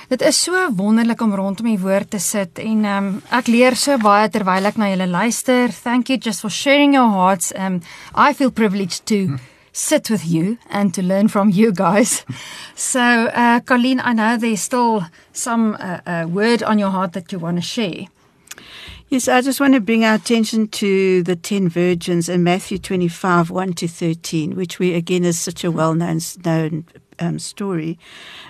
Dit 0.09 0.21
is 0.23 0.37
so 0.43 0.53
wonderlik 0.77 1.21
om 1.21 1.35
rondom 1.35 1.67
die 1.67 1.79
woord 1.83 2.11
te 2.11 2.19
sit 2.23 2.59
en 2.63 2.85
um, 2.87 3.09
ek 3.35 3.49
leer 3.51 3.75
so 3.75 3.97
baie 3.99 4.29
terwyl 4.31 4.69
ek 4.71 4.77
na 4.79 4.87
julle 4.93 5.09
luister. 5.11 5.73
Thank 5.75 6.09
you 6.09 6.17
just 6.17 6.41
for 6.41 6.51
sharing 6.51 6.95
your 6.95 7.11
hearts. 7.11 7.53
Um 7.59 7.81
I 8.15 8.33
feel 8.33 8.51
privileged 8.53 9.05
to 9.07 9.39
sit 9.73 10.09
with 10.09 10.23
you 10.25 10.59
and 10.71 10.95
to 10.95 11.03
learn 11.03 11.27
from 11.29 11.51
you 11.51 11.73
guys. 11.73 12.23
So, 12.77 13.01
uh 13.35 13.59
Colleen, 13.67 13.99
I 14.01 14.13
know 14.13 14.37
there's 14.39 14.61
still 14.63 15.03
some 15.33 15.75
uh, 15.81 15.99
uh, 16.07 16.27
word 16.29 16.63
on 16.63 16.79
your 16.79 16.91
heart 16.91 17.13
that 17.15 17.33
you 17.33 17.41
want 17.41 17.57
to 17.57 17.63
share. 17.63 18.07
Yes, 19.09 19.29
I 19.29 19.41
just 19.41 19.61
want 19.61 19.75
to 19.75 19.81
bring 19.81 20.05
our 20.05 20.17
attention 20.17 20.67
to 20.67 21.23
the 21.23 21.37
10 21.37 21.69
virgins 21.69 22.29
in 22.29 22.43
Matthew 22.43 22.77
25, 22.77 23.51
1 23.51 23.73
to 23.75 23.87
13, 23.87 24.57
which 24.57 24.81
we, 24.81 24.95
again, 24.95 25.23
is 25.25 25.39
such 25.39 25.63
a 25.63 25.71
well 25.71 25.95
known 25.95 26.19
known 26.45 26.87
um, 27.21 27.39
story. 27.39 28.01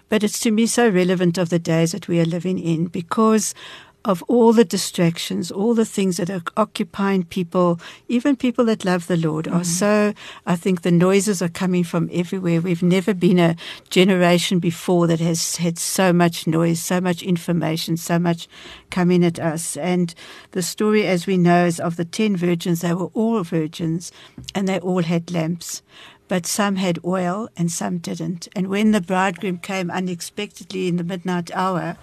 But 0.09 0.25
it's 0.25 0.41
to 0.41 0.51
me 0.51 0.67
so 0.67 0.89
relevant 0.89 1.37
of 1.37 1.51
the 1.51 1.59
days 1.59 1.93
that 1.93 2.09
we 2.09 2.21
are 2.21 2.25
living 2.25 2.59
in 2.59 2.87
because 2.87 3.55
of 4.07 4.23
all 4.29 4.53
the 4.53 4.65
distractions, 4.65 5.51
all 5.51 5.75
the 5.75 5.85
things 5.85 6.17
that 6.17 6.31
are 6.31 6.43
occupying 6.57 7.25
people, 7.25 7.81
even 8.09 8.37
people 8.37 8.65
that 8.65 8.85
love 8.85 9.09
the 9.09 9.17
Lord, 9.17 9.49
are 9.49 9.63
mm-hmm. 9.63 9.63
so, 9.65 10.15
I 10.47 10.55
think 10.55 10.83
the 10.83 10.93
noises 10.93 11.43
are 11.43 11.49
coming 11.49 11.83
from 11.83 12.09
everywhere. 12.13 12.61
We've 12.61 12.85
never 12.85 13.13
been 13.13 13.41
a 13.41 13.57
generation 13.91 14.61
before 14.61 15.09
that 15.09 15.19
has 15.19 15.57
had 15.57 15.77
so 15.77 16.13
much 16.13 16.47
noise, 16.47 16.81
so 16.81 17.01
much 17.01 17.21
information, 17.23 17.97
so 17.97 18.17
much 18.19 18.47
coming 18.91 19.25
at 19.25 19.41
us. 19.41 19.77
And 19.77 20.15
the 20.53 20.63
story, 20.63 21.05
as 21.05 21.27
we 21.27 21.37
know, 21.37 21.67
is 21.67 21.81
of 21.81 21.97
the 21.97 22.05
ten 22.05 22.37
virgins. 22.37 22.83
They 22.83 22.95
were 22.95 23.11
all 23.13 23.43
virgins 23.43 24.13
and 24.55 24.69
they 24.69 24.79
all 24.79 25.03
had 25.03 25.33
lamps. 25.33 25.83
But 26.29 26.47
some 26.47 26.77
had 26.77 26.99
oil 27.05 27.49
and 27.57 27.71
some 27.71 27.99
didn't. 27.99 28.49
And 28.57 28.69
when 28.69 28.91
the 28.91 29.01
bridegroom 29.01 29.59
came 29.59 29.91
unexpectedly 29.91 30.89
in 30.89 30.97
the 30.97 31.05
midnight 31.05 31.51
hour, 31.55 31.97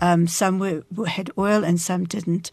um, 0.00 0.26
some 0.26 0.58
were, 0.58 0.84
had 1.06 1.30
oil 1.38 1.64
and 1.64 1.80
some 1.80 2.04
didn't. 2.04 2.50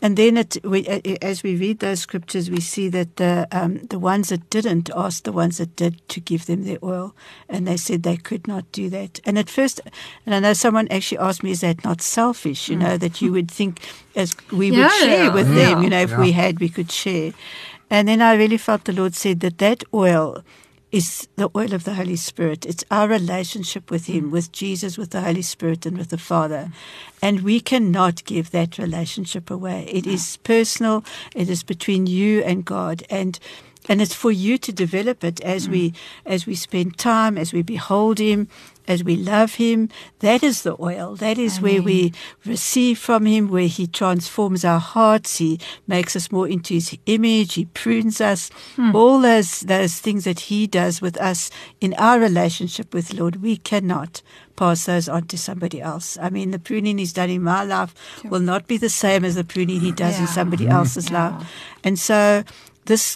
And 0.00 0.16
then, 0.16 0.36
it, 0.36 0.58
we, 0.62 0.86
as 1.22 1.42
we 1.42 1.56
read 1.56 1.80
those 1.80 1.98
scriptures, 1.98 2.50
we 2.50 2.60
see 2.60 2.88
that 2.90 3.16
the 3.16 3.48
um, 3.50 3.78
the 3.90 3.98
ones 3.98 4.28
that 4.28 4.48
didn't 4.48 4.90
asked 4.94 5.24
the 5.24 5.32
ones 5.32 5.58
that 5.58 5.74
did 5.74 6.06
to 6.10 6.20
give 6.20 6.46
them 6.46 6.64
their 6.64 6.78
oil, 6.84 7.16
and 7.48 7.66
they 7.66 7.76
said 7.76 8.04
they 8.04 8.16
could 8.16 8.46
not 8.46 8.70
do 8.70 8.88
that. 8.90 9.18
And 9.24 9.36
at 9.36 9.50
first, 9.50 9.80
and 10.24 10.36
I 10.36 10.38
know 10.38 10.52
someone 10.52 10.86
actually 10.92 11.18
asked 11.18 11.42
me, 11.42 11.50
"Is 11.50 11.62
that 11.62 11.82
not 11.82 12.00
selfish?" 12.00 12.68
You 12.68 12.76
know, 12.76 12.96
that 12.96 13.20
you 13.20 13.32
would 13.32 13.50
think 13.50 13.80
as 14.14 14.36
we 14.52 14.70
Yeah, 14.70 14.84
would 14.84 14.92
share 14.92 15.24
yeah, 15.24 15.34
with 15.34 15.48
yeah. 15.48 15.54
them. 15.74 15.82
You 15.82 15.90
know, 15.90 16.00
if 16.00 16.16
we 16.16 16.30
had, 16.30 16.60
we 16.60 16.68
could 16.68 16.92
share. 16.92 17.32
And 17.90 18.08
then 18.08 18.20
I 18.20 18.34
really 18.34 18.58
felt 18.58 18.84
the 18.84 18.92
Lord 18.92 19.14
said 19.14 19.40
that 19.40 19.58
that 19.58 19.82
oil 19.92 20.42
is 20.90 21.28
the 21.36 21.50
oil 21.54 21.74
of 21.74 21.84
the 21.84 21.94
Holy 21.94 22.16
Spirit. 22.16 22.64
It's 22.64 22.84
our 22.90 23.08
relationship 23.08 23.90
with 23.90 24.06
Him, 24.06 24.30
with 24.30 24.52
Jesus, 24.52 24.96
with 24.96 25.10
the 25.10 25.20
Holy 25.20 25.42
Spirit, 25.42 25.84
and 25.84 25.98
with 25.98 26.08
the 26.08 26.18
Father. 26.18 26.70
And 27.20 27.40
we 27.42 27.60
cannot 27.60 28.24
give 28.24 28.50
that 28.50 28.78
relationship 28.78 29.50
away. 29.50 29.86
It 29.90 30.06
is 30.06 30.38
personal, 30.38 31.04
it 31.34 31.50
is 31.50 31.62
between 31.62 32.06
you 32.06 32.42
and 32.42 32.64
God. 32.64 33.02
And 33.10 33.38
and 33.88 34.00
it's 34.02 34.14
for 34.14 34.30
you 34.30 34.58
to 34.58 34.72
develop 34.72 35.24
it 35.24 35.40
as 35.40 35.68
we 35.68 35.90
mm. 35.90 35.96
as 36.26 36.46
we 36.46 36.54
spend 36.54 36.98
time, 36.98 37.38
as 37.38 37.52
we 37.52 37.62
behold 37.62 38.18
him, 38.18 38.48
as 38.86 39.02
we 39.04 39.16
love 39.16 39.54
him. 39.54 39.88
That 40.20 40.42
is 40.42 40.62
the 40.62 40.76
oil. 40.80 41.14
That 41.16 41.38
is 41.38 41.60
where 41.60 41.82
we 41.82 42.12
receive 42.44 42.98
from 42.98 43.26
him, 43.26 43.48
where 43.48 43.66
he 43.68 43.86
transforms 43.86 44.64
our 44.64 44.80
hearts, 44.80 45.38
he 45.38 45.60
makes 45.86 46.16
us 46.16 46.32
more 46.32 46.48
into 46.48 46.74
his 46.74 46.96
image, 47.06 47.54
he 47.54 47.66
prunes 47.66 48.20
us. 48.20 48.50
Hmm. 48.76 48.94
All 48.94 49.20
those 49.20 49.60
those 49.60 49.98
things 49.98 50.24
that 50.24 50.40
he 50.40 50.66
does 50.66 51.00
with 51.00 51.16
us 51.20 51.50
in 51.80 51.94
our 51.94 52.18
relationship 52.20 52.94
with 52.94 53.12
Lord, 53.14 53.36
we 53.36 53.56
cannot 53.56 54.22
pass 54.56 54.86
those 54.86 55.08
on 55.08 55.26
to 55.28 55.38
somebody 55.38 55.80
else. 55.80 56.18
I 56.20 56.30
mean, 56.30 56.50
the 56.50 56.58
pruning 56.58 56.98
he's 56.98 57.12
done 57.12 57.30
in 57.30 57.42
my 57.44 57.62
life 57.62 57.94
will 58.24 58.40
not 58.40 58.66
be 58.66 58.76
the 58.76 58.90
same 58.90 59.24
as 59.24 59.36
the 59.36 59.44
pruning 59.44 59.80
he 59.80 59.92
does 59.92 60.16
in 60.16 60.24
Yeah. 60.24 60.32
somebody 60.34 60.64
mm. 60.66 60.72
else's 60.72 61.10
Yeah. 61.10 61.28
life. 61.38 61.46
And 61.84 61.96
so 61.96 62.42
this 62.88 63.14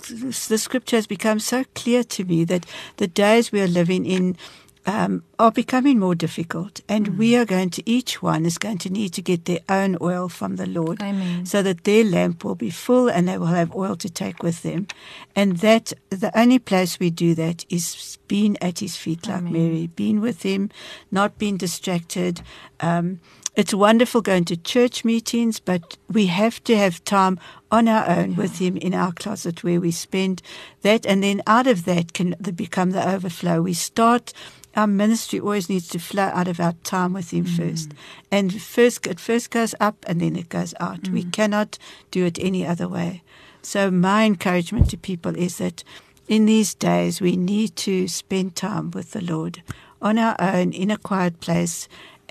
the 0.49 0.59
scripture 0.59 0.97
has 0.97 1.07
become 1.07 1.41
so 1.41 1.65
clear 1.75 2.05
to 2.05 2.25
me 2.25 2.45
that 2.45 2.65
the 2.97 3.09
days 3.09 3.53
we 3.53 3.61
are 3.61 3.67
living 3.81 4.07
in 4.07 4.37
um, 4.85 5.23
are 5.39 5.53
becoming 5.53 5.99
more 5.99 6.17
difficult, 6.17 6.81
and 6.89 7.17
we 7.17 7.37
are 7.37 7.45
going 7.45 7.71
to 7.71 7.83
each 7.89 8.21
one 8.21 8.45
is 8.45 8.59
going 8.59 8.79
to 8.79 8.91
need 8.91 9.13
to 9.15 9.23
get 9.23 9.45
their 9.45 9.61
own 9.69 9.97
oil 10.01 10.29
from 10.29 10.57
the 10.57 10.67
Lord, 10.67 11.01
Amen. 11.01 11.47
so 11.47 11.63
that 11.63 11.85
their 11.85 12.05
lamp 12.05 12.43
will 12.45 12.57
be 12.57 12.71
full 12.71 13.09
and 13.09 13.29
they 13.29 13.39
will 13.39 13.47
have 13.47 13.75
oil 13.77 13.95
to 13.97 14.11
take 14.11 14.43
with 14.43 14.63
them, 14.63 14.89
and 15.37 15.59
that 15.59 15.93
the 16.11 16.37
only 16.37 16.59
place 16.59 16.99
we 16.99 17.11
do 17.11 17.35
that 17.35 17.65
is 17.69 18.19
being 18.27 18.57
at 18.61 18.81
His 18.81 18.97
feet 18.97 19.29
like 19.29 19.39
Amen. 19.39 19.53
Mary, 19.53 19.87
being 19.87 20.21
with 20.21 20.43
Him, 20.43 20.71
not 21.11 21.39
being 21.39 21.57
distracted. 21.57 22.43
Um, 22.81 23.21
it's 23.55 23.75
wonderful 23.75 24.23
going 24.23 24.45
to 24.47 24.57
church 24.57 25.05
meetings, 25.05 25.61
but 25.61 25.99
we 26.09 26.27
have 26.27 26.63
to 26.65 26.77
have 26.77 27.05
time 27.05 27.39
on 27.71 27.87
our 27.87 28.09
own 28.09 28.35
with 28.35 28.59
Him 28.59 28.77
in 28.79 28.95
our 28.95 29.13
closet 29.13 29.63
where 29.63 29.81
we 29.81 29.91
spend 29.91 30.41
that, 30.81 31.05
and 31.05 31.23
then 31.23 31.43
out 31.47 31.67
of 31.67 31.85
that 31.85 32.15
can 32.15 32.35
become 32.55 32.93
the 32.93 33.07
overflow. 33.07 33.61
We 33.61 33.75
start. 33.75 34.33
Our 34.75 34.87
ministry 34.87 35.39
always 35.39 35.69
needs 35.69 35.89
to 35.89 35.99
flow 35.99 36.31
out 36.33 36.49
of 36.49 36.59
our 36.59 36.73
time 36.83 37.13
with 37.13 37.31
Him 37.31 37.45
first, 37.45 37.91
mm. 37.91 37.97
and 38.31 38.63
first 38.63 39.07
it 39.07 39.21
first 39.21 39.51
goes 39.51 39.75
up 39.81 40.03
and 40.07 40.19
then 40.19 40.35
it 40.35 40.49
goes 40.49 40.73
out. 40.81 41.09
We 41.09 41.25
mm. 41.25 41.33
cannot 41.33 41.79
do 42.11 42.25
it 42.25 42.39
any 42.41 42.67
other 42.67 42.89
way. 42.89 43.23
So 43.61 43.91
my 43.91 44.25
encouragement 44.25 44.89
to 44.91 44.97
people 44.97 45.37
is 45.37 45.59
that 45.59 45.85
in 46.27 46.47
these 46.47 46.75
days 46.75 47.21
we 47.21 47.37
need 47.37 47.77
to 47.77 48.09
spend 48.09 48.57
time 48.57 48.91
with 48.93 49.11
the 49.11 49.21
Lord 49.21 49.63
on 50.01 50.19
our 50.19 50.37
own 50.41 50.73
in 50.73 50.91
a 50.91 50.97
quiet 50.97 51.41
place 51.41 51.87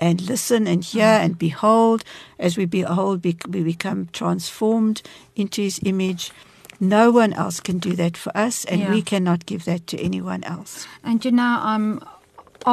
and 0.06 0.16
listen 0.32 0.62
and 0.72 0.80
hear 0.92 1.12
and 1.24 1.32
behold 1.48 2.00
as 2.46 2.52
we 2.58 2.64
behold 2.80 3.16
we 3.54 3.62
become 3.74 4.00
transformed 4.20 4.98
into 5.42 5.58
his 5.68 5.76
image 5.90 6.24
no 6.96 7.04
one 7.22 7.32
else 7.42 7.56
can 7.68 7.78
do 7.88 7.92
that 8.02 8.14
for 8.22 8.32
us 8.46 8.56
and 8.70 8.78
Yeah. 8.82 8.90
we 8.94 9.00
cannot 9.12 9.40
give 9.50 9.62
that 9.70 9.82
to 9.90 9.96
anyone 10.08 10.42
else 10.54 10.72
And 11.08 11.18
you 11.24 11.32
know, 11.40 11.54
um, 11.72 11.86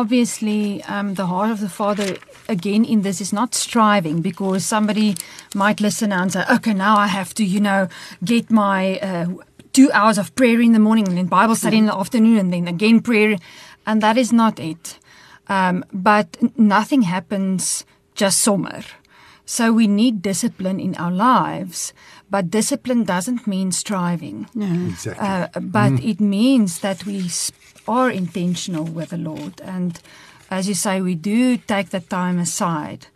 obviously, 0.01 0.83
um, 0.83 1.13
the 1.15 1.25
heart 1.25 1.51
of 1.51 1.59
the 1.59 1.69
Father, 1.69 2.17
again, 2.47 2.85
in 2.85 3.01
this 3.01 3.21
is 3.21 3.31
not 3.33 3.55
striving 3.55 4.21
because 4.21 4.65
somebody 4.65 5.15
might 5.55 5.79
listen 5.81 6.11
and 6.11 6.31
say, 6.31 6.43
okay, 6.55 6.73
now 6.73 6.95
I 6.97 7.07
have 7.07 7.33
to, 7.35 7.43
you 7.43 7.59
know, 7.59 7.87
get 8.23 8.49
my 8.51 8.99
uh, 8.99 9.25
two 9.73 9.89
hours 9.91 10.17
of 10.17 10.33
prayer 10.35 10.61
in 10.61 10.73
the 10.73 10.79
morning 10.79 11.07
and 11.07 11.17
then 11.17 11.27
Bible 11.27 11.55
study 11.55 11.77
in 11.77 11.85
the 11.85 11.95
afternoon 11.95 12.37
and 12.37 12.53
then 12.53 12.67
again 12.67 13.01
prayer. 13.01 13.37
And 13.85 14.01
that 14.01 14.17
is 14.17 14.31
not 14.31 14.59
it. 14.59 14.99
Um, 15.49 15.83
but 15.91 16.37
nothing 16.57 17.03
happens 17.03 17.85
just 18.15 18.39
sommer. 18.39 18.81
So 19.45 19.73
we 19.73 19.87
need 19.87 20.21
discipline 20.21 20.79
in 20.79 20.95
our 20.95 21.11
lives, 21.11 21.91
but 22.29 22.51
discipline 22.51 23.03
doesn't 23.03 23.47
mean 23.47 23.71
striving. 23.71 24.47
no 24.53 24.71
Exactly. 24.89 25.27
Uh, 25.27 25.47
but 25.59 25.93
it 26.03 26.19
means 26.19 26.79
that 26.79 27.03
we 27.05 27.31
are 27.87 28.11
intentional 28.11 28.83
with 28.83 29.09
the 29.09 29.17
Lord. 29.17 29.59
And 29.61 29.99
as 30.51 30.67
you 30.67 30.75
say, 30.75 31.01
we 31.01 31.15
do 31.15 31.57
take 31.57 31.89
the 31.89 31.99
time 31.99 32.37
aside 32.37 33.07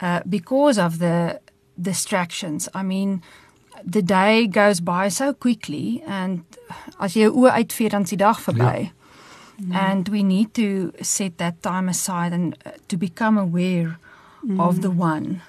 uh, 0.00 0.20
because 0.28 0.78
of 0.78 1.00
the 1.00 1.40
distractions. 1.80 2.68
I 2.72 2.84
mean, 2.84 3.22
the 3.84 4.02
day 4.02 4.46
goes 4.46 4.80
by 4.80 5.08
so 5.08 5.32
quickly, 5.32 6.02
and 6.06 6.44
as 7.00 7.16
jy 7.16 7.26
oë 7.30 7.54
uitvee 7.62 7.90
dan 7.90 8.06
is 8.06 8.12
die 8.12 8.20
dag 8.20 8.38
verby. 8.44 8.90
Mm. 9.60 9.74
And 9.74 10.08
we 10.08 10.22
need 10.22 10.54
to 10.54 10.92
set 11.02 11.38
that 11.38 11.62
time 11.62 11.88
aside 11.88 12.32
and 12.32 12.56
uh, 12.64 12.70
to 12.88 12.96
become 12.96 13.36
aware 13.36 13.98
of 14.58 14.80
the 14.80 14.88
mm. 14.90 14.96
one. 14.96 15.42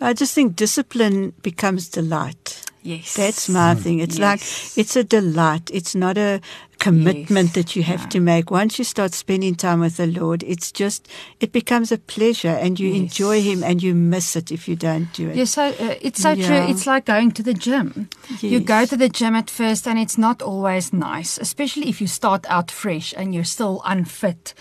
i 0.00 0.12
just 0.12 0.34
think 0.34 0.56
discipline 0.56 1.32
becomes 1.42 1.88
delight 1.88 2.68
Yes. 2.82 3.14
That's 3.14 3.48
my 3.48 3.74
mm. 3.74 3.80
thing. 3.80 3.98
It's 3.98 4.18
like 4.18 4.40
it's 4.76 4.96
a 4.96 5.04
delight. 5.04 5.70
It's 5.72 5.94
not 5.94 6.16
a 6.16 6.40
commitment 6.78 7.48
Yes. 7.48 7.52
that 7.54 7.76
you 7.76 7.82
have 7.82 8.02
Yeah. 8.02 8.08
to 8.08 8.20
make. 8.20 8.50
Once 8.50 8.78
you 8.78 8.84
start 8.84 9.12
spending 9.14 9.54
time 9.56 9.80
with 9.80 9.96
the 9.96 10.06
Lord, 10.06 10.42
it's 10.46 10.70
just 10.72 11.08
it 11.40 11.52
becomes 11.52 11.92
a 11.92 11.98
pleasure, 11.98 12.56
and 12.64 12.78
you 12.80 12.88
Yes. 12.88 12.98
enjoy 13.00 13.42
Him, 13.42 13.62
and 13.64 13.82
you 13.82 13.94
miss 13.94 14.36
it 14.36 14.50
if 14.52 14.68
you 14.68 14.76
don't 14.76 15.12
do 15.12 15.28
it. 15.30 15.36
Yes, 15.36 15.50
so 15.50 15.62
uh, 15.62 15.94
it's 16.00 16.22
so 16.22 16.30
Yeah. 16.32 16.46
true. 16.46 16.70
It's 16.70 16.86
like 16.86 17.04
going 17.04 17.32
to 17.32 17.42
the 17.42 17.54
gym. 17.54 18.08
You 18.40 18.60
go 18.60 18.84
to 18.86 18.96
the 18.96 19.08
gym 19.08 19.34
at 19.34 19.50
first, 19.50 19.86
and 19.88 19.98
it's 19.98 20.18
not 20.18 20.42
always 20.42 20.92
nice, 20.92 21.38
especially 21.40 21.88
if 21.88 22.00
you 22.00 22.06
start 22.06 22.46
out 22.48 22.70
fresh 22.70 23.14
and 23.16 23.34
you're 23.34 23.44
still 23.56 23.80
unfit. 23.84 24.54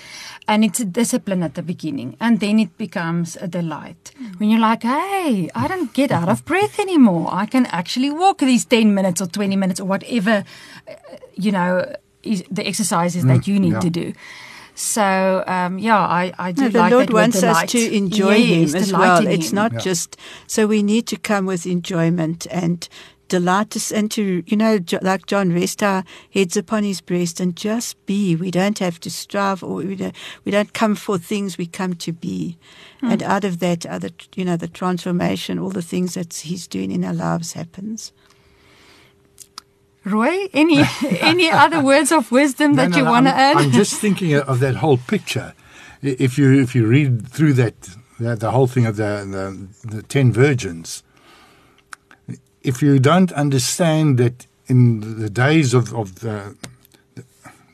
And 0.47 0.63
it's 0.63 0.79
a 0.79 0.85
discipline 0.85 1.43
at 1.43 1.53
the 1.55 1.61
beginning, 1.61 2.15
and 2.19 2.39
then 2.39 2.59
it 2.59 2.77
becomes 2.77 3.35
a 3.41 3.47
delight. 3.47 4.11
When 4.37 4.49
you're 4.49 4.61
like, 4.71 4.83
hey, 4.83 5.49
I 5.53 5.67
don't 5.67 5.93
get 5.93 6.11
out 6.11 6.29
of 6.29 6.45
breath 6.51 6.79
anymore. 6.79 7.29
I 7.43 7.45
can 7.45 7.65
actually 7.67 8.09
walk 8.09 8.39
these 8.39 8.65
10 8.65 8.93
minutes 8.93 9.21
or 9.21 9.27
20 9.27 9.55
minutes 9.55 9.79
or 9.81 9.85
whatever, 9.85 10.43
uh, 10.87 10.93
you 11.35 11.51
know, 11.51 11.83
the 12.51 12.65
exercises 12.67 13.23
that 13.25 13.47
you 13.47 13.59
need 13.59 13.73
yeah. 13.73 13.79
to 13.79 13.89
do. 13.89 14.13
So, 14.75 15.43
um, 15.47 15.79
yeah, 15.79 15.97
I, 15.97 16.31
I 16.37 16.51
do 16.51 16.63
No, 16.63 16.69
the 16.69 16.79
like 16.79 16.91
Lord 16.91 17.07
that 17.07 17.13
with 17.13 17.21
wants 17.21 17.39
delight. 17.41 17.65
us 17.65 17.71
to 17.71 17.95
enjoy 17.95 18.35
yes, 18.35 18.73
Him 18.73 18.81
as 18.83 18.93
well. 18.93 19.25
It's 19.27 19.49
Him. 19.49 19.55
not 19.55 19.73
Yeah. 19.73 19.79
just 19.79 20.17
so 20.45 20.67
we 20.67 20.83
need 20.83 21.07
to 21.07 21.17
come 21.17 21.45
with 21.47 21.65
enjoyment 21.65 22.45
and 22.51 22.87
delight 23.27 23.75
us 23.75 23.91
and 23.91 24.09
to 24.11 24.41
you 24.45 24.55
know 24.55 24.79
like 25.01 25.25
John 25.25 25.51
rest 25.51 25.81
our 25.83 26.03
heads 26.31 26.55
upon 26.55 26.83
His 26.83 27.01
breast 27.01 27.39
and 27.39 27.55
just 27.55 27.97
be. 28.05 28.35
We 28.35 28.51
don't 28.51 28.77
have 28.79 28.99
to 29.01 29.09
strive 29.09 29.63
or 29.63 29.77
we 29.77 29.95
don't 29.95 30.15
we 30.45 30.51
don't 30.51 30.71
come 30.73 30.93
for 30.95 31.17
things. 31.17 31.57
We 31.57 31.65
come 31.65 31.95
to 31.95 32.13
be, 32.13 32.57
and 33.01 33.23
out 33.23 33.43
of 33.45 33.57
that, 33.59 33.83
other 33.85 34.11
you 34.35 34.45
know 34.45 34.57
the 34.57 34.67
transformation, 34.67 35.57
all 35.59 35.71
the 35.71 35.81
things 35.81 36.13
that 36.13 36.31
He's 36.35 36.67
doing 36.67 36.91
in 36.91 37.03
our 37.03 37.15
lives 37.15 37.53
happens. 37.53 38.13
Roy, 40.11 40.47
any 40.53 40.83
any 41.19 41.49
other 41.49 41.81
words 41.81 42.11
of 42.11 42.31
wisdom 42.31 42.75
No, 42.75 42.83
that 42.83 42.91
no, 42.91 42.97
you 42.97 43.03
no, 43.03 43.11
want 43.11 43.27
to 43.27 43.33
add? 43.33 43.57
I'm 43.57 43.71
just 43.71 43.95
thinking 43.95 44.35
of 44.35 44.59
that 44.59 44.75
whole 44.75 44.97
picture. 44.97 45.53
If 46.01 46.37
you 46.37 46.61
if 46.61 46.75
you 46.75 46.85
read 46.87 47.27
through 47.27 47.53
that 47.53 47.81
the, 48.19 48.35
the 48.35 48.51
whole 48.51 48.67
thing 48.67 48.85
of 48.85 48.95
the, 48.95 49.25
the 49.83 49.95
the 49.95 50.03
ten 50.03 50.31
virgins, 50.31 51.03
if 52.61 52.81
you 52.81 52.99
don't 52.99 53.31
understand 53.33 54.17
that 54.17 54.47
in 54.67 55.19
the 55.19 55.29
days 55.29 55.73
of 55.73 55.93
of 55.93 56.19
the 56.19 56.55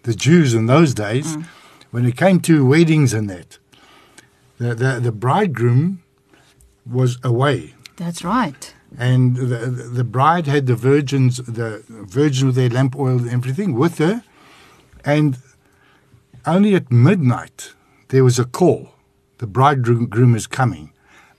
the, 0.03 0.13
Jews 0.13 0.53
in 0.53 0.65
those 0.65 0.93
days, 0.93 1.37
mm. 1.37 1.45
when 1.91 2.05
it 2.05 2.17
came 2.17 2.39
to 2.41 2.65
weddings 2.65 3.13
and 3.13 3.29
that, 3.29 3.57
the 4.57 4.75
the, 4.75 4.99
the 4.99 5.11
bridegroom 5.11 6.03
was 6.85 7.17
away 7.23 7.73
That's 7.95 8.23
right. 8.23 8.73
And 8.97 9.35
the, 9.35 9.89
the 9.93 10.03
bride 10.03 10.47
had 10.47 10.67
the 10.67 10.75
virgins, 10.75 11.37
the 11.37 11.83
virgin 11.87 12.47
with 12.47 12.55
their 12.55 12.69
lamp 12.69 12.95
oil 12.95 13.17
and 13.17 13.29
everything 13.29 13.73
with 13.73 13.97
her, 13.97 14.23
and 15.03 15.37
only 16.45 16.75
at 16.75 16.91
midnight 16.91 17.73
there 18.09 18.23
was 18.23 18.39
a 18.39 18.45
call. 18.45 18.89
The 19.39 19.47
bridegroom 19.47 20.35
is 20.35 20.47
coming. 20.47 20.91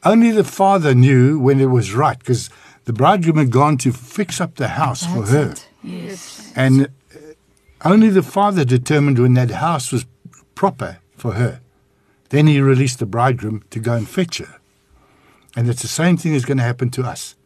Only 0.04 0.30
the 0.30 0.44
father 0.44 0.94
knew 0.94 1.38
when 1.38 1.60
it 1.60 1.70
was 1.70 1.94
right, 1.94 2.18
because 2.18 2.50
the 2.84 2.92
bridegroom 2.92 3.38
had 3.38 3.50
gone 3.50 3.78
to 3.78 3.92
fix 3.92 4.40
up 4.40 4.56
the 4.56 4.68
house 4.68 5.06
for 5.06 5.26
her, 5.26 5.52
it. 5.52 5.68
Yes. 5.82 6.52
and 6.54 6.86
uh, 7.14 7.18
only 7.84 8.10
the 8.10 8.22
father 8.22 8.64
determined 8.64 9.18
when 9.18 9.34
that 9.34 9.50
house 9.50 9.92
was 9.92 10.04
proper 10.54 10.98
for 11.16 11.32
her. 11.32 11.60
Then 12.28 12.46
he 12.46 12.60
released 12.60 12.98
the 12.98 13.06
bridegroom 13.06 13.62
to 13.70 13.78
go 13.78 13.94
and 13.94 14.08
fetch 14.08 14.38
her. 14.38 14.56
And 15.56 15.68
it's 15.68 15.82
the 15.82 15.88
same 15.88 16.16
thing 16.16 16.34
is 16.34 16.44
going 16.44 16.58
to 16.58 16.64
happen 16.64 16.90
to 16.90 17.02
us. 17.02 17.36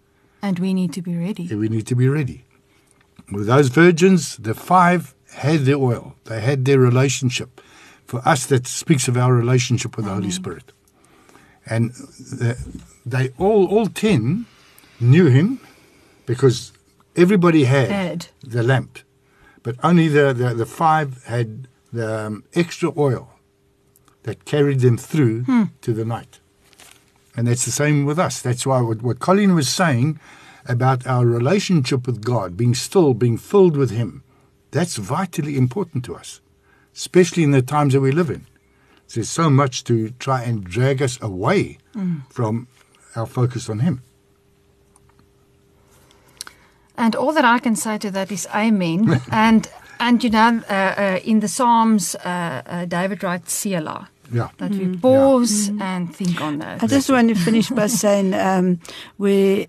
And 0.43 0.59
we 0.59 0.73
need 0.73 0.93
to 0.95 1.03
be 1.03 1.17
ready. 1.17 1.47
we 1.55 1.69
need 1.69 1.87
to 1.87 1.95
be 1.97 2.09
ready. 2.09 2.45
With 3.33 3.47
those 3.47 3.69
virgins, 3.69 4.37
the 4.37 4.55
five 4.55 5.15
had 5.35 5.61
their 5.61 5.77
oil, 5.77 6.15
they 6.25 6.41
had 6.41 6.65
their 6.65 6.79
relationship. 6.79 7.61
For 8.07 8.27
us, 8.27 8.47
that 8.47 8.67
speaks 8.67 9.07
of 9.09 9.17
our 9.17 9.35
relationship 9.35 9.97
with 9.97 10.07
the 10.07 10.15
Holy 10.15 10.31
Spirit. 10.31 10.73
And 11.67 11.91
the, 11.93 12.57
they 13.05 13.31
all, 13.37 13.67
all 13.67 13.87
ten 13.87 14.47
knew 14.99 15.27
him 15.27 15.61
because 16.25 16.73
everybody 17.17 17.65
had 17.65 17.91
Had. 17.91 18.27
the 18.43 18.63
lamp, 18.63 19.01
but 19.63 19.77
only 19.83 20.09
the, 20.09 20.33
the, 20.33 20.55
the 20.55 20.65
five 20.65 21.25
had 21.25 21.69
the 21.93 22.27
um, 22.27 22.45
extra 22.55 22.91
oil 22.97 23.35
that 24.23 24.47
carried 24.47 24.81
them 24.81 24.97
through 24.97 25.45
to 25.83 25.93
the 25.93 26.05
night. 26.07 26.41
And 27.39 27.47
that's 27.47 27.65
the 27.65 27.71
same 27.71 28.05
with 28.05 28.19
us. 28.19 28.43
That's 28.43 28.67
why 28.67 28.81
what, 28.81 29.01
what 29.01 29.21
Colleen 29.21 29.55
was 29.55 29.69
saying 29.69 30.19
about 30.67 31.07
our 31.07 31.25
relationship 31.25 32.05
with 32.05 32.25
God, 32.25 32.57
being 32.57 32.75
still, 32.75 33.15
being 33.15 33.39
filled 33.39 33.77
with 33.77 33.93
Him, 33.93 34.25
that's 34.73 34.97
vitally 34.97 35.57
important 35.57 36.05
to 36.07 36.17
us, 36.17 36.41
especially 36.97 37.45
in 37.45 37.53
the 37.53 37.63
times 37.63 37.93
that 37.93 38.01
we 38.01 38.11
live 38.11 38.29
in. 38.29 38.45
There's 39.15 39.31
so 39.31 39.51
much 39.51 39.85
to 39.85 40.11
try 40.19 40.43
and 40.43 40.65
drag 40.65 41.01
us 41.01 41.17
away 41.23 41.79
from 42.29 42.67
our 43.15 43.25
focus 43.25 43.71
on 43.71 43.79
Him. 43.79 44.03
And 46.97 47.15
all 47.15 47.33
that 47.35 47.45
I 47.45 47.61
can 47.61 47.77
say 47.77 47.99
to 47.99 48.11
that 48.11 48.33
is 48.33 48.49
amen. 48.53 49.21
and 49.31 49.71
and 50.01 50.25
you 50.25 50.31
know, 50.31 50.61
uh, 50.69 50.73
uh, 50.73 51.21
in 51.23 51.39
the 51.39 51.47
Psalms, 51.47 52.17
uh, 52.17 52.63
uh, 52.67 52.85
David 52.87 53.23
writes 53.23 53.53
Selah. 53.53 54.09
Yeah. 54.33 54.49
That 54.59 54.73
we 54.73 54.87
mm. 54.87 55.01
pause 55.01 55.71
mm. 55.71 55.81
and 55.81 56.15
think 56.15 56.41
on 56.41 56.59
that. 56.59 56.83
I 56.83 56.87
just 56.87 57.09
want 57.11 57.29
to 57.29 57.35
finish 57.35 57.71
by 57.71 57.87
saying 58.03 58.35
um, 58.35 58.81
where 59.17 59.67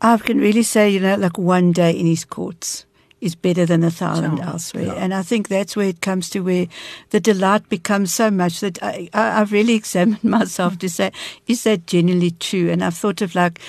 I 0.00 0.16
can 0.18 0.38
really 0.38 0.62
say, 0.62 0.90
you 0.90 1.00
know, 1.00 1.16
like 1.16 1.38
one 1.38 1.72
day 1.72 1.90
in 1.90 2.06
his 2.06 2.24
courts 2.24 2.86
is 3.20 3.34
better 3.34 3.64
than 3.64 3.82
a 3.82 3.90
thousand 3.90 4.36
Sure. 4.36 4.46
elsewhere. 4.46 4.94
And 4.96 5.14
I 5.14 5.22
think 5.22 5.48
that's 5.48 5.74
where 5.74 5.88
it 5.88 6.02
comes 6.02 6.28
to 6.30 6.40
where 6.40 6.66
the 7.10 7.20
delight 7.20 7.68
becomes 7.70 8.12
so 8.12 8.30
much 8.30 8.60
that 8.60 8.82
I, 8.82 9.08
I, 9.14 9.40
I've 9.40 9.50
really 9.50 9.74
examined 9.82 10.22
myself 10.22 10.78
to 10.80 10.88
say, 10.88 11.10
is 11.46 11.64
that 11.64 11.86
genuinely 11.86 12.32
true? 12.32 12.70
And 12.70 12.84
I've 12.84 12.96
thought 12.96 13.22
of 13.22 13.34
like, 13.34 13.60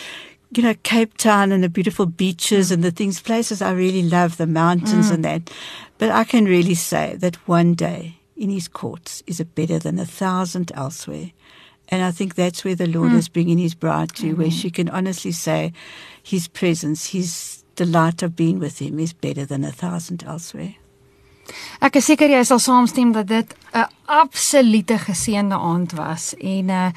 you 0.52 0.62
know, 0.62 0.74
Cape 0.84 1.18
Town 1.18 1.52
and 1.52 1.64
the 1.64 1.70
beautiful 1.70 2.06
beaches 2.06 2.70
and 2.70 2.84
the 2.84 2.92
mm. 2.92 2.96
things, 2.96 3.22
places 3.22 3.62
I 3.62 3.72
really 3.72 4.04
love, 4.04 4.38
the 4.38 4.48
mountains 4.48 5.10
and 5.10 5.24
that. 5.24 5.50
But 5.98 6.12
I 6.12 6.26
can 6.26 6.46
really 6.46 6.76
say 6.76 7.16
that 7.20 7.36
one 7.48 7.74
day 7.74 8.18
in 8.36 8.50
his 8.50 8.68
courts 8.68 9.24
is 9.26 9.40
a 9.40 9.46
better 9.46 9.80
than 9.80 10.00
a 10.00 10.06
thousand 10.06 10.72
elsewhere. 10.76 11.32
And 11.90 12.04
I 12.04 12.12
think 12.12 12.36
that's 12.36 12.66
where 12.66 12.76
the 12.76 12.88
Lord 12.88 13.14
is 13.14 13.30
bringing 13.30 13.60
his 13.60 13.76
bride 13.76 14.16
to, 14.16 14.34
where 14.34 14.50
she 14.52 14.72
can 14.72 14.90
honestly 14.90 15.32
say 15.32 15.72
his 16.24 16.48
presence, 16.48 17.12
his 17.12 17.64
delight 17.76 18.24
of 18.24 18.36
being 18.36 18.60
with 18.60 18.80
him 18.80 19.00
is 19.00 19.14
better 19.14 19.46
than 19.46 19.64
a 19.64 19.72
thousand 19.72 20.24
elsewhere. 20.24 20.76
Ek 21.82 22.00
is 22.00 22.08
seker 22.10 22.32
jy 22.32 22.42
sal 22.48 22.58
saamstem 22.64 23.12
dat 23.14 23.28
dit 23.28 23.54
'n 23.74 23.86
absolute 24.10 24.98
geseënde 24.98 25.54
aand 25.54 25.94
was 25.94 26.34
en 26.40 26.70
uh 26.70 26.92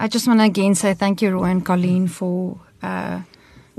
I 0.00 0.06
just 0.06 0.28
want 0.28 0.38
to 0.38 0.44
again 0.44 0.74
say 0.76 0.94
thank 0.94 1.20
you 1.20 1.30
Roy 1.32 1.50
and 1.50 1.64
Colleen 1.64 2.06
for 2.08 2.60
uh 2.82 3.22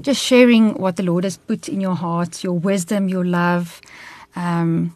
just 0.02 0.22
sharing 0.22 0.74
what 0.74 0.96
the 0.98 1.04
Lord 1.04 1.24
has 1.24 1.38
put 1.38 1.68
in 1.70 1.80
your 1.80 1.96
hearts, 1.96 2.44
your 2.44 2.60
wisdom, 2.60 3.08
your 3.08 3.26
love. 3.26 3.80
Um 4.36 4.96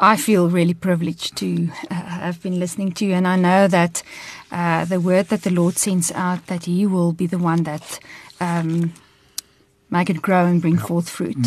I 0.00 0.16
feel 0.16 0.50
really 0.50 0.74
privileged 0.74 1.36
to 1.36 1.68
uh, 1.90 1.94
have 1.94 2.42
been 2.42 2.58
listening 2.58 2.92
to 2.92 3.04
you 3.04 3.14
and 3.14 3.28
I 3.28 3.36
know 3.36 3.68
that 3.68 4.02
uh 4.50 4.84
the 4.84 5.00
word 5.00 5.28
that 5.28 5.42
the 5.42 5.50
Lord 5.50 5.78
sends 5.78 6.12
out 6.12 6.46
that 6.46 6.64
he 6.64 6.86
will 6.86 7.12
be 7.12 7.26
the 7.26 7.38
one 7.38 7.62
that 7.64 8.00
um 8.40 8.92
make 9.90 10.10
it 10.10 10.22
grow 10.22 10.46
and 10.46 10.60
bring 10.60 10.78
forth 10.78 11.08
fruit. 11.08 11.46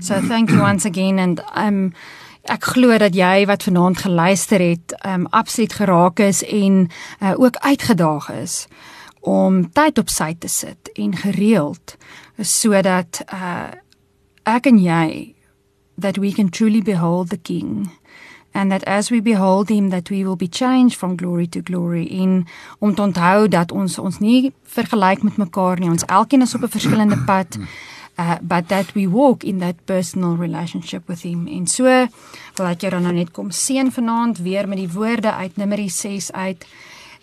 So 0.00 0.20
thank 0.20 0.50
you 0.50 0.60
once 0.60 0.84
again 0.84 1.18
and 1.18 1.40
um 1.54 1.92
ek 2.48 2.64
glo 2.74 2.96
dat 2.98 3.14
jy 3.14 3.44
wat 3.46 3.66
vanaand 3.66 3.98
geluister 3.98 4.62
het, 4.62 4.94
um 5.04 5.26
absoluut 5.30 5.72
geraak 5.72 6.20
is 6.20 6.44
en 6.44 6.88
uh, 7.20 7.34
ook 7.36 7.56
uitgedaag 7.56 8.30
is 8.30 8.66
om 9.20 9.72
tyd 9.72 9.98
op 9.98 10.08
sy 10.08 10.34
te 10.38 10.48
sit 10.48 10.90
en 10.94 11.16
gereeld 11.16 11.96
sodat 12.40 13.20
uh 13.34 13.74
ek 14.48 14.70
en 14.70 14.78
jy 14.78 15.34
that 15.98 16.18
we 16.18 16.32
can 16.32 16.48
truly 16.50 16.82
behold 16.82 17.28
the 17.28 17.36
king 17.36 17.90
and 18.52 18.72
that 18.72 18.84
as 18.84 19.10
we 19.10 19.20
behold 19.20 19.68
him 19.68 19.90
that 19.90 20.10
we 20.10 20.24
will 20.24 20.36
be 20.36 20.48
changed 20.48 20.96
from 20.96 21.16
glory 21.16 21.46
to 21.46 21.60
glory. 21.60 22.08
En 22.10 22.46
om 22.78 22.94
te 22.94 23.02
onthou 23.02 23.48
dat 23.48 23.72
ons 23.72 23.98
ons 23.98 24.18
nie 24.18 24.52
vergelyk 24.64 25.22
met 25.22 25.36
mekaar 25.36 25.78
nie. 25.78 25.90
Ons 25.90 26.04
elkeen 26.04 26.42
is 26.42 26.54
op 26.54 26.62
'n 26.62 26.68
verskillende 26.68 27.18
pad 27.30 27.58
uh, 28.18 28.36
but 28.42 28.68
that 28.68 28.92
we 28.92 29.06
walk 29.06 29.44
in 29.44 29.58
that 29.58 29.84
personal 29.84 30.36
relationship 30.36 31.06
with 31.06 31.22
him. 31.22 31.46
En 31.46 31.66
so 31.66 31.84
wil 32.54 32.66
ek 32.66 32.80
jou 32.80 32.90
dan 32.90 33.02
nou 33.02 33.14
net 33.14 33.30
kom 33.30 33.50
seën 33.50 33.92
vanaand 33.92 34.38
weer 34.38 34.68
met 34.68 34.78
die 34.78 34.92
woorde 34.92 35.32
uit 35.32 35.56
Numeri 35.56 35.88
6 35.88 36.32
uit. 36.32 36.66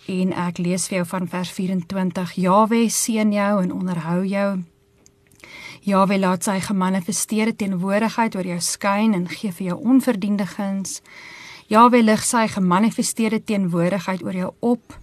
En 0.06 0.32
ek 0.32 0.58
lees 0.58 0.86
vir 0.88 0.96
jou 0.96 1.06
van 1.06 1.28
vers 1.28 1.50
24 1.50 2.32
Jawe 2.32 2.88
seën 2.88 3.32
jou 3.32 3.62
en 3.62 3.72
onderhou 3.72 4.24
jou 4.24 4.62
Jawe 5.86 6.16
laat 6.18 6.42
sy 6.42 6.56
gemanifesteerde 6.66 7.52
teenwoordigheid 7.60 8.34
oor 8.34 8.48
jou 8.48 8.58
skyn 8.58 9.12
en 9.14 9.28
gee 9.30 9.52
vir 9.54 9.68
jou 9.68 9.76
onverdiende 9.92 10.42
guns. 10.50 10.98
Jawe 11.70 12.00
lig 12.02 12.24
sy 12.26 12.42
gemanifesteerde 12.50 13.38
teenwoordigheid 13.46 14.26
oor 14.26 14.34
jou 14.34 14.50
op 14.66 14.98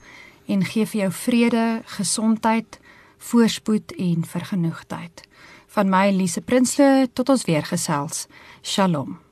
en 0.51 0.67
gee 0.67 0.83
vir 0.83 1.05
jou 1.05 1.11
vrede, 1.23 1.65
gesondheid, 1.95 2.81
voorspoed 3.31 3.95
en 3.95 4.27
vergenoegdheid. 4.27 5.23
Van 5.71 5.87
my 5.87 6.09
Elise 6.11 6.43
Prinsloo 6.43 7.07
tot 7.15 7.31
ons 7.31 7.47
weer 7.47 7.63
gesels. 7.63 8.27
Shalom. 8.59 9.22